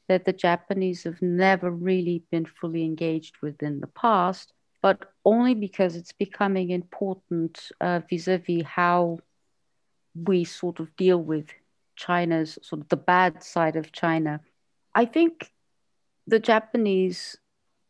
that 0.08 0.26
the 0.26 0.34
Japanese 0.34 1.04
have 1.04 1.22
never 1.22 1.70
really 1.70 2.24
been 2.32 2.46
fully 2.46 2.84
engaged 2.84 3.36
with 3.42 3.62
in 3.62 3.80
the 3.80 3.88
past, 3.88 4.54
but 4.82 5.06
only 5.24 5.54
because 5.54 5.96
it's 5.96 6.14
becoming 6.14 6.72
important 6.72 7.70
vis 8.10 8.28
a 8.28 8.38
vis 8.38 8.64
how 8.64 9.20
we 10.16 10.44
sort 10.44 10.80
of 10.80 10.96
deal 10.96 11.22
with 11.22 11.48
China's 11.96 12.58
sort 12.62 12.82
of 12.82 12.90
the 12.90 12.98
bad 12.98 13.44
side 13.44 13.76
of 13.76 13.92
China. 13.92 14.40
I 14.96 15.06
think 15.06 15.52
the 16.26 16.40
Japanese 16.40 17.38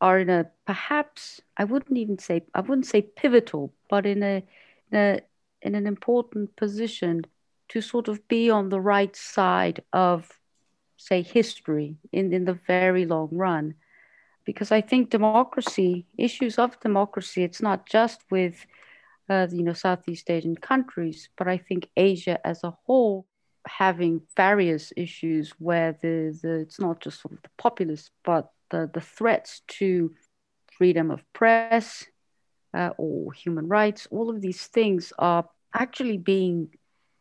are 0.02 0.20
in 0.20 0.30
a 0.30 0.50
perhaps 0.66 1.41
I 1.58 1.66
wouldn't 1.66 1.97
even 1.97 2.20
say 2.20 2.43
I 2.54 2.62
wouldn't 2.62 2.88
say 2.88 3.02
pivotal, 3.02 3.74
but 3.89 4.06
in 4.06 4.24
a 4.24 4.43
in, 4.91 4.97
a, 4.97 5.20
in 5.62 5.76
an 5.76 5.88
important 5.88 6.56
position 6.56 7.26
to 7.70 7.82
sort 7.82 8.08
of 8.08 8.28
be 8.28 8.50
on 8.50 8.70
the 8.70 8.82
right 8.82 9.16
side 9.16 9.84
of, 9.93 10.28
say, 10.97 11.22
history 11.22 11.97
in, 12.12 12.34
in 12.34 12.45
the 12.45 12.60
very 12.68 13.06
long 13.06 13.30
run. 13.32 13.76
Because 14.45 14.72
I 14.72 14.82
think 14.82 15.12
democracy, 15.12 16.08
issues 16.18 16.58
of 16.58 16.80
democracy, 16.80 17.43
it's 17.43 17.62
not 17.62 17.88
just 17.88 18.24
with, 18.32 18.66
uh, 19.30 19.47
you 19.52 19.64
know, 19.64 19.74
Southeast 19.74 20.30
Asian 20.30 20.56
countries, 20.56 21.30
but 21.38 21.47
I 21.47 21.58
think 21.58 21.89
Asia 21.95 22.39
as 22.45 22.64
a 22.64 22.76
whole 22.86 23.28
having 23.68 24.22
various 24.36 24.91
issues 24.97 25.52
where 25.60 25.91
the, 26.02 26.36
the 26.41 26.62
it's 26.62 26.80
not 26.80 27.02
just 27.02 27.22
sort 27.22 27.34
of 27.34 27.41
the 27.43 27.50
populace, 27.58 28.10
but 28.24 28.50
the, 28.70 28.89
the 28.93 29.01
threats 29.01 29.61
to 29.67 30.13
freedom 30.78 31.11
of 31.11 31.22
press 31.34 32.05
uh, 32.74 32.91
or 32.97 33.34
human 33.34 33.67
rights, 33.67 34.07
all 34.11 34.30
of 34.30 34.41
these 34.41 34.67
things 34.67 35.11
are 35.20 35.47
actually 35.74 36.17
being 36.17 36.70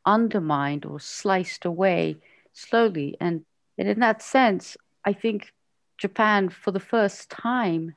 undermined 0.07 0.85
or 0.85 1.01
sliced 1.01 1.65
away 1.65 2.17
slowly. 2.53 3.17
And, 3.21 3.45
and 3.77 3.89
in 3.89 4.01
that 4.01 4.23
sense, 4.23 4.77
I 5.05 5.13
think 5.13 5.53
Japan, 5.99 6.49
for 6.49 6.71
the 6.71 6.81
first 6.81 7.31
time 7.31 7.95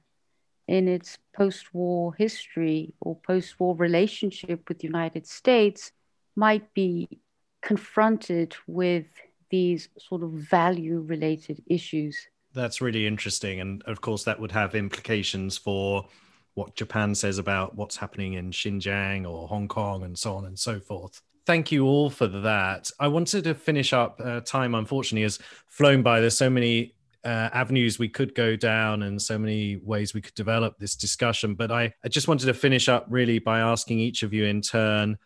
in 0.67 0.87
its 0.87 1.17
post 1.35 1.73
war 1.73 2.13
history 2.13 2.93
or 2.99 3.15
post 3.15 3.59
war 3.59 3.75
relationship 3.75 4.67
with 4.67 4.79
the 4.79 4.87
United 4.87 5.27
States, 5.27 5.91
might 6.35 6.73
be 6.73 7.07
confronted 7.61 8.55
with 8.67 9.05
these 9.49 9.89
sort 9.99 10.23
of 10.23 10.31
value 10.31 10.99
related 10.99 11.61
issues. 11.67 12.27
That's 12.53 12.81
really 12.81 13.07
interesting. 13.07 13.59
And 13.61 13.81
of 13.83 14.01
course, 14.01 14.23
that 14.25 14.39
would 14.39 14.51
have 14.51 14.75
implications 14.75 15.57
for 15.57 16.07
what 16.53 16.75
Japan 16.75 17.15
says 17.15 17.37
about 17.37 17.75
what's 17.75 17.95
happening 17.95 18.33
in 18.33 18.51
Xinjiang 18.51 19.29
or 19.29 19.47
Hong 19.47 19.67
Kong 19.67 20.03
and 20.03 20.17
so 20.17 20.35
on 20.35 20.45
and 20.45 20.59
so 20.59 20.79
forth 20.79 21.21
thank 21.45 21.71
you 21.71 21.85
all 21.85 22.09
for 22.09 22.27
that. 22.27 22.89
I 22.99 23.07
wanted 23.07 23.43
to 23.45 23.53
finish 23.53 23.93
up. 23.93 24.21
Uh, 24.23 24.41
time, 24.41 24.75
unfortunately, 24.75 25.23
has 25.23 25.39
flown 25.67 26.01
by. 26.01 26.19
There's 26.19 26.37
so 26.37 26.49
many 26.49 26.95
uh, 27.23 27.49
avenues 27.53 27.99
we 27.99 28.09
could 28.09 28.33
go 28.35 28.55
down 28.55 29.03
and 29.03 29.21
so 29.21 29.37
many 29.37 29.77
ways 29.77 30.13
we 30.13 30.21
could 30.21 30.33
develop 30.33 30.77
this 30.77 30.95
discussion. 30.95 31.55
But 31.55 31.71
I, 31.71 31.93
I 32.03 32.07
just 32.07 32.27
wanted 32.27 32.47
to 32.47 32.53
finish 32.53 32.89
up 32.89 33.05
really 33.09 33.39
by 33.39 33.59
asking 33.59 33.99
each 33.99 34.23
of 34.23 34.33
you 34.33 34.45
in 34.45 34.61
turn 34.61 35.17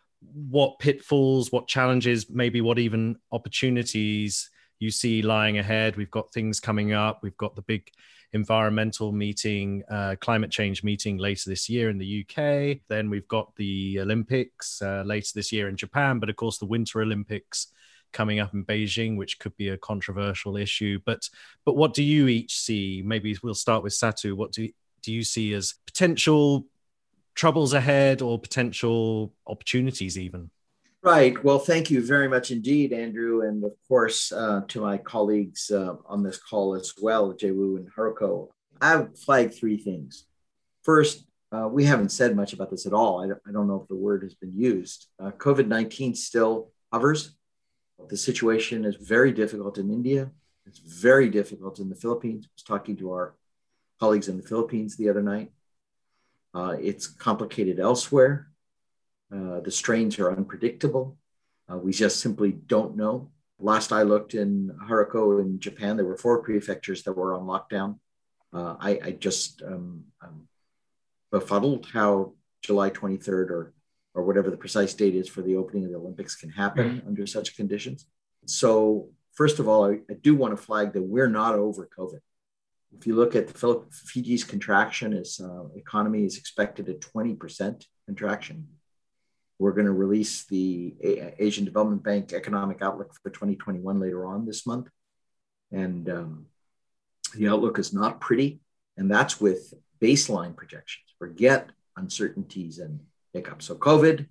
what 0.48 0.78
pitfalls, 0.78 1.52
what 1.52 1.68
challenges, 1.68 2.28
maybe 2.28 2.60
what 2.60 2.78
even 2.78 3.16
opportunities 3.32 4.50
you 4.78 4.90
see 4.90 5.22
lying 5.22 5.58
ahead. 5.58 5.96
We've 5.96 6.10
got 6.10 6.32
things 6.32 6.60
coming 6.60 6.92
up. 6.92 7.20
We've 7.22 7.36
got 7.36 7.56
the 7.56 7.62
big 7.62 7.90
environmental 8.32 9.12
meeting, 9.12 9.82
uh, 9.90 10.16
climate 10.20 10.50
change 10.50 10.84
meeting 10.84 11.16
later 11.16 11.48
this 11.50 11.68
year 11.68 11.90
in 11.90 11.98
the 11.98 12.24
UK. 12.24 12.80
Then 12.88 13.08
we've 13.10 13.28
got 13.28 13.54
the 13.56 14.00
Olympics 14.00 14.82
uh, 14.82 15.02
later 15.06 15.30
this 15.34 15.52
year 15.52 15.68
in 15.68 15.76
Japan, 15.76 16.18
but 16.18 16.28
of 16.30 16.36
course, 16.36 16.58
the 16.58 16.66
Winter 16.66 17.00
Olympics 17.00 17.68
coming 18.12 18.40
up 18.40 18.54
in 18.54 18.64
Beijing, 18.64 19.16
which 19.16 19.38
could 19.38 19.56
be 19.56 19.68
a 19.68 19.78
controversial 19.78 20.56
issue. 20.56 20.98
But 21.04 21.28
but 21.64 21.76
what 21.76 21.94
do 21.94 22.02
you 22.02 22.28
each 22.28 22.58
see? 22.58 23.02
Maybe 23.04 23.36
we'll 23.42 23.54
start 23.54 23.82
with 23.82 23.92
Satu. 23.92 24.34
What 24.34 24.52
do 24.52 24.68
do 25.02 25.12
you 25.12 25.24
see 25.24 25.52
as 25.54 25.74
potential 25.86 26.66
troubles 27.34 27.74
ahead 27.74 28.22
or 28.22 28.38
potential 28.38 29.32
opportunities 29.46 30.18
even? 30.18 30.50
Right. 31.06 31.42
Well, 31.44 31.60
thank 31.60 31.88
you 31.88 32.04
very 32.04 32.26
much 32.26 32.50
indeed, 32.50 32.92
Andrew. 32.92 33.42
And 33.42 33.62
of 33.62 33.70
course, 33.86 34.32
uh, 34.32 34.62
to 34.66 34.80
my 34.80 34.98
colleagues 34.98 35.70
uh, 35.70 35.94
on 36.04 36.24
this 36.24 36.36
call 36.36 36.74
as 36.74 36.94
well, 37.00 37.32
Jaewoo 37.32 37.76
and 37.76 37.88
Haruko. 37.94 38.48
I've 38.80 39.16
flagged 39.16 39.54
three 39.54 39.76
things. 39.78 40.26
First, 40.82 41.24
uh, 41.52 41.68
we 41.70 41.84
haven't 41.84 42.08
said 42.08 42.34
much 42.34 42.54
about 42.54 42.72
this 42.72 42.86
at 42.86 42.92
all. 42.92 43.22
I 43.22 43.28
don't, 43.28 43.40
I 43.46 43.52
don't 43.52 43.68
know 43.68 43.80
if 43.80 43.86
the 43.86 43.94
word 43.94 44.24
has 44.24 44.34
been 44.34 44.58
used. 44.58 45.06
Uh, 45.20 45.30
COVID 45.30 45.68
19 45.68 46.16
still 46.16 46.72
hovers. 46.92 47.36
The 48.08 48.16
situation 48.16 48.84
is 48.84 48.96
very 48.96 49.30
difficult 49.30 49.78
in 49.78 49.92
India. 49.92 50.32
It's 50.66 50.80
very 50.80 51.30
difficult 51.30 51.78
in 51.78 51.88
the 51.88 51.94
Philippines. 51.94 52.46
I 52.46 52.50
was 52.56 52.64
talking 52.64 52.96
to 52.96 53.12
our 53.12 53.36
colleagues 54.00 54.26
in 54.26 54.38
the 54.38 54.48
Philippines 54.48 54.96
the 54.96 55.08
other 55.08 55.22
night. 55.22 55.52
Uh, 56.52 56.74
it's 56.80 57.06
complicated 57.06 57.78
elsewhere. 57.78 58.48
Uh, 59.32 59.60
the 59.60 59.70
strains 59.70 60.18
are 60.18 60.30
unpredictable. 60.30 61.16
Uh, 61.70 61.78
we 61.78 61.92
just 61.92 62.20
simply 62.20 62.52
don't 62.52 62.96
know. 62.96 63.30
Last 63.58 63.92
I 63.92 64.02
looked 64.02 64.34
in 64.34 64.76
Haruko 64.88 65.40
in 65.40 65.58
Japan, 65.58 65.96
there 65.96 66.04
were 66.04 66.16
four 66.16 66.42
prefectures 66.42 67.02
that 67.04 67.12
were 67.12 67.34
on 67.34 67.46
lockdown. 67.46 67.98
Uh, 68.52 68.76
I, 68.78 69.00
I, 69.02 69.10
just 69.12 69.62
um, 69.62 70.04
um, 70.22 70.46
befuddled 71.32 71.86
how 71.92 72.34
July 72.62 72.90
23rd 72.90 73.50
or 73.50 73.74
or 74.16 74.24
whatever 74.24 74.50
the 74.50 74.56
precise 74.56 74.94
date 74.94 75.14
is 75.14 75.28
for 75.28 75.42
the 75.42 75.56
opening 75.56 75.84
of 75.84 75.90
the 75.90 75.98
Olympics 75.98 76.34
can 76.34 76.48
happen 76.48 76.98
mm-hmm. 76.98 77.06
under 77.06 77.26
such 77.26 77.54
conditions. 77.54 78.06
So, 78.46 79.10
first 79.34 79.58
of 79.58 79.68
all, 79.68 79.84
I, 79.84 79.98
I, 80.10 80.14
do 80.22 80.34
want 80.34 80.56
to 80.56 80.62
flag 80.62 80.94
that 80.94 81.02
we're 81.02 81.28
not 81.28 81.54
over 81.54 81.86
COVID. 81.96 82.20
If 82.96 83.06
you 83.06 83.14
look 83.14 83.36
at 83.36 83.48
the 83.48 83.84
Fiji's 83.90 84.42
contraction, 84.42 85.12
its 85.12 85.38
uh, 85.38 85.64
economy 85.76 86.24
is 86.24 86.38
expected 86.38 86.88
at 86.88 87.00
20% 87.00 87.84
contraction. 88.06 88.66
We're 89.58 89.72
going 89.72 89.86
to 89.86 89.92
release 89.92 90.44
the 90.44 90.94
Asian 91.38 91.64
Development 91.64 92.02
Bank 92.02 92.32
economic 92.32 92.82
outlook 92.82 93.14
for 93.22 93.30
2021 93.30 93.98
later 93.98 94.26
on 94.26 94.44
this 94.44 94.66
month. 94.66 94.88
And 95.72 96.08
um, 96.10 96.46
the 97.34 97.48
outlook 97.48 97.78
is 97.78 97.92
not 97.92 98.20
pretty. 98.20 98.60
And 98.96 99.10
that's 99.10 99.40
with 99.40 99.72
baseline 100.00 100.54
projections. 100.54 101.06
Forget 101.18 101.70
uncertainties 101.96 102.78
and 102.78 103.00
hiccups. 103.32 103.66
So, 103.66 103.76
COVID 103.76 104.26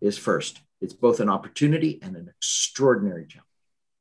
is 0.00 0.18
first. 0.18 0.60
It's 0.80 0.94
both 0.94 1.20
an 1.20 1.28
opportunity 1.28 1.98
and 2.02 2.16
an 2.16 2.28
extraordinary 2.28 3.26
challenge. 3.26 3.46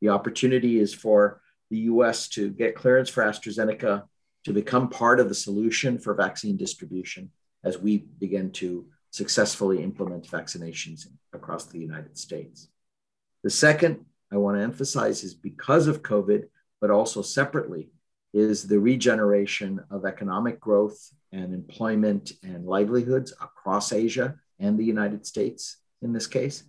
The 0.02 0.10
opportunity 0.10 0.80
is 0.80 0.94
for 0.94 1.42
the 1.70 1.78
US 1.78 2.28
to 2.30 2.50
get 2.50 2.76
clearance 2.76 3.10
for 3.10 3.24
AstraZeneca 3.24 4.04
to 4.46 4.54
become 4.54 4.90
part 4.90 5.20
of 5.20 5.30
the 5.30 5.36
solution 5.36 6.00
for 6.00 6.14
vaccine 6.14 6.58
distribution 6.58 7.32
as 7.64 7.78
we 7.78 7.98
begin 7.98 8.52
to 8.52 8.88
successfully 9.12 9.84
implement 9.84 10.28
vaccinations 10.28 11.08
across 11.34 11.66
the 11.66 11.80
United 11.80 12.18
States. 12.18 12.70
The 13.44 13.50
second 13.50 14.06
I 14.32 14.38
want 14.38 14.58
to 14.58 14.64
emphasize 14.64 15.24
is 15.24 15.34
because 15.34 15.88
of 15.88 16.04
COVID, 16.04 16.46
but 16.82 16.92
also 16.92 17.22
separately, 17.22 17.90
is 18.34 18.68
the 18.68 18.80
regeneration 18.80 19.84
of 19.90 20.06
economic 20.06 20.60
growth 20.60 21.12
and 21.32 21.54
employment 21.54 22.34
and 22.44 22.66
livelihoods 22.66 23.32
across 23.32 23.92
Asia 23.92 24.36
and 24.60 24.78
the 24.78 24.86
United 24.86 25.26
States 25.26 25.78
in 26.02 26.14
this 26.14 26.28
case, 26.28 26.64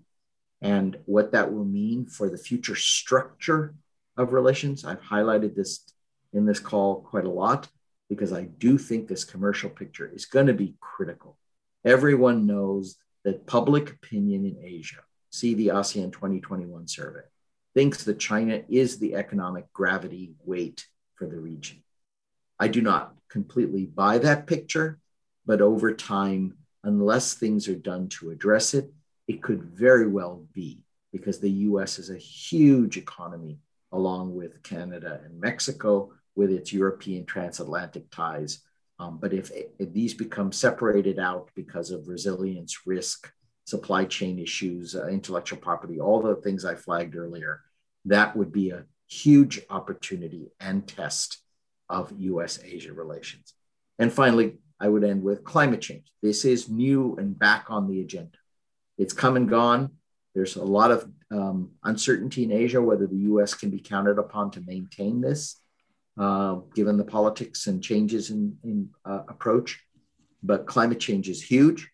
and 0.63 0.99
what 1.05 1.33
that 1.33 1.53
will 1.53 1.65
mean 1.65 2.07
for 2.07 2.31
the 2.31 2.39
future 2.39 2.75
structure 2.75 3.75
of 4.17 4.33
relations. 4.33 4.85
I've 4.85 5.03
highlighted 5.03 5.55
this 5.55 5.93
in 6.33 6.47
this 6.47 6.61
call 6.61 7.03
quite 7.03 7.25
a 7.25 7.31
lot 7.31 7.69
because 8.09 8.33
I 8.33 8.45
do 8.45 8.79
think 8.79 9.07
this 9.07 9.25
commercial 9.25 9.71
picture 9.71 10.11
is 10.13 10.25
going 10.25 10.47
to 10.47 10.55
be 10.55 10.75
critical 10.81 11.37
Everyone 11.85 12.47
knows 12.47 12.97
that 13.25 13.47
public 13.47 13.91
opinion 13.91 14.45
in 14.45 14.57
Asia, 14.63 15.01
see 15.31 15.55
the 15.55 15.69
ASEAN 15.69 16.13
2021 16.13 16.89
survey, 16.89 17.23
thinks 17.75 18.05
that 18.05 18.19
China 18.19 18.63
is 18.69 18.99
the 18.99 19.15
economic 19.15 19.73
gravity 19.73 20.35
weight 20.45 20.87
for 21.15 21.27
the 21.27 21.39
region. 21.39 21.83
I 22.59 22.69
do 22.69 22.83
not 22.83 23.15
completely 23.31 23.87
buy 23.87 24.19
that 24.19 24.47
picture, 24.47 24.99
but 25.47 25.63
over 25.63 25.95
time, 25.95 26.59
unless 26.85 27.35
things 27.35 27.69
are 27.69 27.75
done 27.75 28.09
to 28.09 28.31
address 28.31 28.75
it, 28.75 28.93
it 29.27 29.43
could 29.43 29.63
very 29.63 30.07
well 30.07 30.45
be 30.53 30.83
because 31.13 31.41
the 31.41 31.51
US 31.51 31.99
is 31.99 32.11
a 32.11 32.19
huge 32.19 32.97
economy 32.97 33.59
along 33.93 34.35
with 34.35 34.63
Canada 34.63 35.21
and 35.25 35.41
Mexico 35.41 36.13
with 36.35 36.51
its 36.51 36.73
European 36.73 37.25
transatlantic 37.25 38.11
ties 38.11 38.61
um, 39.01 39.17
but 39.19 39.33
if, 39.33 39.51
if 39.79 39.93
these 39.95 40.13
become 40.13 40.53
separated 40.53 41.19
out 41.19 41.49
because 41.57 41.91
of 41.91 42.07
resilience, 42.07 42.87
risk, 42.87 43.33
supply 43.65 44.05
chain 44.05 44.39
issues, 44.39 44.95
uh, 44.95 45.07
intellectual 45.07 45.59
property, 45.59 45.99
all 45.99 46.21
the 46.21 46.37
things 46.37 46.67
I 46.67 46.75
flagged 46.75 47.17
earlier, 47.17 47.63
that 48.05 48.37
would 48.37 48.53
be 48.53 48.71
a 48.71 48.85
huge 49.09 49.63
opportunity 49.71 50.53
and 50.61 50.87
test 50.87 51.39
of 51.89 52.13
US 52.19 52.61
Asia 52.63 52.93
relations. 52.93 53.55
And 53.99 54.13
finally, 54.13 54.59
I 54.79 54.89
would 54.89 55.03
end 55.05 55.23
with 55.23 55.45
climate 55.45 55.81
change. 55.81 56.13
This 56.23 56.45
is 56.45 56.69
new 56.69 57.17
and 57.17 57.39
back 57.39 57.71
on 57.71 57.89
the 57.89 58.03
agenda. 58.03 58.37
It's 58.99 59.15
come 59.15 59.37
and 59.37 59.49
gone. 59.49 59.93
There's 60.35 60.57
a 60.57 60.65
lot 60.65 60.91
of 60.91 61.11
um, 61.31 61.71
uncertainty 61.85 62.45
in 62.45 62.53
Asia 62.53 62.83
whether 62.83 63.07
the 63.07 63.17
US 63.31 63.55
can 63.55 63.71
be 63.71 63.81
counted 63.81 64.19
upon 64.19 64.51
to 64.53 64.61
maintain 64.61 65.23
this 65.23 65.60
uh, 66.21 66.61
given 66.75 66.99
the 66.99 67.05
politics 67.05 67.67
and 67.67 67.83
changes 67.83 68.29
in, 68.29 68.55
in 68.63 68.91
uh, 69.07 69.23
approach. 69.27 69.83
But 70.43 70.67
climate 70.67 71.01
change 71.01 71.31
is 71.31 71.43
huge. 71.43 71.91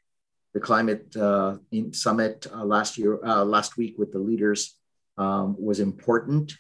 The 0.52 0.58
climate 0.58 1.14
uh, 1.16 1.58
summit 1.92 2.44
uh, 2.52 2.64
last 2.64 2.98
year, 2.98 3.18
last 3.18 3.76
week 3.76 3.94
with 3.98 4.10
the 4.10 4.18
leaders 4.18 4.74
um, 5.16 5.54
was 5.56 5.78
important. 5.78 6.56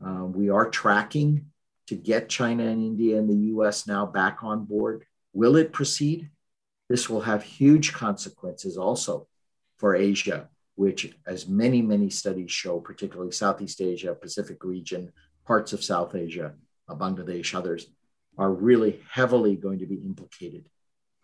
We 0.00 0.50
are 0.50 0.68
tracking 0.68 1.46
to 1.86 1.94
get 1.94 2.28
China 2.28 2.64
and 2.66 2.84
India 2.84 3.16
and 3.16 3.30
the 3.30 3.46
US 3.54 3.86
now 3.86 4.04
back 4.04 4.42
on 4.42 4.66
board. 4.66 5.06
Will 5.32 5.56
it 5.56 5.72
proceed? 5.72 6.28
This 6.90 7.08
will 7.08 7.22
have 7.22 7.42
huge 7.42 7.94
consequences 7.94 8.76
also 8.76 9.26
for 9.78 9.96
Asia, 9.96 10.50
which, 10.74 11.16
as 11.26 11.48
many, 11.48 11.80
many 11.80 12.10
studies 12.10 12.50
show, 12.50 12.78
particularly 12.78 13.32
Southeast 13.32 13.80
Asia, 13.80 14.14
Pacific 14.14 14.62
region, 14.64 15.12
parts 15.46 15.72
of 15.72 15.82
South 15.82 16.14
Asia, 16.14 16.52
Bangladesh, 16.94 17.54
others, 17.54 17.86
are 18.38 18.52
really 18.52 19.00
heavily 19.10 19.56
going 19.56 19.80
to 19.80 19.86
be 19.86 19.96
implicated 19.96 20.64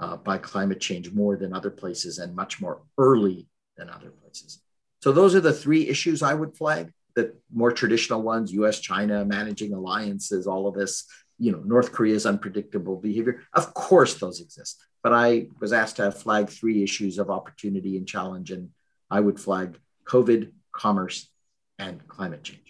uh, 0.00 0.16
by 0.16 0.38
climate 0.38 0.80
change 0.80 1.12
more 1.12 1.36
than 1.36 1.54
other 1.54 1.70
places 1.70 2.18
and 2.18 2.34
much 2.34 2.60
more 2.60 2.82
early 2.98 3.48
than 3.76 3.88
other 3.88 4.10
places. 4.10 4.60
So, 5.02 5.12
those 5.12 5.34
are 5.34 5.40
the 5.40 5.52
three 5.52 5.88
issues 5.88 6.22
I 6.22 6.34
would 6.34 6.56
flag 6.56 6.92
the 7.16 7.34
more 7.52 7.72
traditional 7.72 8.22
ones 8.22 8.52
US, 8.52 8.78
China, 8.78 9.24
managing 9.24 9.72
alliances, 9.72 10.46
all 10.46 10.68
of 10.68 10.74
this, 10.74 11.06
you 11.38 11.50
know, 11.50 11.62
North 11.64 11.90
Korea's 11.90 12.26
unpredictable 12.26 12.96
behavior. 12.96 13.42
Of 13.54 13.74
course, 13.74 14.14
those 14.14 14.40
exist. 14.40 14.84
But 15.02 15.14
I 15.14 15.48
was 15.60 15.72
asked 15.72 15.96
to 15.96 16.12
flag 16.12 16.50
three 16.50 16.82
issues 16.82 17.18
of 17.18 17.30
opportunity 17.30 17.96
and 17.96 18.06
challenge, 18.06 18.50
and 18.50 18.70
I 19.10 19.20
would 19.20 19.40
flag 19.40 19.78
COVID, 20.04 20.52
commerce, 20.72 21.30
and 21.78 22.06
climate 22.06 22.42
change 22.42 22.65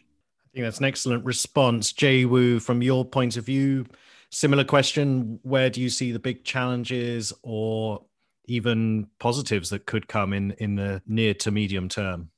think 0.56 0.66
that's 0.66 0.78
an 0.78 0.86
excellent 0.86 1.24
response. 1.24 1.92
Jaewoo, 1.92 2.62
from 2.62 2.80
your 2.80 3.04
point 3.04 3.36
of 3.36 3.44
view, 3.44 3.84
similar 4.30 4.64
question. 4.64 5.38
Where 5.42 5.68
do 5.68 5.82
you 5.82 5.90
see 5.90 6.12
the 6.12 6.18
big 6.18 6.44
challenges 6.44 7.32
or 7.42 8.02
even 8.46 9.08
positives 9.18 9.68
that 9.70 9.84
could 9.84 10.08
come 10.08 10.32
in, 10.32 10.52
in 10.52 10.76
the 10.76 11.02
near 11.06 11.34
to 11.34 11.50
medium 11.50 11.90
term? 11.90 12.30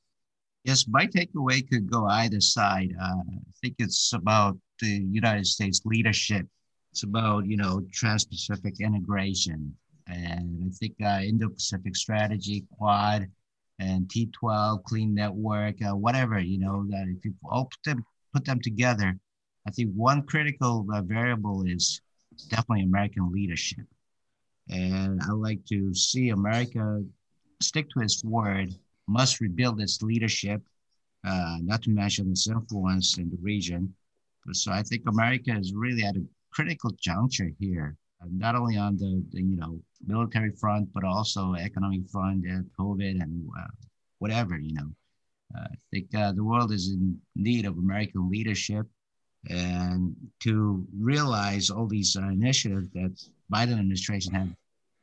Yes, 0.65 0.85
my 0.89 1.07
takeaway 1.07 1.67
could 1.69 1.89
go 1.89 2.07
either 2.07 2.41
side. 2.41 2.93
Uh, 3.01 3.21
I 3.25 3.51
think 3.61 3.75
it's 3.79 4.11
about 4.11 4.57
the 4.81 5.07
United 5.09 5.47
States 5.47 5.81
leadership. 5.85 6.45
It's 6.91 7.03
about, 7.03 7.45
you 7.45 7.55
know, 7.55 7.81
trans-Pacific 7.93 8.81
integration. 8.81 9.73
And 10.07 10.61
I 10.65 10.69
think 10.75 10.95
uh, 11.01 11.21
Indo-Pacific 11.23 11.95
strategy, 11.95 12.65
Quad, 12.77 13.27
and 13.79 14.07
T12, 14.07 14.83
Clean 14.83 15.13
Network, 15.13 15.75
uh, 15.81 15.95
whatever, 15.95 16.39
you 16.39 16.59
know, 16.59 16.85
that 16.89 17.07
if 17.07 17.23
you 17.23 17.33
all 17.49 17.65
put 17.65 17.83
them, 17.83 18.05
put 18.33 18.45
them 18.45 18.59
together, 18.59 19.17
I 19.67 19.71
think 19.71 19.91
one 19.93 20.23
critical 20.23 20.85
uh, 20.93 21.01
variable 21.01 21.65
is 21.65 22.01
definitely 22.49 22.83
American 22.83 23.31
leadership. 23.31 23.85
And 24.69 25.21
I 25.21 25.31
like 25.31 25.65
to 25.65 25.93
see 25.93 26.29
America 26.29 27.03
stick 27.61 27.89
to 27.91 28.01
its 28.01 28.23
word, 28.23 28.73
must 29.07 29.39
rebuild 29.39 29.81
its 29.81 30.01
leadership, 30.01 30.61
uh, 31.25 31.57
not 31.61 31.81
to 31.83 31.89
mention 31.89 32.31
its 32.31 32.47
influence 32.47 33.17
in 33.17 33.29
the 33.29 33.37
region. 33.41 33.93
So 34.51 34.71
I 34.71 34.83
think 34.83 35.03
America 35.07 35.55
is 35.57 35.73
really 35.73 36.03
at 36.03 36.15
a 36.15 36.25
critical 36.51 36.91
juncture 36.99 37.51
here 37.59 37.95
not 38.31 38.55
only 38.55 38.77
on 38.77 38.97
the, 38.97 39.23
the, 39.31 39.41
you 39.41 39.57
know 39.57 39.79
military 40.05 40.51
front 40.51 40.87
but 40.93 41.03
also 41.03 41.55
economic 41.55 42.07
front 42.09 42.45
and 42.45 42.65
covid 42.77 43.21
and 43.21 43.47
uh, 43.59 43.67
whatever 44.19 44.57
you 44.57 44.73
know 44.73 44.89
uh, 45.55 45.67
i 45.71 45.75
think 45.91 46.13
uh, 46.15 46.31
the 46.31 46.43
world 46.43 46.71
is 46.71 46.89
in 46.89 47.17
need 47.35 47.65
of 47.65 47.77
american 47.77 48.29
leadership 48.29 48.85
and 49.49 50.15
to 50.39 50.85
realize 50.99 51.69
all 51.69 51.87
these 51.87 52.15
uh, 52.17 52.27
initiatives 52.27 52.89
that 52.93 53.13
biden 53.51 53.79
administration 53.79 54.33
had, 54.33 54.53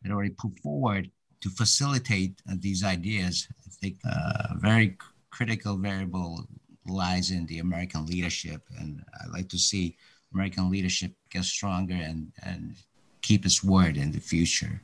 had 0.03 0.13
already 0.13 0.31
put 0.31 0.59
forward 0.61 1.11
to 1.41 1.51
facilitate 1.51 2.41
these 2.57 2.85
ideas, 2.85 3.49
I 3.67 3.71
think 3.81 3.97
a 4.05 4.57
very 4.59 4.97
critical 5.31 5.77
variable 5.77 6.47
lies 6.87 7.31
in 7.31 7.47
the 7.47 7.59
American 7.59 8.07
leadership. 8.07 8.63
And 8.79 9.03
I'd 9.21 9.33
like 9.33 9.49
to 9.51 9.59
see 9.59 9.97
American 10.33 10.71
leadership 10.71 11.13
get 11.31 11.45
stronger 11.45 11.95
and, 11.95 12.33
and 12.45 12.75
keep 13.27 13.45
its 13.45 13.65
word 13.65 13.97
in 13.97 14.13
the 14.13 14.21
future. 14.21 14.81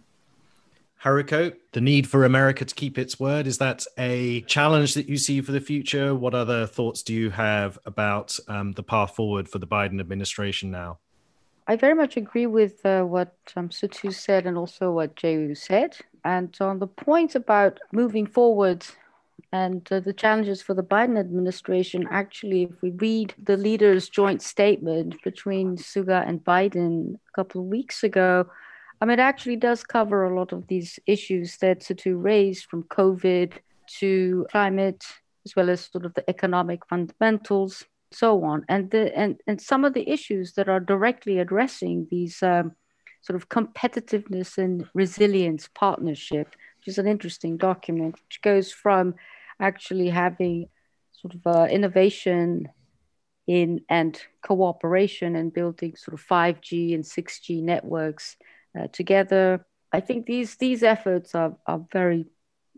Haruko, 1.04 1.54
the 1.72 1.80
need 1.80 2.08
for 2.08 2.24
America 2.24 2.64
to 2.64 2.74
keep 2.74 2.96
its 2.96 3.18
word, 3.18 3.46
is 3.46 3.58
that 3.58 3.84
a 3.98 4.42
challenge 4.42 4.94
that 4.94 5.08
you 5.08 5.16
see 5.16 5.40
for 5.40 5.52
the 5.52 5.60
future? 5.60 6.14
What 6.14 6.34
other 6.34 6.66
thoughts 6.66 7.02
do 7.02 7.12
you 7.12 7.30
have 7.30 7.78
about 7.86 8.38
um, 8.48 8.72
the 8.72 8.82
path 8.82 9.14
forward 9.16 9.48
for 9.48 9.58
the 9.58 9.66
Biden 9.66 10.00
administration 10.00 10.70
now? 10.70 10.98
I 11.66 11.76
very 11.76 11.94
much 11.94 12.16
agree 12.16 12.46
with 12.46 12.84
uh, 12.84 13.02
what 13.02 13.36
um, 13.56 13.68
Satu 13.68 14.12
said 14.12 14.46
and 14.46 14.56
also 14.56 14.92
what 14.92 15.16
Jaewoo 15.16 15.56
said. 15.56 15.96
And 16.24 16.56
on 16.60 16.78
the 16.78 16.86
point 16.86 17.34
about 17.34 17.78
moving 17.92 18.26
forward 18.26 18.84
and 19.52 19.86
uh, 19.92 20.00
the 20.00 20.14
challenges 20.14 20.62
for 20.62 20.74
the 20.74 20.82
Biden 20.82 21.18
administration, 21.18 22.08
actually, 22.10 22.64
if 22.64 22.82
we 22.82 22.90
read 22.90 23.34
the 23.42 23.56
leaders' 23.56 24.08
joint 24.08 24.40
statement 24.40 25.22
between 25.22 25.76
Suga 25.76 26.26
and 26.26 26.42
Biden 26.42 27.14
a 27.14 27.32
couple 27.34 27.60
of 27.60 27.66
weeks 27.66 28.02
ago, 28.02 28.46
I 29.00 29.04
mean, 29.04 29.18
it 29.18 29.22
actually 29.22 29.56
does 29.56 29.84
cover 29.84 30.24
a 30.24 30.34
lot 30.34 30.52
of 30.52 30.68
these 30.68 30.98
issues 31.06 31.56
that 31.58 31.80
Satu 31.80 32.22
raised 32.22 32.66
from 32.66 32.84
COVID 32.84 33.52
to 33.98 34.46
climate, 34.50 35.04
as 35.44 35.54
well 35.54 35.68
as 35.68 35.90
sort 35.90 36.06
of 36.06 36.14
the 36.14 36.28
economic 36.30 36.86
fundamentals, 36.86 37.84
so 38.10 38.44
on. 38.44 38.64
And, 38.68 38.90
the, 38.90 39.16
and, 39.18 39.40
and 39.46 39.60
some 39.60 39.84
of 39.84 39.92
the 39.92 40.08
issues 40.08 40.52
that 40.54 40.68
are 40.68 40.80
directly 40.80 41.40
addressing 41.40 42.06
these 42.10 42.42
um, 42.42 42.72
sort 43.22 43.36
of 43.36 43.48
competitiveness 43.48 44.56
and 44.56 44.88
resilience 44.94 45.68
partnership, 45.74 46.54
which 46.82 46.92
is 46.92 46.98
an 46.98 47.06
interesting 47.06 47.56
document, 47.56 48.16
which 48.26 48.42
goes 48.42 48.72
from 48.72 49.14
actually 49.60 50.08
having 50.08 50.68
sort 51.12 51.34
of 51.34 51.46
uh, 51.46 51.66
innovation 51.70 52.68
in 53.46 53.80
and 53.88 54.20
cooperation 54.42 55.36
and 55.36 55.52
building 55.52 55.94
sort 55.94 56.14
of 56.14 56.26
5G 56.26 56.94
and 56.94 57.04
6G 57.04 57.62
networks 57.62 58.36
uh, 58.78 58.88
together. 58.88 59.64
I 59.92 60.00
think 60.00 60.26
these 60.26 60.56
these 60.56 60.82
efforts 60.82 61.36
are, 61.36 61.56
are 61.66 61.84
very 61.92 62.26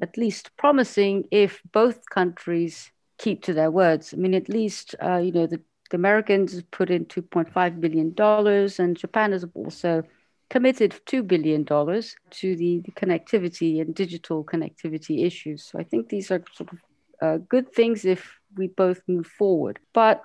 at 0.02 0.18
least 0.18 0.50
promising 0.58 1.24
if 1.30 1.62
both 1.72 2.10
countries 2.10 2.90
keep 3.18 3.42
to 3.44 3.54
their 3.54 3.70
words. 3.70 4.12
I 4.12 4.18
mean, 4.18 4.34
at 4.34 4.50
least 4.50 4.94
uh, 5.02 5.16
you 5.16 5.32
know 5.32 5.46
the, 5.46 5.62
the 5.90 5.96
Americans 5.96 6.60
put 6.70 6.90
in 6.90 7.06
2.5 7.06 7.80
billion 7.80 8.12
dollars, 8.12 8.78
and 8.78 8.98
Japan 8.98 9.32
has 9.32 9.46
also 9.54 10.02
committed 10.50 11.00
$2 11.06 11.26
billion 11.26 11.64
to 11.64 12.56
the, 12.56 12.80
the, 12.80 12.92
connectivity 12.92 13.80
and 13.80 13.94
digital 13.94 14.44
connectivity 14.44 15.24
issues. 15.24 15.64
So 15.64 15.78
I 15.78 15.84
think 15.84 16.08
these 16.08 16.30
are 16.30 16.42
sort 16.54 16.72
of 16.72 16.78
uh, 17.22 17.38
good 17.48 17.72
things 17.72 18.04
if 18.04 18.38
we 18.56 18.68
both 18.68 19.00
move 19.08 19.26
forward. 19.26 19.78
But 19.92 20.22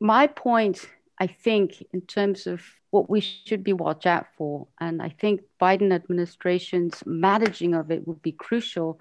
my 0.00 0.26
point, 0.26 0.88
I 1.18 1.26
think, 1.26 1.82
in 1.92 2.02
terms 2.02 2.46
of 2.46 2.62
what 2.90 3.08
we 3.08 3.20
should 3.20 3.64
be 3.64 3.72
watch 3.72 4.06
out 4.06 4.26
for, 4.36 4.68
and 4.80 5.00
I 5.00 5.08
think 5.08 5.42
Biden 5.60 5.92
administration's 5.92 7.02
managing 7.06 7.74
of 7.74 7.90
it 7.90 8.06
would 8.06 8.22
be 8.22 8.32
crucial, 8.32 9.00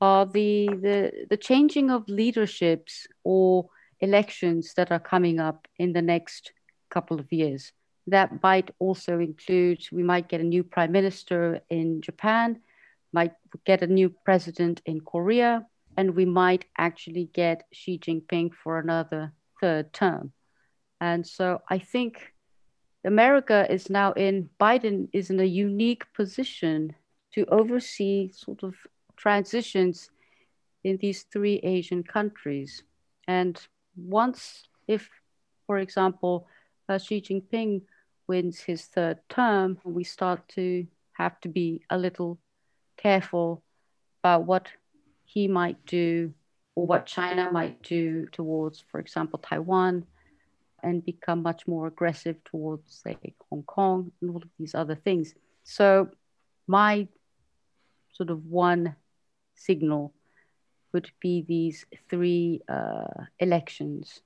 are 0.00 0.26
the, 0.26 0.68
the, 0.68 1.26
the 1.30 1.36
changing 1.36 1.90
of 1.90 2.08
leaderships 2.08 3.06
or 3.22 3.68
elections 4.00 4.74
that 4.76 4.92
are 4.92 5.00
coming 5.00 5.40
up 5.40 5.66
in 5.78 5.92
the 5.92 6.02
next 6.02 6.52
couple 6.90 7.18
of 7.18 7.32
years. 7.32 7.72
That 8.06 8.42
might 8.42 8.70
also 8.78 9.18
include 9.18 9.86
we 9.90 10.02
might 10.02 10.28
get 10.28 10.40
a 10.40 10.44
new 10.44 10.62
prime 10.62 10.92
minister 10.92 11.60
in 11.70 12.02
Japan, 12.02 12.60
might 13.12 13.32
get 13.64 13.82
a 13.82 13.86
new 13.86 14.10
president 14.24 14.82
in 14.84 15.00
Korea, 15.00 15.66
and 15.96 16.14
we 16.14 16.24
might 16.24 16.66
actually 16.76 17.30
get 17.32 17.66
Xi 17.72 17.98
Jinping 17.98 18.52
for 18.52 18.78
another 18.78 19.32
third 19.60 19.92
term. 19.92 20.32
And 21.00 21.26
so 21.26 21.62
I 21.68 21.78
think 21.78 22.32
America 23.04 23.66
is 23.70 23.90
now 23.90 24.12
in, 24.12 24.48
Biden 24.60 25.08
is 25.12 25.30
in 25.30 25.40
a 25.40 25.44
unique 25.44 26.04
position 26.14 26.94
to 27.34 27.44
oversee 27.46 28.30
sort 28.32 28.62
of 28.62 28.74
transitions 29.16 30.10
in 30.82 30.98
these 30.98 31.22
three 31.24 31.56
Asian 31.62 32.02
countries. 32.02 32.82
And 33.26 33.60
once, 33.96 34.64
if, 34.86 35.08
for 35.66 35.78
example, 35.78 36.46
uh, 36.88 36.98
Xi 36.98 37.20
Jinping 37.20 37.82
wins 38.26 38.60
his 38.60 38.82
third 38.86 39.18
term, 39.28 39.78
we 39.84 40.04
start 40.04 40.48
to 40.48 40.86
have 41.12 41.40
to 41.40 41.48
be 41.48 41.82
a 41.90 41.98
little 41.98 42.38
careful 42.96 43.62
about 44.22 44.46
what 44.46 44.68
he 45.24 45.48
might 45.48 45.84
do 45.86 46.32
or 46.74 46.86
what 46.86 47.06
China 47.06 47.50
might 47.52 47.82
do 47.82 48.26
towards, 48.32 48.82
for 48.90 48.98
example, 48.98 49.38
Taiwan, 49.38 50.04
and 50.82 51.04
become 51.04 51.42
much 51.42 51.66
more 51.66 51.86
aggressive 51.86 52.36
towards, 52.44 53.02
say, 53.02 53.16
Hong 53.50 53.62
Kong 53.62 54.12
and 54.20 54.30
all 54.30 54.42
of 54.42 54.48
these 54.58 54.74
other 54.74 54.94
things. 54.94 55.34
So, 55.62 56.10
my 56.66 57.08
sort 58.12 58.30
of 58.30 58.44
one 58.46 58.96
signal 59.54 60.12
would 60.92 61.10
be 61.20 61.44
these 61.46 61.86
three 62.08 62.62
uh, 62.68 63.24
elections 63.38 64.20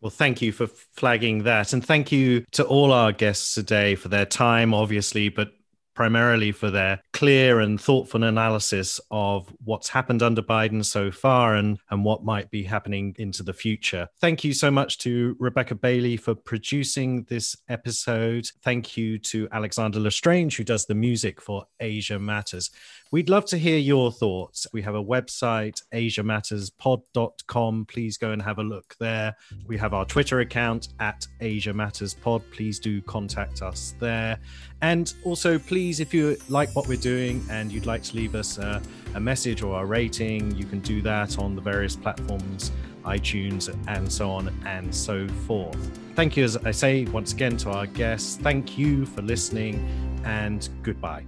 well, 0.00 0.10
thank 0.10 0.40
you 0.40 0.52
for 0.52 0.66
flagging 0.66 1.44
that. 1.44 1.72
And 1.72 1.84
thank 1.84 2.10
you 2.10 2.44
to 2.52 2.64
all 2.64 2.92
our 2.92 3.12
guests 3.12 3.54
today 3.54 3.94
for 3.94 4.08
their 4.08 4.26
time, 4.26 4.72
obviously, 4.72 5.28
but 5.28 5.52
primarily 5.94 6.52
for 6.52 6.70
their 6.70 7.00
clear 7.12 7.60
and 7.60 7.80
thoughtful 7.80 8.24
analysis 8.24 9.00
of 9.10 9.52
what's 9.64 9.88
happened 9.88 10.22
under 10.22 10.42
Biden 10.42 10.84
so 10.84 11.10
far 11.10 11.56
and, 11.56 11.78
and 11.90 12.04
what 12.04 12.24
might 12.24 12.50
be 12.50 12.62
happening 12.62 13.14
into 13.18 13.42
the 13.42 13.52
future. 13.52 14.08
Thank 14.20 14.44
you 14.44 14.52
so 14.52 14.70
much 14.70 14.98
to 14.98 15.36
Rebecca 15.38 15.74
Bailey 15.74 16.16
for 16.16 16.34
producing 16.34 17.24
this 17.24 17.56
episode. 17.68 18.50
Thank 18.62 18.96
you 18.96 19.18
to 19.18 19.48
Alexander 19.52 20.00
Lestrange, 20.00 20.56
who 20.56 20.64
does 20.64 20.86
the 20.86 20.94
music 20.94 21.40
for 21.40 21.66
Asia 21.80 22.18
Matters. 22.18 22.70
We'd 23.12 23.28
love 23.28 23.44
to 23.46 23.58
hear 23.58 23.76
your 23.76 24.12
thoughts. 24.12 24.68
We 24.72 24.82
have 24.82 24.94
a 24.94 25.02
website, 25.02 25.82
asiamatterspod.com. 25.92 27.86
Please 27.86 28.16
go 28.16 28.30
and 28.30 28.40
have 28.40 28.58
a 28.58 28.62
look 28.62 28.94
there. 29.00 29.34
We 29.66 29.76
have 29.78 29.94
our 29.94 30.04
Twitter 30.04 30.38
account 30.40 30.90
at 31.00 31.26
Asia 31.40 31.74
Matters 31.74 32.14
Pod. 32.14 32.42
Please 32.52 32.78
do 32.78 33.02
contact 33.02 33.62
us 33.62 33.96
there. 33.98 34.38
And 34.82 35.12
also, 35.24 35.58
please, 35.58 36.00
if 36.00 36.14
you 36.14 36.36
like 36.48 36.74
what 36.74 36.88
we're 36.88 36.96
doing 36.96 37.44
and 37.50 37.70
you'd 37.70 37.86
like 37.86 38.02
to 38.04 38.16
leave 38.16 38.34
us 38.34 38.58
a, 38.58 38.80
a 39.14 39.20
message 39.20 39.62
or 39.62 39.82
a 39.82 39.84
rating, 39.84 40.54
you 40.56 40.64
can 40.64 40.80
do 40.80 41.02
that 41.02 41.38
on 41.38 41.54
the 41.54 41.60
various 41.60 41.96
platforms 41.96 42.72
iTunes, 43.04 43.74
and 43.88 44.10
so 44.10 44.30
on 44.30 44.52
and 44.66 44.94
so 44.94 45.26
forth. 45.46 45.98
Thank 46.14 46.36
you, 46.36 46.44
as 46.44 46.56
I 46.58 46.70
say 46.70 47.04
once 47.06 47.32
again, 47.32 47.56
to 47.58 47.70
our 47.70 47.86
guests. 47.86 48.36
Thank 48.36 48.78
you 48.78 49.06
for 49.06 49.22
listening, 49.22 49.88
and 50.24 50.68
goodbye. 50.82 51.24